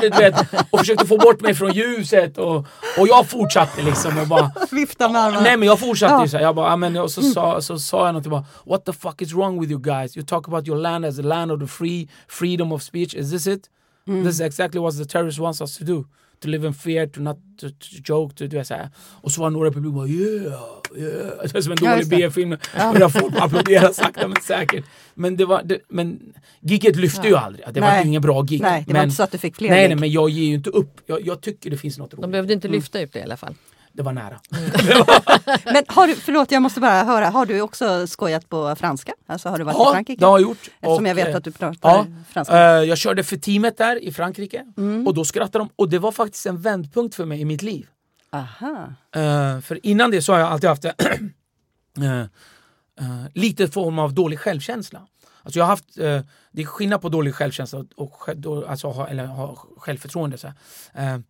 du 0.00 0.08
vet, 0.18 0.34
och 0.70 0.78
försökte 0.78 1.06
få 1.06 1.16
bort 1.18 1.40
mig 1.40 1.54
från 1.54 1.72
ljuset 1.72 2.38
och, 2.38 2.56
och 2.98 3.08
jag 3.08 3.26
fortsatte 3.28 3.82
liksom 3.82 4.18
och 4.18 4.26
bara 4.26 4.50
Vifta 4.70 5.08
med 5.08 5.20
armarna. 5.22 5.40
Nej 5.40 5.56
men 5.56 5.68
jag 5.68 5.80
fortsatte 5.80 6.22
ju 6.22 6.28
så 6.28 6.36
här, 6.36 6.44
jag 6.44 6.54
bara, 6.54 6.70
"Ja, 6.70 6.76
men, 6.76 6.96
och 6.96 7.10
så, 7.10 7.22
sa, 7.22 7.60
så 7.60 7.78
sa 7.78 8.06
jag 8.06 8.14
något 8.14 8.26
bara 8.26 8.44
What 8.64 8.84
the 8.84 8.92
fuck 8.92 9.22
is 9.22 9.32
wrong 9.32 9.60
with 9.60 9.72
you 9.72 9.80
guys? 9.82 10.16
You 10.16 10.26
talk 10.26 10.48
about 10.48 10.68
your 10.68 10.78
land 10.78 11.04
as 11.04 11.18
a 11.18 11.22
land 11.22 11.52
of 11.52 11.60
the 11.60 11.66
free, 11.66 12.08
freedom 12.28 12.72
of 12.72 12.82
speech, 12.82 13.14
is 13.14 13.30
this 13.30 13.46
it? 13.46 13.70
This 14.06 14.34
is 14.34 14.40
exactly 14.40 14.80
what 14.80 14.98
the 14.98 15.04
terrorists 15.04 15.40
wants 15.40 15.60
us 15.60 15.76
to 15.78 15.84
do. 15.84 16.04
To 16.44 16.50
live 16.50 16.66
in 16.66 16.74
fear, 16.74 17.06
to 17.06 17.20
not 17.20 17.36
to, 17.60 17.68
to 17.68 18.12
joke, 18.12 18.34
to, 18.34 18.46
du 18.46 18.56
vet, 18.56 18.66
så 18.66 18.74
här. 18.74 18.88
Och 19.22 19.32
så 19.32 19.40
var 19.40 19.50
några 19.50 19.68
i 19.68 19.70
publiken 19.70 19.94
bara 19.94 20.06
yeah, 20.08 20.60
yeah. 20.96 21.42
Det 21.42 21.58
är 21.58 21.60
som 21.60 21.72
en 21.72 21.78
Ja, 21.82 21.90
dålig. 21.90 22.08
B-film. 22.08 22.56
Började 22.92 23.10
folk 23.10 23.34
applådera 23.38 23.92
sakta 23.92 24.28
men 24.28 24.36
säkert. 24.42 24.84
Men, 25.14 25.36
det 25.36 25.44
var, 25.44 25.62
det, 25.62 25.78
men 25.88 26.20
giget 26.60 26.96
lyfte 26.96 27.28
ju 27.28 27.36
aldrig. 27.36 27.64
Det 27.72 27.80
var 27.80 27.88
Nej. 27.88 28.02
ju 28.02 28.08
ingen 28.08 28.22
bra 28.22 28.42
gig. 28.42 28.60
Nej, 28.60 28.84
det 28.86 28.92
men, 28.92 29.00
var 29.00 29.04
inte 29.04 29.16
så 29.16 29.22
att 29.22 29.32
du 29.32 29.38
fick 29.38 29.56
fler 29.56 29.70
nej, 29.70 29.88
nej, 29.88 29.96
men 29.96 30.10
jag 30.10 30.30
ger 30.30 30.44
ju 30.44 30.54
inte 30.54 30.70
upp. 30.70 31.00
Jag, 31.06 31.26
jag 31.26 31.40
tycker 31.40 31.70
det 31.70 31.76
finns 31.76 31.98
något 31.98 32.12
roligt. 32.14 32.22
De 32.22 32.30
behövde 32.30 32.52
inte 32.52 32.68
lyfta 32.68 33.00
ut 33.00 33.12
det 33.12 33.18
i 33.18 33.22
alla 33.22 33.36
fall. 33.36 33.54
Det 33.96 34.02
var 34.02 34.12
nära. 34.12 34.40
Men 35.64 35.84
har 35.88 36.06
du, 36.06 36.14
förlåt, 36.14 36.50
jag 36.50 36.62
måste 36.62 36.80
bara 36.80 37.04
höra, 37.04 37.26
har 37.30 37.46
du 37.46 37.60
också 37.60 38.06
skojat 38.06 38.48
på 38.48 38.76
franska? 38.76 39.12
Alltså 39.26 39.48
har 39.48 39.58
du 39.58 39.64
varit 39.64 39.74
i 39.76 39.78
Ja, 39.80 39.92
Frankrike? 39.92 40.20
det 40.20 40.26
har 40.26 40.38
jag 40.38 40.48
gjort. 40.48 40.58
Eftersom 40.62 41.04
Och, 41.04 41.08
jag 41.08 41.14
vet 41.14 41.28
eh, 41.28 41.36
att 41.36 41.44
du 41.44 41.50
pratar 41.52 41.88
ja, 41.90 42.06
franska. 42.28 42.54
Eh, 42.78 42.82
jag 42.84 42.98
körde 42.98 43.24
för 43.24 43.36
teamet 43.36 43.78
där 43.78 44.04
i 44.04 44.12
Frankrike 44.12 44.64
Mm. 44.76 45.06
och 45.06 45.14
då 45.14 45.24
skrattade 45.24 45.58
de. 45.64 45.68
Och 45.76 45.88
det 45.88 45.98
var 45.98 46.12
faktiskt 46.12 46.46
en 46.46 46.60
vändpunkt 46.60 47.14
för 47.14 47.24
mig 47.24 47.40
i 47.40 47.44
mitt 47.44 47.62
liv. 47.62 47.86
Aha. 48.30 48.92
Eh, 49.14 49.60
för 49.60 49.86
innan 49.86 50.10
det 50.10 50.22
så 50.22 50.32
har 50.32 50.38
jag 50.40 50.48
alltid 50.52 50.68
haft 50.70 50.84
eh, 50.84 50.92
eh, 52.00 52.24
lite 53.34 53.68
form 53.68 53.98
av 53.98 54.14
dålig 54.14 54.38
självkänsla. 54.38 55.06
Alltså 55.42 55.58
jag 55.58 55.64
har 55.64 55.70
haft, 55.70 55.98
eh, 55.98 56.20
det 56.52 56.62
är 56.62 56.66
skillnad 56.66 57.00
på 57.02 57.08
dålig 57.08 57.34
självkänsla 57.34 57.84
och, 57.96 58.28
och 58.46 58.70
alltså 58.70 58.88
ha, 58.90 59.08
eller 59.08 59.26
ha 59.26 59.56
självförtroende. 59.78 60.38
Så 60.38 60.52
här. 60.92 61.14
Eh, 61.14 61.20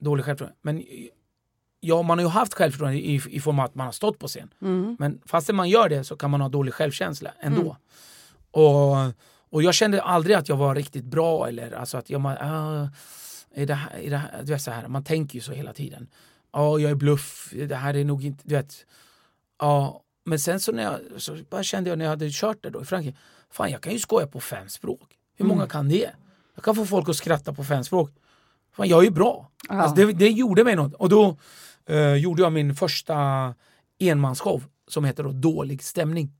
dålig 0.00 0.24
självförtroende. 0.24 0.56
Men 0.62 0.82
ja, 1.80 2.02
man 2.02 2.18
har 2.18 2.24
ju 2.24 2.28
haft 2.28 2.54
självförtroende 2.54 2.98
i, 2.98 3.22
i 3.28 3.40
form 3.40 3.58
av 3.58 3.64
att 3.64 3.74
man 3.74 3.86
har 3.86 3.92
stått 3.92 4.18
på 4.18 4.28
scen. 4.28 4.54
Mm. 4.62 4.96
Men 4.98 5.20
fastän 5.26 5.56
man 5.56 5.68
gör 5.68 5.88
det 5.88 6.04
så 6.04 6.16
kan 6.16 6.30
man 6.30 6.40
ha 6.40 6.48
dålig 6.48 6.74
självkänsla 6.74 7.30
ändå. 7.40 7.76
Och, 8.50 8.96
och 9.50 9.62
jag 9.62 9.74
kände 9.74 10.02
aldrig 10.02 10.36
att 10.36 10.48
jag 10.48 10.56
var 10.56 10.74
riktigt 10.74 11.04
bra 11.04 11.48
eller 11.48 11.72
alltså 11.72 11.98
att 11.98 12.10
jag 12.10 12.26
ah, 12.26 12.88
är 13.54 13.66
det 13.66 13.74
här, 13.74 13.98
är 13.98 14.10
det 14.10 14.16
här, 14.16 14.42
du 14.42 14.52
vet 14.52 14.62
så 14.62 14.70
här, 14.70 14.88
man 14.88 15.04
tänker 15.04 15.34
ju 15.34 15.40
så 15.40 15.52
hela 15.52 15.72
tiden. 15.72 16.08
Ja, 16.52 16.78
jag 16.78 16.90
är 16.90 16.94
bluff, 16.94 17.52
det 17.68 17.76
här 17.76 17.96
är 17.96 18.04
nog 18.04 18.24
inte, 18.24 18.42
du 18.46 18.54
vet. 18.54 18.86
Ja, 19.58 20.02
men 20.24 20.38
sen 20.38 20.60
så 20.60 20.72
när 20.72 20.82
jag, 20.82 21.00
så 21.16 21.38
bara 21.50 21.62
kände 21.62 21.90
jag 21.90 21.98
när 21.98 22.04
jag 22.04 22.10
hade 22.10 22.30
kört 22.30 22.62
det 22.62 22.70
då 22.70 22.82
i 22.82 22.84
Frankrike, 22.84 23.18
fan 23.50 23.70
jag 23.70 23.80
kan 23.80 23.92
ju 23.92 23.98
skoja 23.98 24.26
på 24.26 24.40
fem 24.40 24.68
språk. 24.68 25.16
Hur 25.36 25.46
många 25.46 25.66
kan 25.66 25.88
det? 25.88 26.10
Jag 26.54 26.64
kan 26.64 26.74
få 26.74 26.86
folk 26.86 27.08
att 27.08 27.16
skratta 27.16 27.52
på 27.52 27.64
fem 27.64 27.84
språk. 27.84 28.10
Fan, 28.76 28.88
jag 28.88 29.06
är 29.06 29.10
bra. 29.10 29.50
Ja. 29.68 29.74
Alltså, 29.74 30.06
det, 30.06 30.12
det 30.12 30.28
gjorde 30.28 30.64
mig 30.64 30.76
något. 30.76 30.94
Och 30.94 31.08
då 31.08 31.36
eh, 31.88 32.14
gjorde 32.14 32.42
jag 32.42 32.52
min 32.52 32.74
första 32.74 33.14
enmansshow 33.98 34.62
som 34.88 35.04
heter 35.04 35.22
då 35.22 35.32
Dålig 35.32 35.82
stämning. 35.82 36.32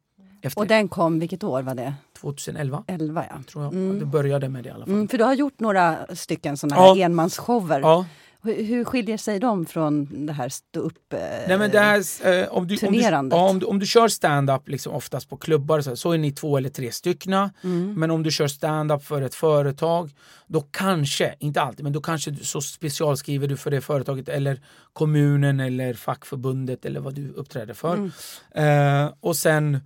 Efter 0.43 0.61
Och 0.61 0.67
den 0.67 0.89
kom, 0.89 1.19
vilket 1.19 1.45
år 1.45 1.63
var 1.63 1.75
det? 1.75 1.95
2011 2.21 2.85
11 2.87 3.25
ja. 3.31 3.37
tror 3.51 3.65
jag. 3.65 3.73
Det 3.99 4.07
började 4.07 4.49
med 4.49 4.65
det 4.65 4.69
i 4.69 4.73
alla 4.73 4.85
fall. 4.85 4.95
Mm, 4.95 5.09
för 5.09 5.19
du 5.19 5.25
har 5.25 5.35
gjort 5.35 5.61
några 5.61 6.07
stycken 6.17 6.57
sådana 6.57 6.83
Ja. 6.83 6.95
här 6.95 7.01
enmansshower. 7.03 7.81
Ja. 7.81 8.07
Hur, 8.47 8.65
hur 8.65 8.85
skiljer 8.85 9.17
sig 9.17 9.41
de 9.41 9.67
från 9.67 10.27
det 10.27 10.33
här 10.33 10.49
stå 10.49 10.81
upp? 10.81 11.13
Eh, 11.13 11.19
Nej, 11.49 11.59
men 11.59 11.71
det 11.71 11.79
här, 11.79 12.27
eh, 12.27 12.49
om, 12.49 12.67
du, 12.67 12.77
om, 12.87 12.93
du, 12.93 13.01
ja, 13.01 13.49
om, 13.49 13.59
du, 13.59 13.67
om 13.67 13.79
du 13.79 13.87
kör 13.87 14.09
stand-up 14.09 14.69
liksom 14.69 14.93
oftast 14.93 15.29
på 15.29 15.37
klubbar 15.37 15.81
så, 15.81 15.97
så 15.97 16.13
är 16.13 16.19
ni 16.19 16.33
två 16.33 16.57
eller 16.57 16.69
tre 16.69 16.93
styckna. 16.93 17.51
Mm. 17.65 17.95
Men 17.95 18.11
om 18.11 18.23
du 18.23 18.31
kör 18.31 18.49
stand-up 18.49 19.05
för 19.05 19.23
ett 19.23 19.35
företag 19.35 20.11
då 20.47 20.61
kanske, 20.61 21.35
inte 21.39 21.61
alltid, 21.61 21.85
men 21.85 21.93
då 21.93 22.01
kanske 22.01 22.31
du, 22.31 22.45
så 22.45 22.61
specialskriver 22.61 23.49
du 23.49 23.57
för 23.57 23.71
det 23.71 23.81
företaget 23.81 24.29
eller 24.29 24.61
kommunen 24.93 25.61
eller 25.61 25.95
fackförbundet 25.95 26.85
eller 26.85 27.01
vad 27.01 27.15
du 27.15 27.31
uppträder 27.31 27.75
för. 27.75 27.95
Mm. 27.95 29.05
Eh, 29.05 29.13
och 29.21 29.37
sen, 29.37 29.81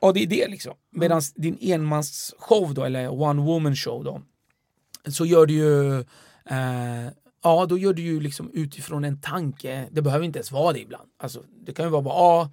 ja 0.00 0.12
det 0.12 0.22
är 0.22 0.26
det 0.26 0.48
liksom. 0.48 0.74
Medan 0.90 1.22
din 1.34 1.58
enmansshow 1.60 2.74
då, 2.74 2.84
eller 2.84 3.22
one 3.22 3.42
woman 3.42 3.76
show 3.76 4.04
då, 4.04 4.22
så 5.08 5.26
gör 5.26 5.46
du 5.46 5.54
ju 5.54 6.00
eh, 6.50 7.06
Ja, 7.42 7.66
då 7.66 7.78
gör 7.78 7.92
du 7.92 8.02
ju 8.02 8.20
liksom 8.20 8.50
utifrån 8.54 9.04
en 9.04 9.20
tanke. 9.20 9.88
Det 9.90 10.02
behöver 10.02 10.24
inte 10.24 10.38
ens 10.38 10.52
vara 10.52 10.72
det 10.72 10.80
ibland. 10.80 11.08
Alltså, 11.18 11.42
det 11.66 11.72
kan 11.72 11.84
ju 11.84 11.90
vara 11.90 12.02
bara, 12.02 12.14
ja, 12.14 12.50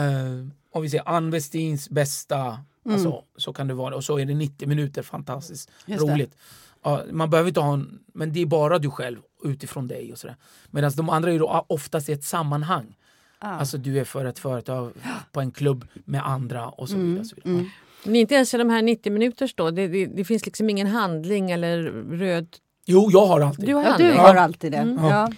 eh, 0.00 0.46
om 0.72 0.82
vi 0.82 0.90
säger 0.90 1.08
Ann 1.08 1.30
Westins 1.30 1.90
bästa, 1.90 2.58
alltså, 2.84 3.24
så 3.36 3.52
kan 3.52 3.68
det 3.68 3.74
vara. 3.74 3.96
Och 3.96 4.04
så 4.04 4.18
är 4.18 4.24
det 4.24 4.34
90 4.34 4.68
minuter, 4.68 5.02
fantastiskt 5.02 5.70
Just 5.86 6.06
det. 6.06 6.12
roligt. 6.12 6.36
Ja, 6.82 7.02
man 7.10 7.30
behöver 7.30 7.48
inte 7.48 7.60
ha 7.60 7.74
en, 7.74 7.98
men 8.14 8.32
det 8.32 8.40
är 8.40 8.46
bara 8.46 8.78
du 8.78 8.90
själv 8.90 9.18
utifrån 9.44 9.88
dig 9.88 10.12
och 10.12 10.18
sådär. 10.18 10.36
Medan 10.70 10.92
de 10.96 11.10
andra 11.10 11.28
är 11.28 11.32
ju 11.32 11.38
då 11.38 11.64
oftast 11.68 12.08
i 12.08 12.12
ett 12.12 12.24
sammanhang. 12.24 12.96
Ah. 13.38 13.48
Alltså 13.48 13.78
du 13.78 13.98
är 14.00 14.04
för 14.04 14.24
ett 14.24 14.38
företag 14.38 14.92
på 15.32 15.40
en 15.40 15.50
klubb 15.50 15.86
med 16.04 16.26
andra 16.26 16.68
och 16.68 16.88
så 16.88 16.96
vidare. 16.96 17.24
Så 17.24 17.36
vidare. 17.44 17.66
Men 18.04 18.16
inte 18.16 18.34
ens 18.34 18.54
i 18.54 18.58
de 18.58 18.70
här 18.70 18.82
90 18.82 19.12
minuters 19.12 19.54
då? 19.54 19.70
Det, 19.70 19.88
det, 19.88 20.06
det 20.06 20.24
finns 20.24 20.46
liksom 20.46 20.70
ingen 20.70 20.86
handling 20.86 21.50
eller 21.50 21.82
röd... 22.16 22.56
Jo, 22.92 23.10
jag 23.12 23.26
har 23.26 23.40
alltid. 23.40 23.66
Du 23.66 23.74
har 23.74 23.82
ja, 23.82 23.96
du 23.98 24.04
Ja. 24.04 24.20
har 24.22 24.34
alltid 24.34 24.72
det. 24.72 24.96
Ja. 24.98 25.10
Ja. 25.10 25.32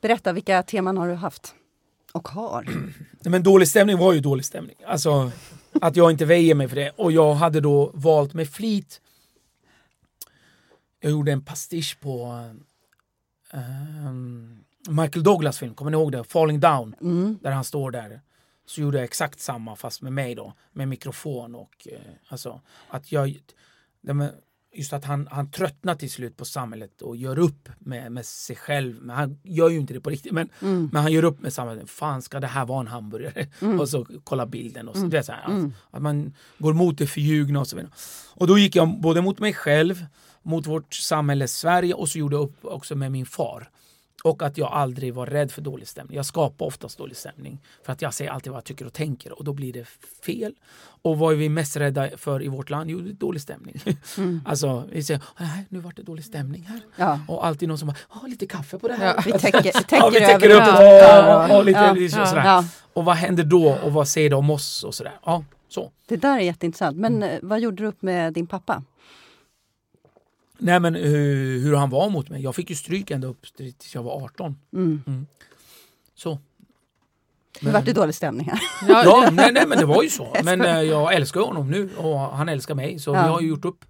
Berätta, 0.00 0.32
vilka 0.32 0.62
teman 0.62 0.96
har 0.96 1.08
du 1.08 1.14
haft? 1.14 1.54
Och 2.12 2.28
har? 2.28 2.62
Nej, 2.62 3.30
Men 3.30 3.42
dålig 3.42 3.68
stämning 3.68 3.98
var 3.98 4.12
ju 4.12 4.20
dålig 4.20 4.44
stämning. 4.44 4.76
Alltså 4.86 5.30
att 5.80 5.96
jag 5.96 6.10
inte 6.10 6.24
väjer 6.24 6.54
mig 6.54 6.68
för 6.68 6.76
det. 6.76 6.90
Och 6.96 7.12
jag 7.12 7.34
hade 7.34 7.60
då 7.60 7.90
valt 7.94 8.34
med 8.34 8.48
flit. 8.50 9.00
Jag 11.00 11.10
gjorde 11.10 11.32
en 11.32 11.44
pastisch 11.44 11.98
på 12.00 12.44
ehm, 13.52 14.58
Michael 14.88 15.22
Douglas 15.22 15.58
film, 15.58 15.74
kommer 15.74 15.90
ni 15.90 15.96
ihåg 15.96 16.12
det? 16.12 16.24
Falling 16.24 16.60
Down. 16.60 16.94
Mm. 17.00 17.38
Där 17.42 17.50
han 17.50 17.64
står 17.64 17.90
där. 17.90 18.20
Så 18.66 18.80
gjorde 18.80 18.98
jag 18.98 19.04
exakt 19.04 19.40
samma 19.40 19.76
fast 19.76 20.02
med 20.02 20.12
mig 20.12 20.34
då. 20.34 20.52
Med 20.72 20.88
mikrofon 20.88 21.54
och 21.54 21.88
eh, 21.92 21.98
alltså 22.28 22.60
att 22.88 23.12
jag... 23.12 23.38
det 24.00 24.14
med- 24.14 24.34
Just 24.78 24.92
att 24.92 25.04
han, 25.04 25.28
han 25.30 25.50
tröttnar 25.50 25.94
till 25.94 26.10
slut 26.10 26.36
på 26.36 26.44
samhället 26.44 27.02
och 27.02 27.16
gör 27.16 27.38
upp 27.38 27.68
med, 27.78 28.12
med 28.12 28.26
sig 28.26 28.56
själv. 28.56 28.96
Men 29.02 29.16
han 29.16 29.38
gör 29.42 29.68
ju 29.68 29.78
inte 29.78 29.94
det 29.94 30.00
på 30.00 30.10
riktigt. 30.10 30.32
Men, 30.32 30.48
Mm. 30.60 30.88
men 30.92 31.02
han 31.02 31.12
gör 31.12 31.24
upp 31.24 31.40
med 31.40 31.52
samhället. 31.52 31.90
Fan 31.90 32.22
ska 32.22 32.40
det 32.40 32.46
här 32.46 32.66
vara 32.66 32.80
en 32.80 32.86
hamburgare? 32.86 33.46
Och 33.80 33.88
så 33.88 34.06
kolla 34.24 34.46
bilden. 34.46 34.88
Och 34.88 34.96
så, 34.96 35.02
det 35.06 35.18
är 35.18 35.22
så 35.22 35.32
här, 35.32 35.42
alltså, 35.42 35.70
Att 35.90 36.02
man 36.02 36.32
går 36.58 36.72
mot 36.72 36.98
det 36.98 37.06
förljugna 37.06 37.60
och 37.60 37.68
så 37.68 37.76
vidare. 37.76 37.92
Och 38.34 38.46
då 38.46 38.58
gick 38.58 38.76
jag 38.76 39.00
både 39.00 39.22
mot 39.22 39.38
mig 39.38 39.52
själv, 39.52 40.06
mot 40.42 40.66
vårt 40.66 40.94
samhälle 40.94 41.48
Sverige 41.48 41.94
och 41.94 42.08
så 42.08 42.18
gjorde 42.18 42.36
jag 42.36 42.42
upp 42.42 42.64
också 42.64 42.94
med 42.94 43.12
min 43.12 43.26
far. 43.26 43.70
Och 44.24 44.42
att 44.42 44.58
jag 44.58 44.72
aldrig 44.72 45.14
var 45.14 45.26
rädd 45.26 45.50
för 45.52 45.62
dålig 45.62 45.88
stämning. 45.88 46.16
Jag 46.16 46.26
skapar 46.26 46.66
oftast 46.66 46.98
dålig 46.98 47.16
stämning. 47.16 47.58
För 47.84 47.92
att 47.92 48.02
jag 48.02 48.14
säger 48.14 48.30
alltid 48.30 48.52
vad 48.52 48.56
jag 48.56 48.64
tycker 48.64 48.86
och 48.86 48.92
tänker 48.92 49.38
och 49.38 49.44
då 49.44 49.52
blir 49.52 49.72
det 49.72 49.84
fel. 50.26 50.52
Och 51.02 51.18
vad 51.18 51.32
är 51.32 51.36
vi 51.36 51.48
mest 51.48 51.76
rädda 51.76 52.08
för 52.16 52.42
i 52.42 52.48
vårt 52.48 52.70
land? 52.70 52.90
Jo, 52.90 52.98
dålig 53.00 53.42
stämning. 53.42 53.80
alltså, 54.44 54.84
vi 54.92 55.02
säger 55.02 55.22
nej, 55.40 55.66
nu 55.68 55.78
vart 55.78 55.96
det 55.96 56.02
dålig 56.02 56.24
stämning 56.24 56.62
här. 56.68 56.80
Ja. 56.96 57.20
Och 57.28 57.46
alltid 57.46 57.68
någon 57.68 57.78
som 57.78 57.88
bara, 57.88 57.96
"Ah, 58.08 58.26
lite 58.26 58.46
kaffe 58.46 58.78
på 58.78 58.88
det 58.88 58.94
här. 58.94 59.22
Vi 59.24 59.32
täcker, 59.38 59.62
vi 59.62 59.72
täcker, 59.72 59.96
ja, 59.96 60.10
vi 60.10 60.18
täcker 60.20 60.50
upp 60.50 60.64
det. 60.64 61.34
och, 61.52 61.58
och 61.58 61.64
lite, 61.64 61.80
Ja. 61.80 61.92
lite 61.92 62.18
Ja. 62.18 62.26
sådär. 62.26 62.44
Ja. 62.44 62.64
Och 62.92 63.04
vad 63.04 63.16
händer 63.16 63.44
då 63.44 63.78
och 63.84 63.92
vad 63.92 64.08
säger 64.08 64.30
det 64.30 64.36
om 64.36 64.50
oss 64.50 64.84
och 64.84 64.94
sådär. 64.94 65.12
Ja, 65.24 65.44
så. 65.68 65.90
Det 66.08 66.16
där 66.16 66.36
är 66.36 66.40
jätteintressant. 66.40 66.96
Men 66.96 67.22
eh, 67.22 67.38
vad 67.42 67.60
gjorde 67.60 67.82
du 67.82 67.86
upp 67.88 68.02
med 68.02 68.32
din 68.32 68.46
pappa? 68.46 68.82
Nej 70.58 70.80
men 70.80 70.94
hur, 70.94 71.60
hur 71.60 71.74
han 71.74 71.90
var 71.90 72.10
mot 72.10 72.28
mig. 72.28 72.42
Jag 72.42 72.54
fick 72.54 72.70
ju 72.70 72.76
stryk 72.76 73.10
ända 73.10 73.28
upp 73.28 73.46
tills 73.56 73.94
jag 73.94 74.02
var 74.02 74.24
18. 74.24 74.56
Mm. 74.72 75.26
Så. 76.14 76.38
Nu 77.60 77.70
vart 77.70 77.84
det 77.84 77.92
dålig 77.92 78.14
stämning 78.14 78.46
här. 78.50 78.60
Ja, 78.88 79.04
Ja, 79.04 79.30
nej, 79.32 79.52
nej 79.52 79.66
men 79.66 79.78
det 79.78 79.86
var 79.86 80.02
ju 80.02 80.08
så. 80.10 80.36
Men 80.44 80.60
eh, 80.60 80.80
jag 80.82 81.14
älskar 81.14 81.40
honom 81.40 81.70
nu 81.70 81.90
och 81.96 82.18
han 82.20 82.48
älskar 82.48 82.74
mig 82.74 82.98
så 82.98 83.10
Ja. 83.14 83.22
vi 83.22 83.28
har 83.28 83.40
ju 83.40 83.48
gjort 83.48 83.64
upp. 83.64 83.84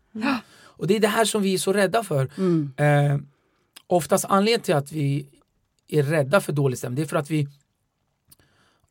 Och 0.61 0.87
det 0.87 0.97
är 0.97 1.01
det 1.01 1.09
här 1.09 1.25
som 1.25 1.43
vi 1.43 1.55
är 1.55 1.59
så 1.59 1.73
rädda 1.73 2.05
för. 2.05 2.31
Mm. 2.39 2.73
Eh, 2.77 3.19
oftast 3.87 4.25
anledningen 4.29 4.61
till 4.61 4.75
att 4.75 4.93
vi 4.93 5.27
är 5.89 6.03
rädda 6.03 6.41
för 6.41 6.53
dålig 6.53 6.79
stämning 6.79 6.97
det 6.97 7.03
är 7.03 7.07
för 7.07 7.17
att 7.17 7.31
vi 7.31 7.49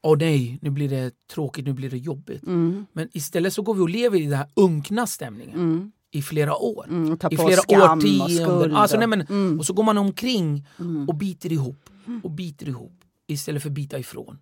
Åh 0.01 0.17
nej, 0.17 0.59
nu 0.61 0.69
blir 0.69 0.89
det 0.89 1.27
tråkigt, 1.27 1.65
nu 1.65 1.73
blir 1.73 1.89
det 1.89 1.97
jobbigt. 1.97 2.43
Mm. 2.43 2.85
Men 2.93 3.09
istället 3.13 3.53
så 3.53 3.61
går 3.61 3.73
vi 3.73 3.81
och 3.81 3.89
lever 3.89 4.17
i 4.19 4.23
den 4.25 4.37
här 4.37 4.47
unkna 4.53 5.07
stämningen 5.07 5.55
Mm. 5.55 5.91
I 6.11 6.21
flera 6.21 6.55
år. 6.57 6.85
Mm. 6.89 7.13
I 7.31 7.37
flera 7.37 7.61
och 7.61 7.73
årtionden. 7.73 8.29
skuld. 8.29 8.73
Alltså, 8.73 8.97
nej, 8.97 9.03
och- 9.05 9.09
men, 9.09 9.21
mm. 9.21 9.59
Och 9.59 9.65
så 9.65 9.73
går 9.73 9.83
man 9.83 9.97
omkring 9.97 10.65
Mm. 10.79 11.09
och 11.09 11.15
biter 11.15 11.51
ihop 11.51 11.89
och 12.23 12.31
biter 12.31 12.67
ihop 12.67 12.93
istället 13.27 13.63
för 13.63 13.69
bita 13.69 13.99
ifrån. 13.99 14.39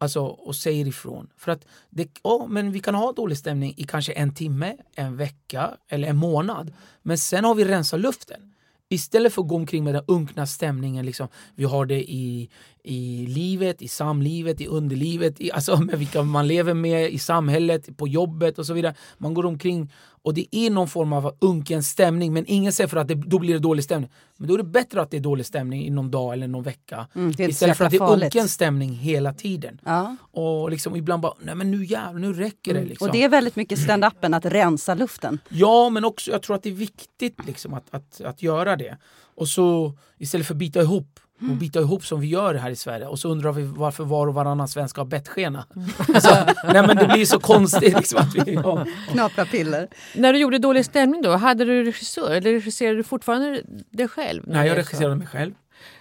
Alltså 0.00 0.20
och 0.20 0.56
säger 0.56 0.86
ifrån. 0.86 1.28
För 1.36 1.52
att 1.52 1.66
det, 1.90 2.08
ja, 2.22 2.46
men 2.48 2.72
vi 2.72 2.80
kan 2.80 2.94
ha 2.94 3.12
dålig 3.12 3.38
stämning 3.38 3.74
i 3.76 3.84
kanske 3.84 4.12
en 4.12 4.34
timme, 4.34 4.76
en 4.94 5.16
vecka 5.16 5.70
eller 5.88 6.08
en 6.08 6.16
månad. 6.16 6.72
Men 7.02 7.18
sen 7.18 7.44
har 7.44 7.54
vi 7.54 7.64
rensat 7.64 8.00
luften. 8.00 8.54
Istället 8.88 9.32
för 9.32 9.42
att 9.42 9.48
gå 9.48 9.54
omkring 9.56 9.84
med 9.84 9.94
den 9.94 10.04
unkna 10.06 10.46
stämningen. 10.46 11.06
Liksom, 11.06 11.28
vi 11.54 11.64
har 11.64 11.86
det 11.86 12.10
i, 12.10 12.48
i 12.88 13.26
livet, 13.26 13.82
i 13.82 13.88
samlivet, 13.88 14.60
i 14.60 14.66
underlivet, 14.66 15.40
i, 15.40 15.52
alltså 15.52 15.76
med 15.80 15.98
vilka 15.98 16.22
man 16.22 16.46
lever 16.46 16.74
med, 16.74 17.10
i 17.10 17.18
samhället, 17.18 17.96
på 17.96 18.08
jobbet 18.08 18.58
och 18.58 18.66
så 18.66 18.74
vidare. 18.74 18.94
Man 19.18 19.34
går 19.34 19.46
omkring 19.46 19.92
och 20.22 20.34
det 20.34 20.56
är 20.56 20.70
någon 20.70 20.88
form 20.88 21.12
av 21.12 21.36
unken 21.40 21.82
stämning 21.82 22.32
men 22.32 22.44
ingen 22.46 22.72
säger 22.72 22.88
för 22.88 22.96
att 22.96 23.08
det, 23.08 23.14
då 23.14 23.38
blir 23.38 23.52
det 23.54 23.58
dålig 23.58 23.84
stämning. 23.84 24.10
Men 24.36 24.48
då 24.48 24.54
är 24.54 24.58
det 24.58 24.64
bättre 24.64 25.02
att 25.02 25.10
det 25.10 25.16
är 25.16 25.20
dålig 25.20 25.46
stämning 25.46 25.86
i 25.86 25.90
någon 25.90 26.10
dag 26.10 26.32
eller 26.32 26.48
någon 26.48 26.62
vecka. 26.62 27.06
Mm, 27.14 27.30
istället 27.38 27.76
för 27.76 27.84
att 27.84 27.90
det 27.90 27.96
är 27.96 27.98
farligt. 27.98 28.24
unken 28.24 28.48
stämning 28.48 28.94
hela 28.94 29.32
tiden. 29.32 29.80
Ja. 29.84 30.16
Och 30.30 30.70
liksom 30.70 30.96
ibland 30.96 31.22
bara, 31.22 31.34
nej 31.40 31.54
men 31.54 31.70
nu 31.70 31.84
jävlar, 31.84 32.20
nu 32.20 32.32
räcker 32.32 32.74
det. 32.74 32.84
Liksom. 32.84 33.06
Och 33.08 33.12
det 33.12 33.24
är 33.24 33.28
väldigt 33.28 33.56
mycket 33.56 33.78
stand-upen, 33.78 34.36
att 34.36 34.44
rensa 34.44 34.94
luften. 34.94 35.38
Ja, 35.48 35.90
men 35.90 36.04
också 36.04 36.30
jag 36.30 36.42
tror 36.42 36.56
att 36.56 36.62
det 36.62 36.68
är 36.68 36.74
viktigt 36.74 37.46
liksom, 37.46 37.74
att, 37.74 37.84
att, 37.90 38.20
att 38.20 38.42
göra 38.42 38.76
det. 38.76 38.96
Och 39.34 39.48
så 39.48 39.92
istället 40.18 40.46
för 40.46 40.54
att 40.54 40.58
bita 40.58 40.80
ihop 40.80 41.20
och 41.40 41.56
bita 41.56 41.80
ihop 41.80 42.04
som 42.04 42.20
vi 42.20 42.26
gör 42.26 42.54
här 42.54 42.70
i 42.70 42.76
Sverige 42.76 43.06
och 43.06 43.18
så 43.18 43.28
undrar 43.28 43.52
vi 43.52 43.62
varför 43.62 44.04
var 44.04 44.26
och 44.26 44.34
varannan 44.34 44.68
svensk 44.68 44.96
har 44.96 45.04
bettskena. 45.04 45.66
Alltså, 46.14 46.34
nej 46.64 46.86
men 46.86 46.96
det 46.96 47.06
blir 47.06 47.24
så 47.24 47.40
konstigt 47.40 47.96
liksom 47.96 48.18
att 48.18 48.34
vi... 48.34 48.54
Ja. 48.64 48.86
Knapra 49.10 49.44
piller. 49.44 49.88
När 50.14 50.32
du 50.32 50.38
gjorde 50.38 50.58
Dålig 50.58 50.84
stämning 50.84 51.22
då, 51.22 51.30
hade 51.30 51.64
du 51.64 51.84
regissör 51.84 52.30
eller 52.30 52.52
regisserade 52.52 52.96
du 52.96 53.02
fortfarande 53.02 53.62
dig 53.90 54.08
själv? 54.08 54.42
Nej, 54.46 54.68
jag 54.68 54.76
regisserade 54.76 55.16
mig 55.16 55.26
själv. 55.26 55.52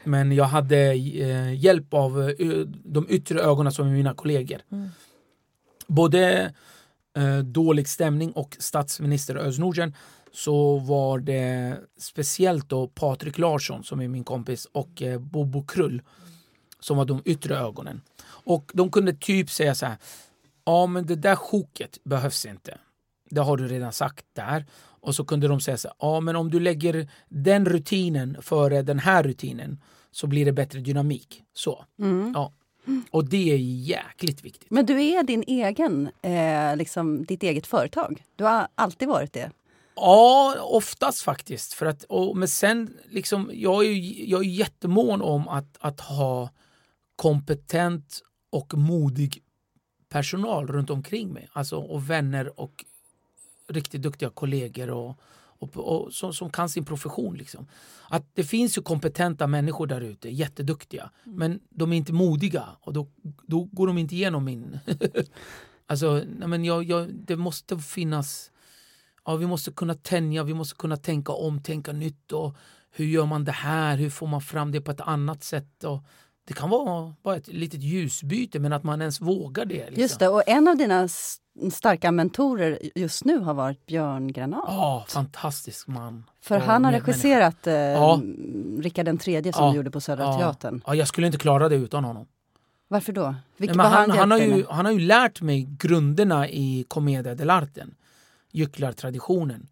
Men 0.04 0.32
jag 0.32 0.46
hade 0.46 0.78
eh, 0.78 1.54
hjälp 1.54 1.94
av 1.94 2.30
eh, 2.30 2.48
de 2.86 3.06
yttre 3.10 3.42
ögonen 3.42 3.72
som 3.72 3.88
är 3.88 3.92
mina 3.92 4.14
kollegor. 4.14 4.62
Mm. 4.72 4.90
Både 5.88 6.54
eh, 7.18 7.38
dålig 7.38 7.88
stämning 7.88 8.32
och 8.32 8.56
statsminister 8.60 9.36
Özz 9.36 9.60
så 10.38 10.78
var 10.78 11.20
det 11.20 11.78
speciellt 11.98 12.70
då 12.70 12.88
Patrik 12.88 13.38
Larsson 13.38 13.84
som 13.84 14.02
är 14.02 14.08
min 14.08 14.24
kompis 14.24 14.66
och 14.66 15.02
eh, 15.02 15.20
Bobo 15.20 15.64
Krull 15.66 16.02
som 16.80 16.98
var 16.98 17.06
de 17.06 17.22
yttre 17.26 17.58
ögonen. 17.58 18.02
Och 18.26 18.72
de 18.74 18.92
kunde 18.92 19.14
typ 19.14 19.50
säga 19.50 19.76
så 19.76 19.86
här. 19.86 19.98
Ja 20.66 20.88
men 20.88 21.06
det 21.06 21.16
där 21.16 21.36
sjoket 21.36 21.98
behövs 22.04 22.46
inte. 22.46 22.78
Det 23.30 23.42
har 23.42 23.58
du 23.58 23.68
redan 23.68 23.94
sagt 23.94 24.26
där. 24.34 24.66
Och 25.02 25.16
så 25.16 25.26
kunde 25.26 25.48
de 25.48 25.60
säga 25.60 25.78
så 25.78 25.88
här. 25.88 25.96
Ja 26.00 26.20
men 26.20 26.36
om 26.36 26.52
du 26.52 26.60
lägger 26.60 27.08
den 27.30 27.66
rutinen 27.66 28.38
före 28.42 28.82
den 28.82 29.00
här 29.00 29.24
rutinen 29.24 29.82
så 30.12 30.28
blir 30.28 30.46
det 30.46 30.52
bättre 30.52 30.80
dynamik. 30.80 31.44
Så. 31.54 31.86
Mm. 32.00 32.32
Ja. 32.36 32.54
Och 33.12 33.26
det 33.26 33.54
är 33.54 33.58
jäkligt 33.58 34.46
viktigt. 34.46 34.72
Men 34.72 34.86
du 34.86 35.04
är 35.04 35.24
din 35.24 35.44
egen, 35.48 36.10
eh, 36.22 36.76
liksom, 36.76 37.26
ditt 37.26 37.44
eget 37.44 37.68
företag. 37.68 38.24
Du 38.36 38.44
har 38.44 38.68
alltid 38.76 39.08
varit 39.08 39.34
det. 39.34 39.52
Ja, 40.00 40.56
oftast 40.60 41.22
faktiskt. 41.22 41.74
För 41.74 41.86
att, 41.86 42.04
och, 42.04 42.38
men 42.38 42.48
sen, 42.48 42.98
liksom, 43.10 43.52
jag 43.54 43.86
är 43.86 43.90
ju 43.90 44.26
jag 44.26 44.42
är 44.42 44.50
jättemån 44.50 45.22
om 45.22 45.48
att, 45.48 45.78
att 45.80 46.02
ha 46.02 46.50
kompetent 47.16 48.22
och 48.50 48.74
modig 48.74 49.44
personal 50.10 50.68
runt 50.68 50.90
omkring 50.90 51.34
mig. 51.34 51.50
Alltså, 51.54 51.78
och 51.78 52.10
vänner 52.10 52.60
och 52.60 52.86
riktigt 53.68 54.02
duktiga 54.02 54.30
kollegor 54.30 54.90
och, 54.90 55.20
och, 55.60 55.78
och, 55.78 56.14
som, 56.14 56.34
som 56.34 56.50
kan 56.50 56.70
sin 56.70 56.86
profession. 56.86 57.36
Liksom. 57.38 57.68
Att 58.10 58.36
det 58.36 58.44
finns 58.44 58.78
ju 58.78 58.82
kompetenta 58.82 59.48
människor 59.48 59.88
där 59.88 60.02
ute, 60.02 60.30
jätteduktiga, 60.30 61.12
men 61.24 61.60
de 61.70 61.94
är 61.94 61.98
inte 61.98 62.14
modiga 62.14 62.66
och 62.82 62.94
då, 62.94 63.08
då 63.48 63.64
går 63.64 63.88
de 63.88 63.98
inte 63.98 64.16
igenom 64.16 64.46
min... 64.46 64.80
alltså, 65.88 66.24
nej, 66.38 66.48
men 66.48 66.66
jag, 66.66 66.84
jag, 66.84 67.14
det 67.14 67.36
måste 67.36 67.80
finnas... 67.80 68.52
Ja, 69.28 69.36
vi 69.36 69.46
måste 69.48 69.72
kunna 69.72 69.94
tänja, 69.94 70.44
vi 70.44 70.54
måste 70.54 70.76
kunna 70.76 70.98
tänka 70.98 71.32
om, 71.32 71.62
tänka 71.64 71.92
nytt. 71.92 72.32
Och 72.32 72.56
hur 72.92 73.06
gör 73.06 73.26
man 73.26 73.44
det 73.44 73.52
här? 73.52 73.98
Hur 73.98 74.10
får 74.10 74.28
man 74.28 74.42
fram 74.42 74.72
det 74.72 74.82
på 74.82 74.92
ett 74.92 75.02
annat 75.02 75.44
sätt? 75.44 75.84
Och 75.84 76.04
det 76.48 76.54
kan 76.54 76.70
vara 76.70 77.14
bara 77.24 77.36
ett 77.36 77.48
litet 77.48 77.82
ljusbyte, 77.82 78.60
men 78.60 78.74
att 78.74 78.84
man 78.84 79.02
ens 79.02 79.22
vågar 79.22 79.66
det. 79.66 79.76
Liksom. 79.86 80.02
Just 80.02 80.20
det, 80.20 80.28
och 80.30 80.44
en 80.48 80.68
av 80.68 80.78
dina 80.78 81.08
starka 81.72 82.12
mentorer 82.12 82.80
just 82.96 83.26
nu 83.26 83.40
har 83.40 83.54
varit 83.54 83.86
Björn 83.86 84.32
Granat. 84.32 84.64
Ja, 84.68 85.06
fantastisk 85.10 85.88
man. 85.88 86.24
För 86.42 86.60
han 86.60 86.86
har 86.86 86.92
regisserat 86.92 87.68
eh, 87.68 87.74
Ja. 87.74 88.22
Rickard 88.80 89.06
den 89.06 89.18
tredje 89.18 89.54
som 89.54 89.66
Ja. 89.66 89.72
du 89.72 89.78
gjorde 89.78 89.92
på 89.92 90.02
Södra 90.02 90.24
Ja. 90.24 90.38
Teatern. 90.38 90.82
Ja, 90.88 90.96
jag 90.96 91.08
skulle 91.08 91.28
inte 91.28 91.40
klara 91.40 91.70
det 91.70 91.76
utan 91.76 92.04
honom. 92.04 92.26
Varför 92.88 93.14
då? 93.14 93.22
Nej, 93.32 93.36
Vilket 93.58 93.78
men 93.78 93.84
var 93.92 93.98
han, 93.98 94.12
han, 94.12 94.32
har 94.32 94.40
ju, 94.40 94.66
han 94.70 94.86
har 94.86 94.92
ju 94.92 95.00
lärt 95.00 95.42
mig 95.42 95.68
grunderna 95.80 96.50
i 96.50 96.86
Commedia 96.88 97.36
dell'arte, 97.36 97.88
gycklartraditionen. 98.58 99.68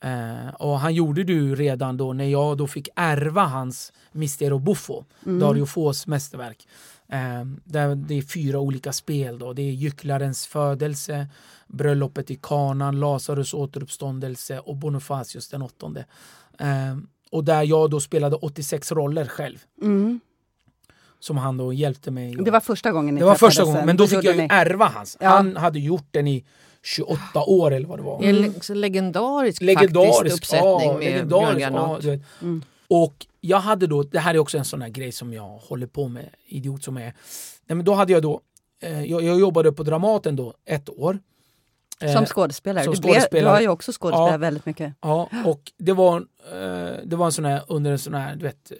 Eh, 0.00 0.54
och 0.54 0.80
han 0.80 0.94
gjorde 0.94 1.24
det 1.24 1.54
redan 1.54 1.96
då 1.96 2.12
när 2.12 2.24
jag 2.24 2.56
då 2.58 2.66
fick 2.66 2.88
ärva 2.96 3.44
hans 3.44 3.92
Mistero 4.12 4.58
Buffo, 4.58 5.04
Mm. 5.26 5.38
Dario 5.40 5.66
Fos 5.66 6.06
mästerverk. 6.06 6.68
Eh, 7.08 7.44
där 7.64 7.94
det 7.94 8.14
är 8.14 8.22
fyra 8.22 8.58
olika 8.58 8.92
spel. 8.92 9.38
Då. 9.38 9.52
Det 9.52 9.62
är 9.62 9.72
Gycklarens 9.72 10.46
födelse, 10.46 11.26
Bröllopet 11.66 12.30
i 12.30 12.38
kanan, 12.42 13.00
Lazarus 13.00 13.54
återuppståndelse 13.54 14.58
och 14.58 14.76
Bonifacius 14.76 15.48
den 15.48 15.62
åttonde. 15.62 16.04
Eh, 16.58 16.96
och 17.30 17.44
där 17.44 17.62
jag 17.62 17.90
då 17.90 18.00
spelade 18.00 18.36
86 18.36 18.92
roller 18.92 19.26
själv. 19.26 19.58
Mm. 19.82 20.20
Som 21.20 21.36
han 21.36 21.56
då 21.56 21.72
hjälpte 21.72 22.10
mig. 22.10 22.34
Det 22.34 22.50
var 22.50 22.60
första 22.60 22.92
gången 22.92 23.14
ni 23.14 23.20
Det 23.20 23.26
var 23.26 23.34
första 23.34 23.64
gången, 23.64 23.86
men 23.86 23.96
då 23.96 24.06
fick 24.06 24.24
jag 24.24 24.36
ju 24.36 24.46
ärva 24.50 24.86
hans. 24.86 25.16
Ja. 25.20 25.28
Han 25.28 25.56
hade 25.56 25.78
gjort 25.78 26.08
den 26.10 26.26
i 26.28 26.44
28 26.86 27.44
år 27.44 27.70
eller 27.70 27.88
vad 27.88 27.98
det 27.98 28.02
var. 28.02 28.24
Är 28.24 28.28
en 28.70 28.80
legendarisk, 28.80 29.62
Legendarisk, 29.62 30.14
faktiskt 30.14 30.36
uppsättning 30.36 30.88
ja, 30.90 30.98
med 30.98 31.28
Björn 31.28 31.58
ja, 31.58 31.70
Granat. 31.70 32.04
vet. 32.04 32.20
Mm. 32.42 32.62
Och 32.88 33.26
jag 33.40 33.58
hade 33.58 33.86
då, 33.86 34.02
det 34.02 34.18
här 34.18 34.34
är 34.34 34.38
också 34.38 34.58
en 34.58 34.64
sån 34.64 34.82
här 34.82 34.88
grej 34.88 35.12
som 35.12 35.32
jag 35.32 35.48
håller 35.48 35.86
på 35.86 36.08
med, 36.08 36.28
idiot 36.46 36.84
som 36.84 36.96
är. 36.96 37.00
Nej, 37.00 37.76
men 37.76 37.84
då 37.84 37.94
hade 37.94 38.12
jag 38.12 38.22
då, 38.22 38.40
eh, 38.82 39.04
jag, 39.04 39.22
jag 39.22 39.40
jobbade 39.40 39.72
på 39.72 39.82
Dramaten 39.82 40.36
då 40.36 40.54
ett 40.64 40.88
år. 40.88 41.18
Eh, 42.00 42.12
Som 42.12 42.26
skådespelare. 42.26 42.84
som 42.84 42.94
du, 42.94 43.00
blev, 43.00 43.14
du 43.14 43.20
skådespelare. 43.20 43.52
har 43.54 43.60
ju 43.60 43.68
också 43.68 43.92
skådespelat 43.92 44.30
Ja. 44.30 44.36
väldigt 44.36 44.66
mycket. 44.66 44.94
Ja, 45.00 45.28
och 45.44 45.72
det 45.78 45.92
var, 45.92 46.16
eh, 46.52 46.94
det 47.04 47.16
var 47.16 47.26
en 47.26 47.32
sån 47.32 47.44
här, 47.44 47.62
under 47.68 47.92
en 47.92 47.98
sån 47.98 48.14
här, 48.14 48.36
du 48.36 48.42
vet, 48.42 48.72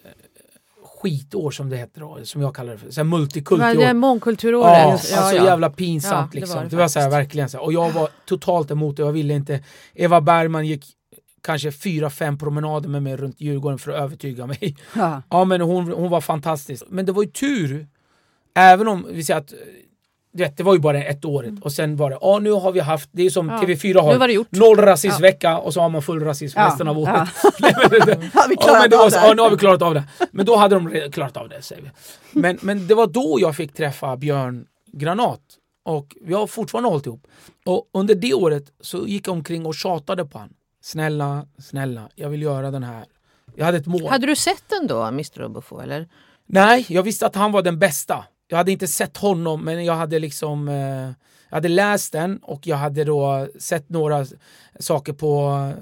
skitår 1.03 1.51
som 1.51 1.71
det 1.71 1.77
heter 1.77 2.01
då, 2.01 2.19
som 2.25 2.43
jag 2.43 2.55
kallar 2.55 2.73
det 2.73 2.79
för. 2.79 2.91
Så 2.91 3.01
här 3.01 3.75
var 3.75 3.87
det 3.87 3.95
mångkulturåret. 3.95 4.79
Ja, 4.79 4.93
alltså 4.93 5.37
ja. 5.37 5.45
jävla 5.45 5.71
pinsamt 5.71 6.35
Ja, 6.35 6.41
det 6.41 6.47
var 6.47 6.47
liksom. 6.47 6.63
Det 6.63 6.69
det 6.69 6.77
var, 6.77 6.89
så 6.89 7.01
här, 7.01 7.11
verkligen 7.11 7.49
så 7.49 7.57
här. 7.57 7.65
Och 7.65 7.73
jag 7.73 7.91
var 7.91 8.09
totalt 8.27 8.71
emot 8.71 8.97
det. 8.97 9.03
Jag 9.03 9.13
ville 9.13 9.35
inte. 9.35 9.61
Eva 9.95 10.21
Bergman 10.21 10.67
gick 10.67 10.85
kanske 11.43 11.73
fyra, 11.73 12.11
fem 12.11 12.39
promenader 12.39 12.89
med 12.89 13.03
mig 13.03 13.17
runt 13.17 13.41
Djurgården 13.41 13.79
för 13.79 13.91
att 13.93 13.99
övertyga 13.99 14.47
mig. 14.47 14.77
Ja. 14.97 15.23
Ja, 15.31 15.45
men 15.45 15.61
hon, 15.61 15.93
hon 15.93 16.11
var 16.11 16.21
fantastisk. 16.21 16.85
Men 16.89 17.07
det 17.07 17.13
var 17.13 17.23
ju 17.23 17.29
tur. 17.29 17.87
Även 18.55 18.89
om 18.89 19.07
vi 19.11 19.25
säger 19.25 19.41
att 19.41 19.55
du 20.37 20.43
vet, 20.43 20.57
det 20.57 20.63
var 20.63 20.75
ju 20.75 20.81
bara 20.81 21.03
ett 21.03 21.25
år 21.25 21.55
och 21.61 21.73
sen 21.73 21.97
var 21.97 22.11
det, 22.11 22.19
ja 22.21 22.39
nu 22.39 22.51
har 22.51 22.73
vi 22.73 22.81
haft, 22.81 23.09
det 23.13 23.27
är 23.27 23.31
som 23.31 23.49
Ja. 23.49 23.59
TV4 23.59 24.01
har, 24.01 24.59
noll 24.59 24.77
rasismvecka 24.79 25.59
och 25.59 25.75
så 25.75 25.81
har 25.81 25.89
man 25.89 26.03
full 26.03 26.21
rasism 26.21 26.59
Ja, 26.59 26.67
resten 26.67 26.89
av 26.89 26.99
året. 26.99 27.15
ja. 27.59 27.71
Har 27.75 28.49
vi 28.49 28.55
Ja, 28.61 28.63
klarat 28.63 28.91
det 28.91 28.99
av 28.99 29.11
det 29.11 29.17
ja, 29.17 29.35
nu 29.35 29.43
har 29.43 29.51
vi 29.51 29.57
klarat 29.57 29.83
av 29.83 29.95
det. 29.95 30.05
Men 30.31 30.47
då 30.47 30.57
hade 30.57 30.75
de 30.75 31.11
klarat 31.13 31.37
av 31.37 31.49
det, 31.49 31.63
säger 31.63 31.83
vi. 31.83 31.91
Men, 32.41 32.59
men 32.63 32.87
det 32.87 32.95
var 32.95 33.07
då 33.07 33.39
jag 33.41 33.57
fick 33.57 33.75
träffa 33.75 34.17
Björn 34.17 34.67
Granat. 34.93 35.41
Och 35.85 36.17
vi 36.21 36.35
har 36.35 36.47
fortfarande 36.47 36.91
hållit 36.91 37.07
ihop. 37.07 37.27
Och 37.65 37.89
under 37.93 38.15
det 38.15 38.35
året 38.35 38.65
så 38.81 39.07
gick 39.07 39.29
jag 39.29 39.33
omkring 39.33 39.67
och 39.67 39.75
tjatade 39.75 40.25
på 40.25 40.39
han. 40.39 40.49
Snälla, 40.83 41.47
snälla, 41.59 42.09
jag 42.15 42.29
vill 42.29 42.43
göra 42.43 42.71
den 42.71 42.83
här. 42.83 43.05
Jag 43.55 43.65
hade 43.65 43.79
ett 43.79 43.87
mål. 43.87 44.07
Hade 44.07 44.27
du 44.27 44.37
sett 44.37 44.65
den 44.69 44.87
då, 44.87 45.03
Mr? 45.03 45.83
Eller? 45.83 46.09
Nej, 46.47 46.87
jag 46.89 47.03
visste 47.03 47.27
att 47.27 47.35
han 47.35 47.53
var 47.53 47.63
den 47.63 47.79
bästa. 47.79 48.25
Jag 48.49 48.57
hade 48.57 48.73
inte 48.73 48.87
sett 48.87 49.17
honom, 49.17 49.65
men 49.65 49.85
jag 49.85 49.95
hade 49.95 50.19
liksom... 50.19 50.69
Eh, 50.69 51.11
jag 51.49 51.57
hade 51.57 51.69
läst 51.69 52.13
den 52.13 52.39
och 52.39 52.67
jag 52.67 52.77
hade 52.77 53.05
då 53.05 53.49
sett 53.59 53.89
några 53.89 54.27
saker 54.81 55.13
på, 55.13 55.73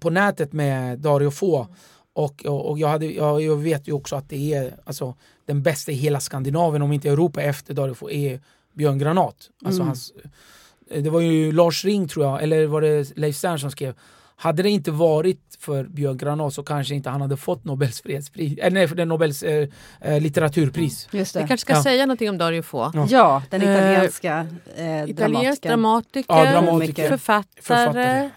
på 0.00 0.10
nätet 0.10 0.52
med 0.52 0.98
Dario 0.98 1.30
Fo. 1.30 1.66
Och, 2.12 2.44
och, 2.46 2.70
och 2.70 2.78
jag, 2.78 2.88
hade, 2.88 3.06
jag, 3.06 3.42
jag 3.42 3.56
vet 3.56 3.88
ju 3.88 3.92
också 3.92 4.16
att 4.16 4.28
det 4.28 4.54
är 4.54 4.74
alltså, 4.84 5.14
den 5.46 5.62
bästa 5.62 5.92
i 5.92 5.94
hela 5.94 6.20
Skandinavien, 6.20 6.82
om 6.82 6.92
inte 6.92 7.08
Europa, 7.08 7.42
efter 7.42 7.74
Dario 7.74 7.94
Fo, 7.94 8.10
är 8.10 8.40
Björn 8.74 8.98
Granat. 8.98 9.50
Alltså 9.64 9.80
Mm. 9.82 9.86
hans, 9.86 10.12
det 10.90 11.10
var 11.10 11.20
ju 11.20 11.52
Lars 11.52 11.84
Ring, 11.84 12.08
tror 12.08 12.24
jag, 12.26 12.42
eller 12.42 12.66
var 12.66 12.80
det 12.80 13.16
Leif 13.16 13.36
Stern 13.36 13.58
som 13.58 13.70
skrev 13.70 13.94
hade 14.44 14.62
det 14.62 14.70
inte 14.70 14.90
varit 14.90 15.40
för 15.60 15.84
Björn 15.84 16.16
Granat 16.16 16.54
så 16.54 16.62
kanske 16.62 16.94
inte 16.94 17.10
han 17.10 17.20
hade 17.20 17.36
fått 17.36 17.64
Nobels 17.64 18.00
fredspris, 18.02 18.58
eller 18.58 18.70
nej, 18.70 18.88
för 18.88 19.04
Nobels 19.04 19.42
eh, 19.42 19.68
eh, 20.00 20.20
litteraturpris. 20.20 21.08
Just 21.12 21.36
Vi 21.36 21.40
det. 21.40 21.48
kanske 21.48 21.64
ska 21.66 21.72
Ja. 21.72 21.82
säga 21.82 22.06
någonting 22.06 22.30
om 22.30 22.38
Dario 22.38 22.62
Fo. 22.62 22.78
Ja. 22.94 23.06
Ja, 23.10 23.42
den 23.50 23.62
Eh, 23.62 23.68
italienska 23.76 24.46
eh, 24.76 25.10
Italiensk 25.10 25.62
dramatiker, 25.62 26.34
Ja, 26.36 26.50
dramatiker. 26.52 27.08
författare, 27.08 27.62
Författare. 27.62 28.30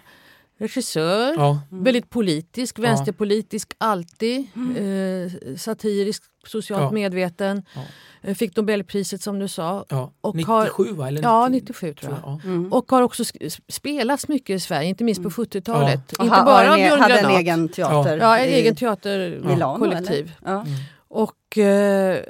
Regissör. 0.59 1.33
Ja. 1.37 1.59
Väldigt 1.69 2.09
politisk, 2.09 2.79
vänsterpolitisk 2.79 3.73
alltid. 3.77 4.39
Eh, 4.77 5.55
satirisk, 5.57 6.23
socialt 6.47 6.81
Ja. 6.83 6.91
medveten. 6.91 7.63
Ja. 7.75 7.81
Eh, 8.21 8.35
Fick 8.35 8.55
Nobelpriset 8.55 9.21
som 9.21 9.39
du 9.39 9.47
sa. 9.47 9.85
Ja. 9.89 10.11
Och 10.21 10.35
97 10.35 10.83
va? 10.91 11.07
Eller 11.07 11.21
Ja, 11.21 11.47
90? 11.47 11.61
97 11.61 11.93
tror 11.93 12.11
jag. 12.13 12.19
Ja. 12.23 12.39
Mm. 12.43 12.73
Och 12.73 12.91
har 12.91 13.01
också 13.01 13.23
spelats 13.67 14.27
mycket 14.27 14.49
i 14.55 14.59
Sverige, 14.59 14.89
inte 14.89 15.03
minst 15.03 15.23
på 15.23 15.29
70-talet. 15.29 16.13
Och 16.13 16.23
Inte 16.25 16.41
bara 16.45 16.55
har 16.55 16.65
av 16.65 16.71
en, 16.73 16.75
Björn 16.87 16.99
hade 16.99 17.13
en 17.13 17.23
Granat. 17.23 17.39
egen 17.39 17.69
teater 17.69 18.17
Ja, 18.17 18.37
en 18.37 18.49
egen 18.49 18.75
teaterkollektiv. 18.75 20.31
Ja. 20.45 20.65
Och 21.09 21.57
eh, 21.57 22.23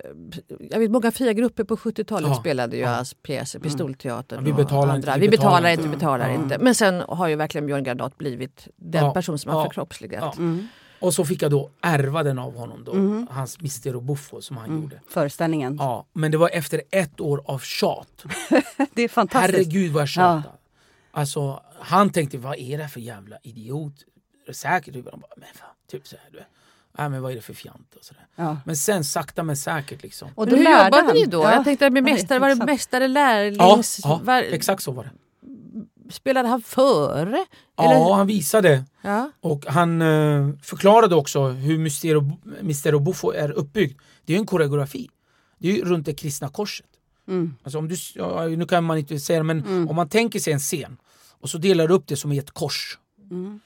jag 0.59 0.80
vet 0.80 0.91
många 0.91 1.11
fria 1.11 1.34
grupper 1.34 1.63
på 1.63 1.75
70-talet 1.78 2.30
Ja, 2.30 2.36
spelade 2.36 2.75
ju 2.75 2.82
ja. 2.82 2.89
hans 2.89 3.13
pjäser, 3.13 3.59
Pistolteatern 3.59 4.39
Ja, 4.39 4.45
vi 4.45 4.51
och 4.51 4.55
betalar 4.55 4.93
andra. 4.93 5.11
inte, 5.13 5.19
Vi 5.19 5.30
betalar 5.30 5.69
inte, 5.69 5.84
inte. 5.84 5.97
betalar 5.97 6.30
Ja. 6.30 6.36
inte. 6.36 6.57
Men 6.57 6.75
sen 6.75 7.03
har 7.07 7.28
ju 7.28 7.36
verkligen 7.36 7.65
Björn 7.67 7.84
Granat 7.84 8.17
blivit 8.17 8.67
den 8.75 9.05
Ja, 9.05 9.13
person 9.13 9.39
som 9.39 9.51
har 9.51 9.63
förkroppsligat. 9.63 10.21
ja. 10.23 10.34
Mm. 10.38 10.67
Och 10.99 11.13
så 11.13 11.25
fick 11.25 11.41
jag 11.41 11.51
då 11.51 11.69
ärva 11.82 12.23
den 12.23 12.39
av 12.39 12.55
honom 12.57 12.84
då. 12.84 12.91
Mm. 12.91 13.28
Hans 13.32 13.61
Mistero 13.61 13.99
Buffo 14.01 14.41
som 14.41 14.57
han 14.57 14.69
Mm. 14.69 14.82
gjorde. 14.82 15.01
Föreställningen. 15.09 15.75
Ja, 15.80 16.05
men 16.13 16.32
det 16.32 16.38
var 16.38 16.49
efter 16.53 16.82
ett 16.91 17.19
år 17.21 17.41
av 17.45 17.59
tjat. 17.59 18.23
Det 18.93 19.01
är 19.01 19.07
fantastiskt. 19.07 19.57
Herregud 19.57 19.91
vad 19.91 20.01
jag 20.01 20.09
tjatade. 20.09 20.43
Alltså, 21.11 21.63
han 21.80 22.09
tänkte, 22.09 22.38
vad 22.38 22.57
är 22.57 22.78
det 22.78 22.88
för 22.88 22.99
jävla 22.99 23.38
idiot? 23.43 23.93
Säkert. 24.53 24.93
Men 24.95 25.03
fan, 25.55 25.69
typ 25.91 26.07
så 26.07 26.15
här, 26.15 26.32
du 26.32 26.38
vet. 26.38 26.47
Nej, 26.98 27.10
men 27.10 27.22
vad 27.22 27.32
är 27.32 27.36
det 27.36 27.41
för 27.41 27.54
fjant 27.54 27.95
och 27.95 28.04
sådär. 28.04 28.28
Ja. 28.36 28.58
Men 28.66 28.78
sen 28.78 29.04
sakta 29.04 29.43
men 29.43 29.58
säkert 29.58 30.04
liksom. 30.04 30.30
Och 30.36 30.48
hur 30.48 30.58
lärde 30.58 30.86
jobbade 30.86 31.08
han. 31.08 31.16
ni 31.16 31.26
då? 31.26 31.43
Ja. 31.43 31.54
Jag 31.54 31.64
tänkte 31.64 31.89
med 31.89 32.04
mästare, 32.04 32.39
var 32.39 32.50
det 32.50 32.66
mästare, 32.66 33.08
lärlings... 33.08 34.00
ja 34.04 34.22
var, 34.24 34.41
exakt 34.41 34.84
så 34.84 34.91
var 34.91 35.04
det. 35.04 35.12
spelade 36.12 36.48
han 36.48 36.62
före? 36.62 37.45
Ja, 37.76 38.16
han 38.16 38.28
visade. 38.28 38.84
ja. 39.02 39.32
Och 39.41 39.66
han 39.68 40.02
eh, 40.02 40.50
förklarade 40.64 41.16
också 41.16 41.48
hur 41.48 41.78
Mystero, 41.78 42.38
Mystero 42.62 43.00
Buffo 43.00 43.32
är 43.32 43.52
uppbyggd. 43.52 44.00
Det 44.26 44.34
är 44.34 44.38
en 44.38 44.45
koreografi. 44.45 45.10
Det 45.58 45.70
är 45.70 45.76
ju 45.76 45.86
runt 45.86 46.06
det 46.06 46.14
kristna 46.14 46.50
korset. 46.50 46.86
Mm. 47.28 47.56
Alltså 47.64 47.78
om 47.78 47.88
du, 47.88 47.95
nu 48.58 48.66
kan 48.66 48.84
man 48.84 48.98
inte 48.98 49.20
säga 49.20 49.39
det, 49.39 49.43
men 49.43 49.88
om 49.89 49.95
man 49.95 50.10
tänker 50.10 50.39
sig 50.39 50.54
en 50.54 50.60
scen 50.60 50.98
och 51.41 51.50
så 51.50 51.58
delar 51.58 51.88
du 51.88 51.93
upp 51.93 52.08
det 52.08 52.16
som 52.16 52.32
i 52.32 52.38
ett 52.38 52.52
kors. 52.52 53.00
Mm. 53.32 53.60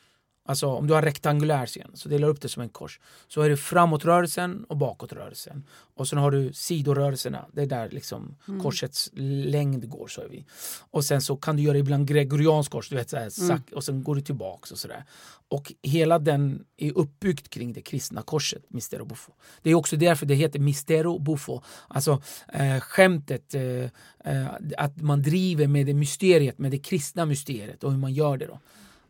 Alltså 0.51 0.67
om 0.67 0.87
du 0.87 0.93
har 0.93 1.01
rektangulär 1.01 1.65
scen 1.65 1.91
så 1.93 2.09
delar 2.09 2.27
upp 2.27 2.41
det 2.41 2.49
som 2.49 2.61
en 2.63 2.69
kors. 2.69 2.99
Så 3.27 3.41
är 3.41 3.49
det 3.49 3.57
framåtrörelsen 3.57 4.63
och 4.69 4.77
bakåtrörelsen. 4.77 5.63
Och 5.95 6.07
sen 6.07 6.17
har 6.19 6.31
du 6.31 6.53
sidorörelserna, 6.53 7.45
det 7.53 7.61
är 7.61 7.65
där 7.65 7.89
liksom 7.89 8.35
Mm. 8.47 8.61
korsets 8.61 9.09
längd 9.15 9.89
går. 9.89 10.07
Så 10.07 10.21
är 10.21 10.27
vi. 10.27 10.45
Och 10.91 11.05
sen 11.05 11.21
så 11.21 11.35
kan 11.35 11.55
du 11.55 11.63
göra 11.63 11.77
ibland 11.77 12.07
gregoriansk 12.07 12.71
kors, 12.71 12.89
du 12.89 12.95
vet, 12.95 13.09
så 13.09 13.17
här, 13.17 13.41
Mm. 13.51 13.61
och 13.75 13.83
sen 13.83 14.03
går 14.03 14.15
du 14.15 14.21
tillbaks 14.21 14.71
och 14.71 14.77
sådär. 14.77 15.03
Och 15.47 15.73
hela 15.81 16.19
den 16.19 16.65
är 16.77 16.97
uppbyggd 16.97 17.47
kring 17.49 17.73
det 17.73 17.81
kristna 17.81 18.21
korset, 18.21 18.63
Mistero 18.69 19.05
Buffo. 19.05 19.31
Det 19.61 19.69
är 19.69 19.75
också 19.75 19.95
därför 19.95 20.25
det 20.25 20.35
heter 20.35 20.59
Mistero 20.59 21.19
Buffo. 21.19 21.61
Alltså 21.87 22.21
eh, 22.53 22.79
skämtet, 22.79 23.55
eh, 23.55 23.61
eh, 24.33 24.47
att 24.77 25.01
man 25.01 25.21
driver 25.21 25.67
med 25.67 25.85
det 25.85 25.93
mysteriet, 25.93 26.57
med 26.59 26.71
det 26.71 26.79
kristna 26.79 27.25
mysteriet 27.25 27.83
och 27.83 27.91
hur 27.91 27.97
man 27.99 28.13
gör 28.13 28.37
det 28.37 28.45
då. 28.47 28.59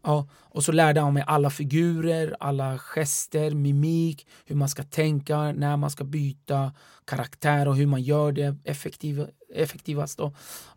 Ja, 0.03 0.27
och 0.53 0.63
så 0.63 0.71
lärde 0.71 1.01
han 1.01 1.13
mig 1.13 1.23
alla 1.27 1.49
figurer, 1.49 2.35
alla 2.39 2.77
gester, 2.77 3.51
mimik, 3.51 4.27
hur 4.45 4.55
man 4.55 4.69
ska 4.69 4.83
tänka, 4.83 5.51
när 5.51 5.77
man 5.77 5.89
ska 5.89 6.03
byta 6.03 6.71
karaktär 7.05 7.67
och 7.67 7.75
hur 7.75 7.85
man 7.85 8.01
gör 8.01 8.31
det 8.31 8.55
effektiv, 8.63 9.27
effektivast. 9.55 10.17
Då. 10.17 10.33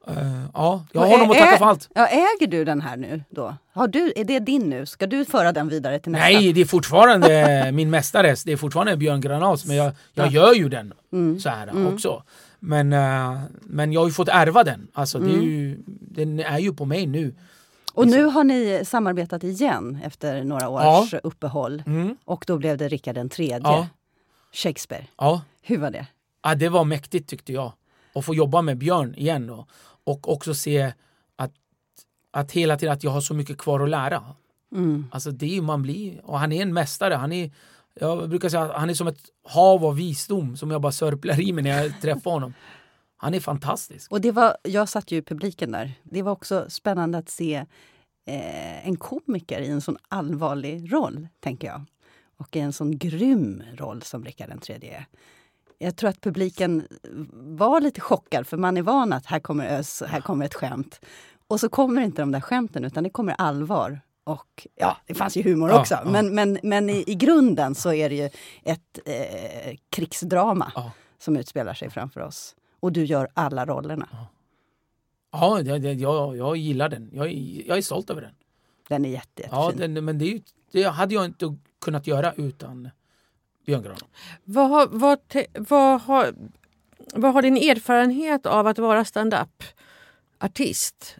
Eh, 0.06 0.44
ja, 0.54 0.86
jag 0.92 1.00
har 1.00 1.08
honom 1.08 1.30
att 1.30 1.38
tacka 1.38 1.58
för 1.58 1.64
allt. 1.64 1.88
Ja, 1.94 2.06
äger 2.06 2.46
du 2.46 2.64
den 2.64 2.80
här 2.80 2.96
nu 2.96 3.22
då? 3.30 3.56
Har 3.72 3.88
du, 3.88 4.12
är 4.16 4.24
det 4.24 4.38
din 4.38 4.70
nu? 4.70 4.86
Ska 4.86 5.06
du 5.06 5.24
föra 5.24 5.52
den 5.52 5.68
vidare 5.68 5.98
till 5.98 6.12
nästa? 6.12 6.28
Nej, 6.28 6.52
det 6.52 6.60
är 6.60 6.64
fortfarande 6.64 7.70
min 7.72 7.90
mästares. 7.90 8.44
Det 8.44 8.52
är 8.52 8.56
fortfarande 8.56 8.96
Björn 8.96 9.20
Granaus, 9.20 9.66
men 9.66 9.76
jag, 9.76 9.92
jag 10.14 10.30
gör 10.30 10.54
ju 10.54 10.68
den 10.68 10.92
så 11.40 11.48
här 11.48 11.92
också. 11.94 12.22
Men, 12.58 12.92
eh, 12.92 13.40
men 13.60 13.92
jag 13.92 14.00
har 14.00 14.06
ju 14.06 14.12
fått 14.12 14.28
ärva 14.28 14.64
den. 14.64 14.88
Alltså, 14.92 15.18
det 15.18 15.32
är 15.32 15.42
ju, 15.42 15.78
den 15.86 16.40
är 16.40 16.58
ju 16.58 16.74
på 16.74 16.84
mig 16.84 17.06
nu. 17.06 17.34
Och 17.94 18.06
nu 18.06 18.24
har 18.24 18.44
ni 18.44 18.82
samarbetat 18.84 19.44
igen 19.44 19.98
efter 20.04 20.44
några 20.44 20.68
års 20.68 21.12
Ja. 21.12 21.18
uppehåll. 21.22 21.82
Mm. 21.86 22.16
Och 22.24 22.44
då 22.46 22.58
blev 22.58 22.78
det 22.78 22.88
Rickard 22.88 23.14
den 23.14 23.28
tredje, 23.28 23.60
Ja. 23.68 23.88
Shakespeare. 24.52 25.06
Ja. 25.16 25.42
Hur 25.62 25.78
var 25.78 25.90
det? 25.90 26.06
Ja, 26.42 26.54
det 26.54 26.68
var 26.68 26.84
mäktigt 26.84 27.28
tyckte 27.30 27.52
jag. 27.52 27.72
Att 28.14 28.24
få 28.24 28.34
jobba 28.34 28.62
med 28.62 28.78
Björn 28.78 29.14
igen 29.14 29.50
och, 29.50 29.68
och 30.04 30.32
också 30.32 30.54
se 30.54 30.92
att, 31.36 31.52
att 32.30 32.52
hela 32.52 32.76
tiden 32.76 32.92
att 32.92 33.04
jag 33.04 33.10
har 33.10 33.20
så 33.20 33.34
mycket 33.34 33.58
kvar 33.58 33.80
att 33.80 33.90
lära. 33.90 34.22
Mm. 34.72 35.06
Alltså 35.12 35.30
det 35.30 35.56
är 35.56 35.62
man 35.62 35.82
blir. 35.82 36.20
Och 36.24 36.38
han 36.38 36.52
är 36.52 36.62
en 36.62 36.74
mästare. 36.74 37.14
Han 37.14 37.32
är, 37.32 37.50
jag 38.00 38.28
brukar 38.28 38.48
säga 38.48 38.62
att 38.62 38.80
han 38.80 38.90
är 38.90 38.94
som 38.94 39.06
ett 39.06 39.20
hav 39.48 39.84
av 39.84 39.96
visdom 39.96 40.56
som 40.56 40.70
jag 40.70 40.80
bara 40.80 40.92
sörplar 40.92 41.40
i 41.40 41.52
mig 41.52 41.64
när 41.64 41.82
jag 41.82 42.00
träffar 42.00 42.30
honom. 42.30 42.54
Han 43.16 43.34
är 43.34 43.40
fantastisk. 43.40 44.12
Och 44.12 44.20
det 44.20 44.30
var, 44.32 44.56
jag 44.62 44.88
satt 44.88 45.10
ju 45.12 45.16
i 45.16 45.22
publiken 45.22 45.72
där. 45.72 45.92
Det 46.02 46.22
var 46.22 46.32
också 46.32 46.66
spännande 46.68 47.18
att 47.18 47.28
se 47.28 47.54
eh, 48.26 48.88
en 48.88 48.96
komiker 48.96 49.60
i 49.60 49.68
en 49.68 49.80
sån 49.80 49.96
allvarlig 50.08 50.92
roll, 50.92 51.28
tänker 51.40 51.66
jag. 51.68 51.84
Och 52.36 52.56
i 52.56 52.60
en 52.60 52.72
sån 52.72 52.98
grym 52.98 53.62
roll 53.74 54.02
som 54.02 54.26
den 54.38 54.58
tredje 54.58 54.96
är. 54.96 55.06
Jag 55.78 55.96
tror 55.96 56.10
att 56.10 56.20
publiken 56.20 56.86
var 57.32 57.80
lite 57.80 58.00
chockad, 58.00 58.46
för 58.46 58.56
man 58.56 58.76
är 58.76 58.82
van 58.82 59.12
att 59.12 59.26
här 59.26 59.40
kommer 59.40 59.66
ös, 59.66 60.02
här 60.06 60.20
kommer 60.20 60.44
ett 60.46 60.54
skämt. 60.54 61.00
Och 61.48 61.60
så 61.60 61.68
kommer 61.68 62.02
inte 62.02 62.22
de 62.22 62.32
där 62.32 62.40
skämten, 62.40 62.84
utan 62.84 63.04
det 63.04 63.10
kommer 63.10 63.34
allvar. 63.38 64.00
Och 64.24 64.66
ja, 64.74 64.96
det 65.06 65.14
fanns 65.14 65.36
ju 65.36 65.42
humor 65.42 65.70
Ja, 65.70 65.80
också. 65.80 65.94
ja. 65.94 66.10
Men, 66.10 66.34
men, 66.34 66.58
men 66.62 66.90
i, 66.90 67.04
i 67.06 67.14
grunden 67.14 67.74
så 67.74 67.92
är 67.92 68.08
det 68.08 68.16
ju 68.16 68.30
ett 68.62 68.98
eh, 69.04 69.76
krigsdrama 69.90 70.72
Ja. 70.74 70.92
som 71.18 71.36
utspelar 71.36 71.74
sig 71.74 71.90
framför 71.90 72.20
oss. 72.20 72.56
Och 72.84 72.92
du 72.92 73.04
gör 73.04 73.28
alla 73.34 73.66
rollerna. 73.66 74.08
Ja, 75.32 75.62
det, 75.62 75.78
det, 75.78 75.92
jag, 75.92 76.36
jag 76.36 76.56
gillar 76.56 76.88
den. 76.88 77.10
Jag, 77.12 77.26
är- 77.26 77.68
jag 77.68 77.78
är 77.78 77.82
stolt 77.82 78.10
över 78.10 78.22
den. 78.22 78.34
Den 78.88 79.04
är 79.04 79.08
jätte, 79.08 79.48
Ja, 79.50 79.66
jättefin. 79.70 79.94
den, 79.94 80.04
men 80.04 80.18
det, 80.18 80.42
det 80.72 80.82
hade 80.82 81.14
jag 81.14 81.24
inte 81.24 81.56
kunnat 81.80 82.06
göra 82.06 82.32
utan 82.32 82.90
Björn 83.66 83.82
Granaus. 83.82 84.04
Vad, 84.44 84.70
har, 84.70 84.86
vad, 84.90 85.18
vad, 85.68 86.00
har, 86.00 86.34
vad 87.14 87.32
har 87.34 87.42
din 87.42 87.56
erfarenhet 87.56 88.46
av 88.46 88.66
att 88.66 88.78
vara 88.78 89.04
stand-up-artist 89.04 91.16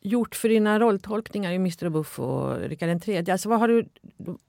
gjort 0.00 0.34
för 0.34 0.48
dina 0.48 0.78
rolltolkningar 0.80 1.52
i 1.52 1.56
Mr 1.56 1.88
Buff 1.88 2.20
och 2.20 2.56
Rickard 2.60 3.08
III? 3.08 3.30
Alltså 3.30 3.48
vad 3.48 3.58
har 3.60 3.68
du, 3.68 3.88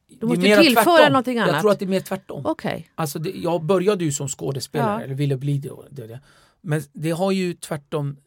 du 0.08 0.26
måste 0.28 0.41
tillföra 0.41 0.84
tvärtom. 0.84 1.12
någonting 1.12 1.39
annat. 1.39 1.53
Jag 1.53 1.62
tror 1.62 1.72
att 1.72 1.80
det 1.80 1.86
är 1.86 1.89
mer 1.89 1.99
tvärtom. 1.99 2.45
Okej. 2.45 2.89
Alltså 2.95 3.20
det, 3.20 3.30
jag 3.30 3.64
började 3.64 4.03
ju 4.03 4.12
som 4.12 4.28
skådespelare, 4.28 4.99
Ja. 4.99 5.03
eller 5.06 5.16
ville 5.16 5.38
bli 5.38 5.58
det, 5.58 5.72
det, 5.89 6.08
det. 6.08 6.20
Men 6.66 6.82
det 6.93 7.11
har 7.11 7.32
ju 7.32 7.53
tvärtom 7.53 8.18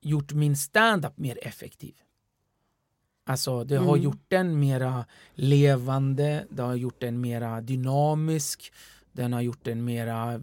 gjort 0.00 0.32
min 0.32 0.56
stand-up 0.56 1.18
mer 1.18 1.38
effektiv. 1.42 1.94
Alltså 3.26 3.64
det 3.64 3.76
har 3.76 3.88
Mm. 3.96 4.02
gjort 4.02 4.24
den 4.28 4.58
mera 4.60 5.04
levande, 5.34 6.46
det 6.50 6.62
har 6.62 6.74
gjort 6.74 7.00
den 7.00 7.20
mera 7.20 7.60
dynamisk, 7.60 8.72
den 9.12 9.32
har 9.32 9.40
gjort 9.40 9.64
den 9.64 9.84
mera 9.84 10.40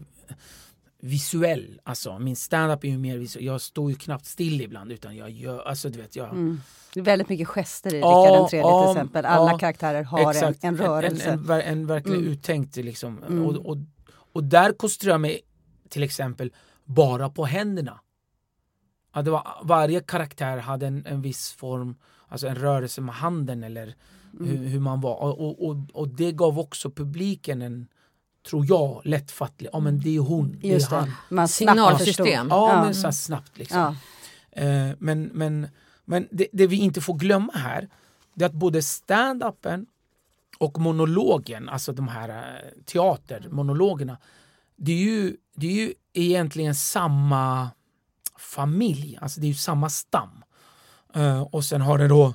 visuell. 1.00 1.80
Alltså 1.84 2.18
min 2.18 2.36
stand-up 2.36 2.84
är 2.84 2.88
ju 2.88 2.98
mer 2.98 3.18
visuell. 3.18 3.44
Jag 3.44 3.60
står 3.60 3.90
ju 3.90 3.96
knappt 3.96 4.26
still 4.26 4.60
ibland 4.60 4.92
utan 4.92 5.16
jag 5.16 5.30
gör, 5.30 5.62
alltså 5.62 5.88
du 5.88 5.98
vet, 6.00 6.16
jag... 6.16 6.28
Mm. 6.30 6.60
Det 6.94 7.00
är 7.00 7.04
väldigt 7.04 7.28
mycket 7.28 7.48
gester 7.48 7.94
i 7.94 8.00
Ja, 8.00 8.06
Rickard 8.08 8.40
den 8.40 8.48
tredje 8.48 8.66
ja, 8.66 8.82
till 8.92 8.96
exempel. 9.00 9.24
Alla 9.24 9.50
ja, 9.50 9.58
karaktärer 9.58 10.02
har 10.02 10.30
Exakt. 10.30 10.64
en, 10.64 10.68
en 10.68 10.76
rörelse. 10.86 11.30
En, 11.30 11.50
en, 11.50 11.60
en 11.60 11.86
verkligen 11.86 12.20
Mm. 12.20 12.32
uttänkt 12.32 12.76
liksom. 12.76 13.22
Mm. 13.22 13.44
Och, 13.46 13.66
och, 13.66 13.76
och 14.32 14.44
där 14.44 14.72
koncentrerar 14.72 15.14
jag 15.14 15.20
mig 15.20 15.40
till 15.88 16.02
exempel 16.02 16.52
bara 16.86 17.30
på 17.30 17.44
händerna. 17.44 18.00
Ja, 19.14 19.22
det 19.22 19.30
var, 19.30 19.46
varje 19.62 20.00
karaktär 20.00 20.56
hade 20.58 20.86
en, 20.86 21.06
en 21.06 21.22
viss 21.22 21.52
form, 21.52 21.96
alltså 22.28 22.46
en 22.48 22.54
rörelse 22.56 23.00
med 23.00 23.14
handen 23.14 23.64
eller 23.64 23.94
Mm. 24.40 24.48
hur, 24.48 24.68
hur 24.68 24.80
man 24.80 25.00
var. 25.00 25.14
Och, 25.22 25.40
och, 25.40 25.68
och, 25.68 25.76
och 25.92 26.08
det 26.08 26.32
gav 26.32 26.58
också 26.58 26.90
publiken 26.90 27.62
en, 27.62 27.86
tror 28.48 28.66
jag, 28.68 29.00
lättfattlig, 29.04 29.70
ja 29.72 29.80
men 29.80 30.00
det 30.00 30.16
är 30.16 30.20
hon, 30.20 30.58
det 30.60 30.74
är 30.74 30.90
han. 30.90 31.04
det. 31.08 31.34
Man 31.34 31.48
Signalsystem. 31.48 32.48
Ja, 32.50 32.72
Ja. 32.72 32.84
men 32.84 32.94
så 32.94 33.06
här 33.06 33.12
snabbt 33.12 33.58
liksom. 33.58 33.78
Ja. 34.50 34.62
Eh, 34.62 34.92
men 34.98 35.22
men, 35.22 35.68
men 36.04 36.28
det, 36.30 36.46
det 36.52 36.66
vi 36.66 36.76
inte 36.76 37.00
får 37.00 37.14
glömma 37.14 37.52
här 37.52 37.88
det 38.34 38.44
är 38.44 38.48
att 38.48 38.54
både 38.54 38.82
stand-upen 38.82 39.86
och 40.58 40.78
monologen, 40.80 41.68
alltså 41.68 41.92
de 41.92 42.08
här 42.08 42.28
eh, 42.28 42.82
teatermonologerna, 42.84 44.18
det 44.76 44.92
är, 44.92 44.96
ju, 45.04 45.36
det 45.54 45.66
är 45.66 45.72
ju 45.86 45.94
egentligen 46.20 46.74
samma 46.74 47.70
familj, 48.38 49.18
alltså 49.20 49.40
det 49.40 49.46
är 49.46 49.48
ju 49.48 49.54
samma 49.54 49.88
stam. 49.88 50.44
Eh, 51.14 51.42
och 51.42 51.64
sen 51.64 51.80
har 51.80 51.98
det 51.98 52.08
då 52.08 52.34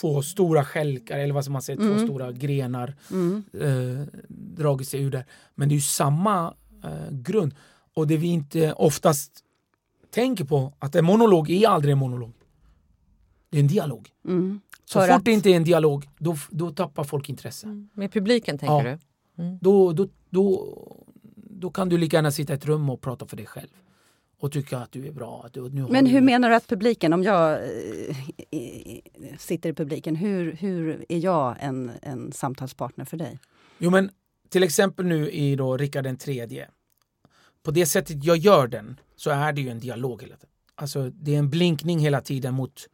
två 0.00 0.22
stora 0.22 0.64
skälkar, 0.64 1.18
eller 1.18 1.34
vad 1.34 1.44
som 1.44 1.52
man 1.52 1.62
säger, 1.62 1.78
två 1.94 2.04
stora 2.06 2.32
grenar 2.32 2.94
Mm. 3.10 3.44
eh, 3.60 4.06
dragit 4.28 4.88
sig 4.88 5.02
ur 5.02 5.10
där. 5.10 5.26
Men 5.54 5.68
det 5.68 5.72
är 5.72 5.76
ju 5.76 5.80
samma 5.82 6.54
eh, 6.84 7.10
grund. 7.10 7.54
Och 7.94 8.06
det 8.06 8.16
vi 8.16 8.26
inte 8.26 8.72
oftast 8.72 9.32
tänker 10.10 10.44
på, 10.44 10.72
att 10.78 10.94
en 10.94 11.04
monolog 11.04 11.50
är 11.50 11.68
aldrig 11.68 11.92
en 11.92 11.98
monolog. 11.98 12.32
Det 13.50 13.58
är 13.58 13.60
en 13.60 13.66
dialog. 13.68 14.08
Mm. 14.24 14.60
Så 14.84 15.00
fort 15.00 15.10
att- 15.10 15.24
det 15.24 15.32
inte 15.32 15.50
är 15.50 15.56
en 15.56 15.64
dialog, 15.64 16.08
då, 16.18 16.36
då 16.50 16.70
tappar 16.70 17.04
folk 17.04 17.28
intresse. 17.28 17.86
Med 17.94 18.12
publiken 18.12 18.58
tänker 18.58 18.84
Ja. 18.88 18.98
du? 19.36 19.58
Då, 19.60 19.92
då, 19.92 20.08
då, 20.30 20.76
då 21.62 21.70
kan 21.70 21.88
du 21.88 21.98
lika 21.98 22.16
gärna 22.16 22.30
sitta 22.30 22.52
i 22.52 22.56
ett 22.56 22.66
rum 22.66 22.90
och 22.90 23.00
prata 23.00 23.26
för 23.26 23.36
dig 23.36 23.46
själv. 23.46 23.68
Och 24.38 24.52
tycka 24.52 24.78
att 24.78 24.92
du 24.92 25.06
är 25.06 25.12
bra. 25.12 25.42
Att 25.46 25.52
du, 25.52 25.70
nu 25.70 25.86
Men 25.90 26.04
du, 26.04 26.10
hur 26.10 26.20
menar 26.20 26.48
du 26.50 26.54
att 26.54 26.66
publiken, 26.68 27.12
om 27.12 27.22
jag 27.22 27.52
eh, 27.52 28.16
sitter 29.38 29.68
i 29.70 29.72
publiken, 29.72 30.16
hur, 30.16 30.52
hur 30.52 31.04
är 31.08 31.18
jag 31.18 31.56
en, 31.60 31.90
en 32.02 32.32
samtalspartner 32.32 33.04
för 33.04 33.16
dig? 33.16 33.38
Jo 33.78 33.90
men 33.90 34.10
till 34.48 34.62
exempel 34.62 35.06
nu 35.06 35.30
i 35.30 35.56
då 35.56 35.76
Rickard 35.76 36.04
den 36.04 36.16
tredje. 36.16 36.68
På 37.62 37.70
det 37.70 37.86
sättet 37.86 38.24
jag 38.24 38.36
gör 38.36 38.66
den 38.66 39.00
så 39.16 39.30
är 39.30 39.52
det 39.52 39.60
ju 39.60 39.68
en 39.68 39.78
dialog 39.80 40.22
hela 40.22 40.36
tiden. 40.36 40.50
Alltså 40.74 41.10
det 41.10 41.34
är 41.34 41.38
en 41.38 41.50
blinkning 41.50 41.98
hela 41.98 42.20
tiden 42.20 42.54
mot, 42.54 42.86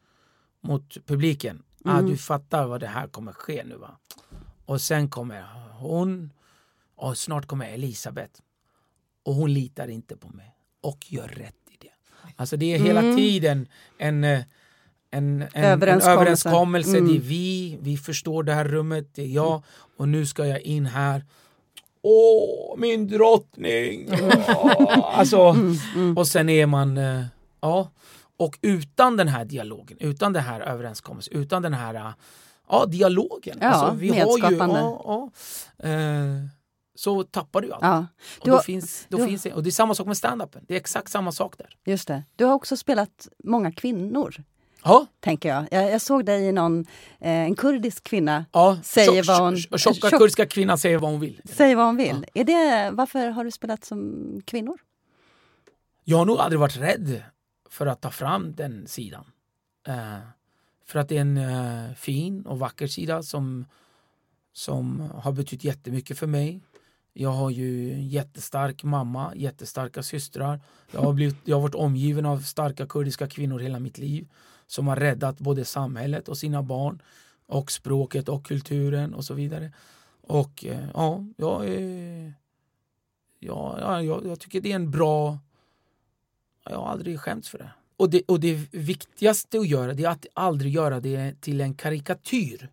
mot 0.60 1.06
publiken. 1.06 1.62
Ah, 1.84 1.98
Mm. 1.98 2.10
du 2.10 2.16
fattar 2.16 2.66
vad 2.66 2.80
det 2.80 2.86
här 2.86 3.06
kommer 3.08 3.32
ske 3.32 3.64
nu 3.64 3.76
va. 3.76 3.98
Och 4.66 4.80
sen 4.80 5.08
kommer 5.08 5.44
hon 5.78 6.32
och 6.94 7.18
snart 7.18 7.46
kommer 7.46 7.66
Elisabeth. 7.68 8.40
Och 9.28 9.34
hon 9.34 9.52
litar 9.54 9.88
inte 9.88 10.16
på 10.16 10.28
mig. 10.28 10.54
Och 10.82 10.98
gör 11.12 11.28
rätt 11.28 11.54
i 11.70 11.76
det. 11.80 11.90
Alltså 12.36 12.56
det 12.56 12.74
är 12.74 12.78
hela 12.78 13.00
Mm. 13.00 13.16
tiden 13.16 13.68
en, 13.98 14.24
eh, 14.24 14.30
en, 15.10 15.42
en, 15.42 15.48
en 15.52 15.64
Överenskommelse. 15.64 16.10
överenskommelse. 16.20 16.98
Mm. 16.98 17.08
Det 17.08 17.16
är 17.16 17.20
vi, 17.20 17.78
vi 17.80 17.96
förstår 17.96 18.42
det 18.42 18.52
här 18.54 18.64
rummet, 18.64 19.14
det 19.14 19.22
är 19.22 19.26
jag 19.26 19.62
och 19.96 20.08
nu 20.08 20.26
ska 20.26 20.46
jag 20.46 20.60
in 20.60 20.86
här. 20.86 21.24
Åh, 22.02 22.76
min 22.78 23.08
drottning! 23.08 24.08
Åh, 24.48 25.18
alltså, 25.18 25.56
Mm, 25.94 26.18
och 26.18 26.26
sen 26.26 26.48
är 26.48 26.66
man, 26.66 26.96
eh, 26.98 27.24
ja. 27.60 27.90
Och 28.36 28.58
utan 28.62 29.16
den 29.16 29.28
här 29.28 29.44
dialogen, 29.44 29.96
utan 30.00 30.32
den 30.32 30.42
här 30.42 30.60
överenskommelsen, 30.60 31.34
utan 31.36 31.62
den 31.62 31.74
här 31.74 31.94
äh, 31.94 32.10
ja, 32.68 32.86
dialogen. 32.86 33.58
Ja, 33.60 33.66
alltså, 33.68 33.94
vi 34.00 34.08
har 34.08 34.38
ju, 34.50 34.56
ja, 34.56 35.30
ja, 35.78 35.88
eh, 35.88 36.44
så 36.98 37.22
tappar 37.24 37.60
du 37.60 37.72
allt. 37.72 37.82
Ja, 37.84 37.98
och, 37.98 38.06
du 38.44 38.50
då 38.50 38.56
har- 38.56 38.62
finns, 38.62 39.06
då 39.08 39.16
du 39.18 39.26
finns, 39.26 39.42
det- 39.42 39.52
och 39.54 39.62
det 39.62 39.68
är 39.68 39.72
samma 39.72 39.94
sak 39.94 40.06
med 40.06 40.16
standupen. 40.16 40.64
Det 40.68 40.74
är 40.74 40.78
exakt 40.78 41.10
samma 41.10 41.32
sak 41.32 41.58
där. 41.58 41.76
just 41.84 42.08
det. 42.08 42.22
Du 42.36 42.44
har 42.44 42.54
också 42.54 42.76
spelat 42.76 43.28
många 43.44 43.72
kvinnor, 43.72 44.34
Ja, 44.84 45.06
tänker 45.20 45.48
jag. 45.48 45.66
Jag, 45.70 45.90
jag 45.92 46.00
såg 46.00 46.24
dig 46.24 46.44
i 46.44 46.52
någon, 46.52 46.80
eh, 47.20 47.30
en 47.30 47.54
kurdisk 47.56 48.02
kvinna. 48.04 48.44
ja. 48.52 48.78
Säger 48.82 49.22
Tjock- 49.22 49.26
vad 49.26 49.40
hon- 49.40 49.56
tjock- 49.56 49.78
Tjocka 49.80 50.08
tjock- 50.10 50.18
kurdiska 50.18 50.46
kvinnan 50.46 50.78
säger 50.78 50.98
vad 50.98 51.10
hon 51.10 51.20
vill. 51.20 51.40
Säg 51.44 51.74
vad 51.74 51.86
hon 51.86 51.96
vill. 51.96 52.26
Är 52.34 52.44
det, 52.44 52.90
varför 52.90 53.28
har 53.28 53.44
du 53.44 53.50
spelat 53.50 53.84
som 53.84 54.42
kvinnor? 54.44 54.78
Jag 56.04 56.18
har 56.18 56.24
nog 56.24 56.38
aldrig 56.38 56.60
varit 56.60 56.76
rädd 56.76 57.22
för 57.70 57.86
att 57.86 58.00
ta 58.00 58.10
fram 58.10 58.54
den 58.54 58.86
sidan. 58.86 59.24
Eh, 59.88 60.16
för 60.86 60.98
att 60.98 61.08
det 61.08 61.16
är 61.16 61.20
en 61.20 61.36
eh, 61.36 61.94
fin 61.94 62.46
och 62.46 62.58
vacker 62.58 62.86
sida 62.86 63.22
som, 63.22 63.64
som 64.52 65.10
har 65.14 65.32
betytt 65.32 65.64
jättemycket 65.64 66.18
för 66.18 66.26
mig. 66.26 66.60
Jag 67.20 67.30
har 67.30 67.50
ju 67.50 67.92
en 67.92 68.08
jättestark 68.08 68.84
mamma, 68.84 69.32
jättestarka 69.34 70.02
systrar. 70.02 70.60
Jag 70.90 71.00
har, 71.00 71.12
blivit, 71.12 71.36
jag 71.44 71.56
har 71.56 71.62
varit 71.62 71.74
omgiven 71.74 72.26
av 72.26 72.38
starka 72.38 72.86
kurdiska 72.86 73.28
kvinnor 73.28 73.58
hela 73.58 73.78
mitt 73.78 73.98
liv 73.98 74.28
som 74.66 74.88
har 74.88 74.96
räddat 74.96 75.38
både 75.38 75.64
samhället 75.64 76.28
och 76.28 76.38
sina 76.38 76.62
barn 76.62 77.02
och 77.46 77.72
språket 77.72 78.28
och 78.28 78.46
kulturen 78.46 79.14
och 79.14 79.24
så 79.24 79.34
vidare. 79.34 79.72
Och 80.20 80.64
eh, 80.64 80.88
ja, 80.94 81.24
jag, 81.36 81.68
är, 81.68 82.34
ja 83.38 84.02
jag, 84.02 84.26
jag 84.26 84.40
tycker 84.40 84.60
det 84.60 84.72
är 84.72 84.76
en 84.76 84.90
bra 84.90 85.38
jag 86.64 86.78
har 86.78 86.88
aldrig 86.88 87.20
skämts 87.20 87.48
för 87.48 87.58
det. 87.58 87.70
Och, 87.96 88.10
det. 88.10 88.22
och 88.28 88.40
det 88.40 88.54
viktigaste 88.72 89.58
att 89.58 89.68
göra 89.68 89.94
det 89.94 90.04
är 90.04 90.10
att 90.10 90.26
aldrig 90.34 90.72
göra 90.72 91.00
det 91.00 91.40
till 91.40 91.60
en 91.60 91.74
karikatyr. 91.74 92.68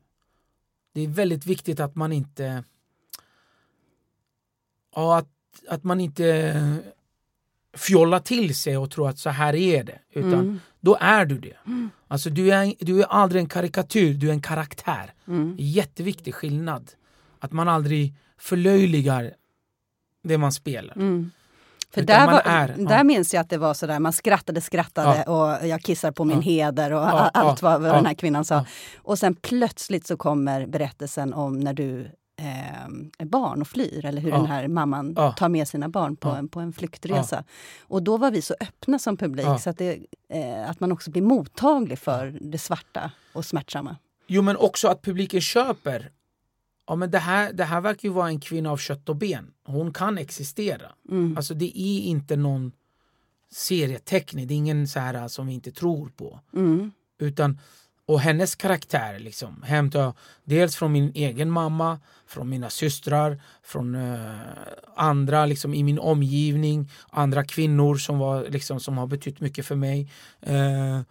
Det 0.93 1.01
är 1.01 1.07
väldigt 1.07 1.45
viktigt 1.45 1.79
att 1.79 1.95
man 1.95 2.11
inte 2.11 2.63
ja, 4.95 5.17
att, 5.17 5.27
att 5.69 5.83
man 5.83 5.99
inte 5.99 6.53
fjollar 7.77 8.19
till 8.19 8.55
sig 8.55 8.77
och 8.77 8.91
tror 8.91 9.09
att 9.09 9.19
så 9.19 9.29
här 9.29 9.55
är 9.55 9.83
det. 9.83 9.99
Utan 10.13 10.33
Mm. 10.33 10.59
då 10.79 10.97
är 10.99 11.25
du 11.25 11.39
det. 11.39 11.55
Alltså 12.07 12.29
du 12.29 12.53
är, 12.53 12.73
du 12.79 13.01
är 13.01 13.05
aldrig 13.05 13.41
en 13.41 13.49
karikatyr, 13.49 14.13
du 14.13 14.27
är 14.29 14.31
en 14.33 14.41
karaktär. 14.41 15.13
Mm. 15.27 15.55
Jätteviktig 15.59 16.35
skillnad. 16.35 16.91
Att 17.39 17.51
man 17.51 17.67
aldrig 17.69 18.13
förlöjligar 18.37 19.33
det 20.23 20.37
man 20.37 20.51
spelar. 20.51 20.95
Mm. 20.95 21.31
För 21.93 22.01
Utan 22.01 22.19
där, 22.27 22.33
var, 22.33 22.41
är- 22.45 22.75
ja. 22.77 22.89
där 22.89 23.03
minns 23.03 23.33
jag 23.33 23.41
att 23.41 23.49
det 23.49 23.57
var 23.57 23.73
sådär, 23.73 23.99
man 23.99 24.13
skrattade, 24.13 24.61
skrattade 24.61 25.23
och 25.23 25.67
jag 25.67 25.81
kissar 25.81 26.11
på 26.11 26.23
min 26.25 26.37
Ja. 26.37 26.41
heder 26.41 26.91
och 26.91 26.99
Ja, 27.01 27.29
allt 27.33 27.61
ja, 27.61 27.69
vad, 27.69 27.81
vad 27.81 27.89
ja, 27.91 27.95
den 27.95 28.05
här 28.05 28.13
kvinnan 28.13 28.45
sa. 28.45 28.55
ja. 28.55 28.65
Och 28.97 29.19
sen 29.19 29.35
plötsligt 29.35 30.07
så 30.07 30.17
kommer 30.17 30.65
berättelsen 30.65 31.33
om 31.33 31.59
när 31.59 31.73
du 31.73 32.11
eh, 32.37 33.25
barn 33.25 33.61
och 33.61 33.67
flyr, 33.67 34.05
eller 34.05 34.21
hur 34.21 34.29
Ja. 34.29 34.37
den 34.37 34.45
här 34.45 34.67
mamman 34.67 35.13
Ja. 35.17 35.31
tar 35.31 35.49
med 35.49 35.67
sina 35.67 35.89
barn 35.89 36.15
på, 36.15 36.27
Ja. 36.29 36.37
en, 36.37 36.47
på 36.47 36.59
en 36.59 36.73
flyktresa. 36.73 37.43
Och 37.81 38.03
då 38.03 38.17
var 38.17 38.31
vi 38.31 38.41
så 38.41 38.55
öppna 38.59 38.99
som 38.99 39.17
publik 39.17 39.45
så 39.61 39.69
att, 39.69 39.77
det, 39.77 39.99
eh, 40.29 40.69
att 40.69 40.79
man 40.79 40.91
också 40.91 41.11
blir 41.11 41.21
mottaglig 41.21 41.99
för 41.99 42.37
det 42.41 42.57
svarta 42.57 43.11
och 43.33 43.45
smärtsamma. 43.45 43.97
Jo 44.27 44.41
men 44.41 44.57
också 44.57 44.87
att 44.87 45.01
publiken 45.01 45.41
köper. 45.41 46.11
Ja 46.87 46.95
men 46.95 47.11
det 47.11 47.19
här, 47.19 47.53
det 47.53 47.63
här 47.63 47.81
verkar 47.81 48.09
ju 48.09 48.13
vara 48.13 48.27
en 48.27 48.39
kvinna 48.39 48.71
av 48.71 48.77
kött 48.77 49.09
och 49.09 49.15
ben. 49.15 49.51
Hon 49.63 49.93
kan 49.93 50.17
existera. 50.17 50.91
Mm. 51.09 51.37
Alltså 51.37 51.53
det 51.53 51.79
är 51.79 51.99
inte 52.01 52.35
någon 52.35 52.71
serieteckning. 53.51 54.47
Det 54.47 54.53
är 54.53 54.55
ingen 54.55 54.87
så 54.87 54.99
här 54.99 55.27
som 55.27 55.47
vi 55.47 55.53
inte 55.53 55.71
tror 55.71 56.09
på. 56.09 56.39
Mm. 56.53 56.91
Utan, 57.19 57.59
och 58.05 58.19
hennes 58.19 58.55
karaktär 58.55 59.19
liksom, 59.19 59.63
hämtar 59.63 59.99
jag 59.99 60.13
dels 60.43 60.75
från 60.75 60.91
min 60.91 61.11
egen 61.15 61.51
mamma, 61.51 61.99
från 62.27 62.49
mina 62.49 62.69
systrar, 62.69 63.41
från 63.63 63.95
eh, 63.95 64.31
andra 64.95 65.45
liksom, 65.45 65.73
i 65.73 65.83
min 65.83 65.99
omgivning, 65.99 66.91
andra 67.09 67.43
kvinnor 67.43 67.95
som, 67.95 68.19
var, 68.19 68.45
liksom, 68.49 68.79
som 68.79 68.97
har 68.97 69.07
betytt 69.07 69.39
mycket 69.39 69.65
för 69.65 69.75
mig. 69.75 70.09
Eh, 70.41 71.01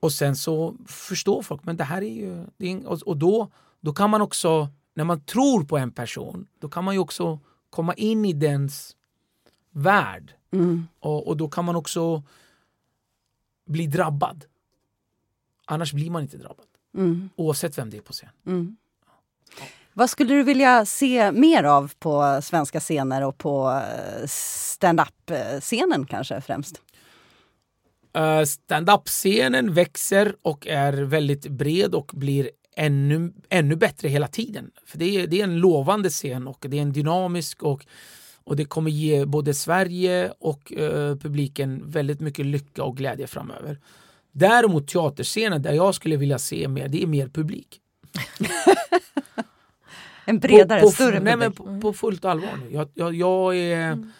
och 0.00 0.12
sen 0.12 0.36
så 0.36 0.74
förstår 0.86 1.42
folk, 1.42 1.64
men 1.64 1.76
det 1.76 1.84
här 1.84 2.02
är 2.02 2.14
ju... 2.14 2.44
Det 2.56 2.72
är, 2.72 2.86
och 2.86 3.02
och 3.02 3.16
då, 3.16 3.50
då 3.80 3.92
kan 3.92 4.10
man 4.10 4.22
också, 4.22 4.68
när 4.94 5.04
man 5.04 5.20
tror 5.20 5.64
på 5.64 5.78
en 5.78 5.90
person, 5.90 6.46
då 6.58 6.68
kan 6.68 6.84
man 6.84 6.94
ju 6.94 7.00
också 7.00 7.38
komma 7.70 7.94
in 7.94 8.24
i 8.24 8.32
dens 8.32 8.96
värld. 9.70 10.32
Mm. 10.52 10.88
Och, 11.00 11.28
och 11.28 11.36
då 11.36 11.48
kan 11.48 11.64
man 11.64 11.76
också 11.76 12.22
bli 13.66 13.86
drabbad. 13.86 14.44
Annars 15.64 15.92
blir 15.92 16.10
man 16.10 16.22
inte 16.22 16.36
drabbad. 16.36 16.66
Mm. 16.96 17.30
Oavsett 17.36 17.78
vem 17.78 17.90
det 17.90 17.96
är 17.96 18.00
på 18.00 18.12
scen. 18.12 18.28
Mm. 18.46 18.76
Vad 19.92 20.10
skulle 20.10 20.34
du 20.34 20.42
vilja 20.42 20.84
se 20.84 21.32
mer 21.32 21.64
av 21.64 21.92
på 21.98 22.40
svenska 22.42 22.80
scener 22.80 23.22
och 23.22 23.38
på 23.38 23.70
eh, 23.70 24.26
stand-up-scenen 24.26 26.06
kanske 26.06 26.40
främst? 26.40 26.80
Uh, 28.18 28.44
Stand-up-scenen 28.44 29.74
växer 29.74 30.36
och 30.42 30.66
är 30.66 30.92
väldigt 30.92 31.48
bred 31.48 31.94
och 31.94 32.10
blir 32.14 32.50
ännu, 32.76 33.32
ännu 33.48 33.76
bättre 33.76 34.08
hela 34.08 34.28
tiden. 34.28 34.70
För 34.86 34.98
det 34.98 35.04
är, 35.04 35.26
det 35.26 35.40
är 35.40 35.44
en 35.44 35.58
lovande 35.58 36.10
scen 36.10 36.48
och 36.48 36.66
det 36.68 36.78
är 36.78 36.82
en 36.82 36.92
dynamisk 36.92 37.62
och, 37.62 37.86
och 38.44 38.56
det 38.56 38.64
kommer 38.64 38.90
ge 38.90 39.24
både 39.24 39.54
Sverige 39.54 40.32
och 40.38 40.72
eh, 40.72 41.16
publiken 41.16 41.82
väldigt 41.90 42.20
mycket 42.20 42.46
lycka 42.46 42.84
och 42.84 42.96
glädje 42.96 43.26
framöver. 43.26 43.78
Däremot 44.36 44.88
teaterscenen 44.88 45.62
där 45.62 45.72
jag 45.72 45.94
skulle 45.94 46.16
vilja 46.16 46.38
se 46.38 46.68
mer, 46.68 46.88
det 46.88 47.02
är 47.02 47.06
mer 47.06 47.28
publik. 47.28 47.80
En 50.26 50.38
bredare, 50.38 50.80
på, 50.80 50.86
på, 50.86 50.92
större 50.92 51.20
nej, 51.20 51.36
men 51.36 51.52
publik? 51.52 51.82
på, 51.82 51.88
på 51.88 51.92
fullt 51.92 52.24
allvar 52.24 52.56
nu. 52.64 52.70
Jag, 52.74 52.88
jag, 52.94 53.14
jag 53.14 53.56
är, 53.56 54.10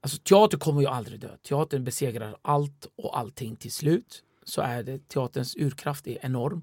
alltså, 0.00 0.18
teater 0.18 0.58
kommer 0.58 0.80
ju 0.80 0.86
aldrig 0.86 1.20
dö. 1.20 1.36
Teatern 1.48 1.84
besegrar 1.84 2.36
allt 2.42 2.86
och 2.96 3.18
allting 3.18 3.56
till 3.56 3.72
slut. 3.72 4.22
Så 4.44 4.60
är 4.60 4.82
det. 4.82 5.08
Teaterns 5.08 5.56
urkraft 5.56 6.06
är 6.06 6.18
enorm. 6.20 6.62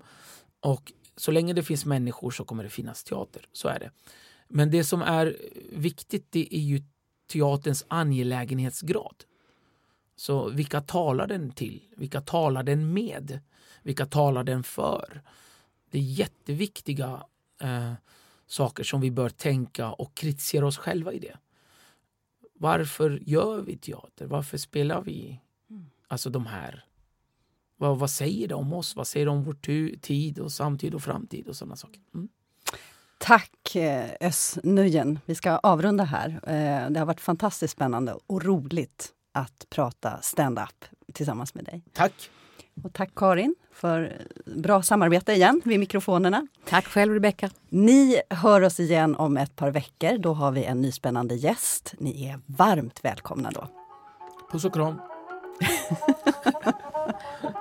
Och 0.59 0.91
så 1.15 1.31
länge 1.31 1.53
det 1.53 1.63
finns 1.63 1.85
människor 1.85 2.31
så 2.31 2.45
kommer 2.45 2.63
det 2.63 2.69
finnas 2.69 3.03
teater. 3.03 3.41
Så 3.53 3.67
är 3.67 3.79
det. 3.79 3.91
Men 4.47 4.71
det 4.71 4.83
som 4.83 5.01
är 5.01 5.37
viktigt 5.71 6.27
det 6.29 6.55
är 6.55 6.61
ju 6.61 6.81
teaterns 7.31 7.85
angelägenhetsgrad. 7.87 9.15
Så 10.21 10.49
vilka 10.49 10.81
talar 10.81 11.27
den 11.27 11.51
till? 11.51 11.81
Vilka 11.97 12.21
talar 12.21 12.63
den 12.63 12.93
med? 12.93 13.39
Vilka 13.83 14.05
talar 14.05 14.43
den 14.43 14.63
för? 14.63 15.21
Det 15.91 15.97
är 15.97 16.01
jätteviktiga 16.01 17.23
eh, 17.61 17.93
saker 18.47 18.83
som 18.83 19.01
vi 19.01 19.11
bör 19.11 19.29
tänka 19.29 19.91
och 19.91 20.15
kritisera 20.15 20.65
oss 20.67 20.77
själva 20.77 21.13
i 21.13 21.19
det. 21.19 21.37
Varför 22.53 23.19
gör 23.25 23.61
vi 23.61 23.77
teater? 23.77 24.25
Varför 24.25 24.57
spelar 24.57 25.01
vi 25.01 25.39
alltså 26.07 26.29
de 26.29 26.45
här? 26.45 26.85
Vad, 27.77 27.99
vad 27.99 28.09
säger 28.09 28.47
det 28.47 28.55
om 28.55 28.73
oss? 28.73 28.95
Vad 28.95 29.07
säger 29.07 29.25
det 29.25 29.31
om 29.31 29.43
vår 29.43 29.53
tu- 29.53 29.97
tid 30.01 30.39
och 30.39 30.51
samtid 30.51 30.93
och 30.95 31.03
framtid 31.03 31.47
och 31.47 31.55
sådana 31.55 31.75
saker? 31.75 32.01
Mm. 32.13 32.29
Tack 33.17 33.75
eh, 33.75 34.09
Özz 34.21 34.59
Nujen. 34.63 35.19
Vi 35.25 35.35
ska 35.35 35.51
avrunda 35.57 36.03
här. 36.03 36.29
Eh, 36.29 36.89
Det 36.91 36.99
har 36.99 37.05
varit 37.05 37.21
fantastiskt 37.21 37.73
spännande 37.73 38.17
och 38.27 38.43
roligt 38.43 39.13
att 39.31 39.65
prata 39.69 40.21
stand-up 40.21 40.85
tillsammans 41.13 41.55
med 41.55 41.65
dig. 41.65 41.83
Tack! 41.93 42.29
Och 42.83 42.93
tack 42.93 43.15
Karin 43.15 43.55
för 43.73 44.21
bra 44.45 44.83
samarbete 44.83 45.33
igen 45.33 45.61
vid 45.65 45.79
mikrofonerna. 45.79 46.47
Tack 46.65 46.85
själv 46.85 47.13
Rebecka. 47.13 47.49
Ni 47.69 48.21
hör 48.29 48.61
oss 48.61 48.79
igen 48.79 49.15
om 49.15 49.37
ett 49.37 49.55
par 49.55 49.71
veckor. 49.71 50.17
Då 50.17 50.33
har 50.33 50.51
vi 50.51 50.63
en 50.63 50.81
ny 50.81 50.91
spännande 50.91 51.35
gäst. 51.35 51.93
Ni 51.97 52.27
är 52.27 52.39
varmt 52.45 53.05
välkomna 53.05 53.51
då. 53.51 53.67
Puss 54.51 54.65
och 54.65 54.73
kram! 54.73 55.01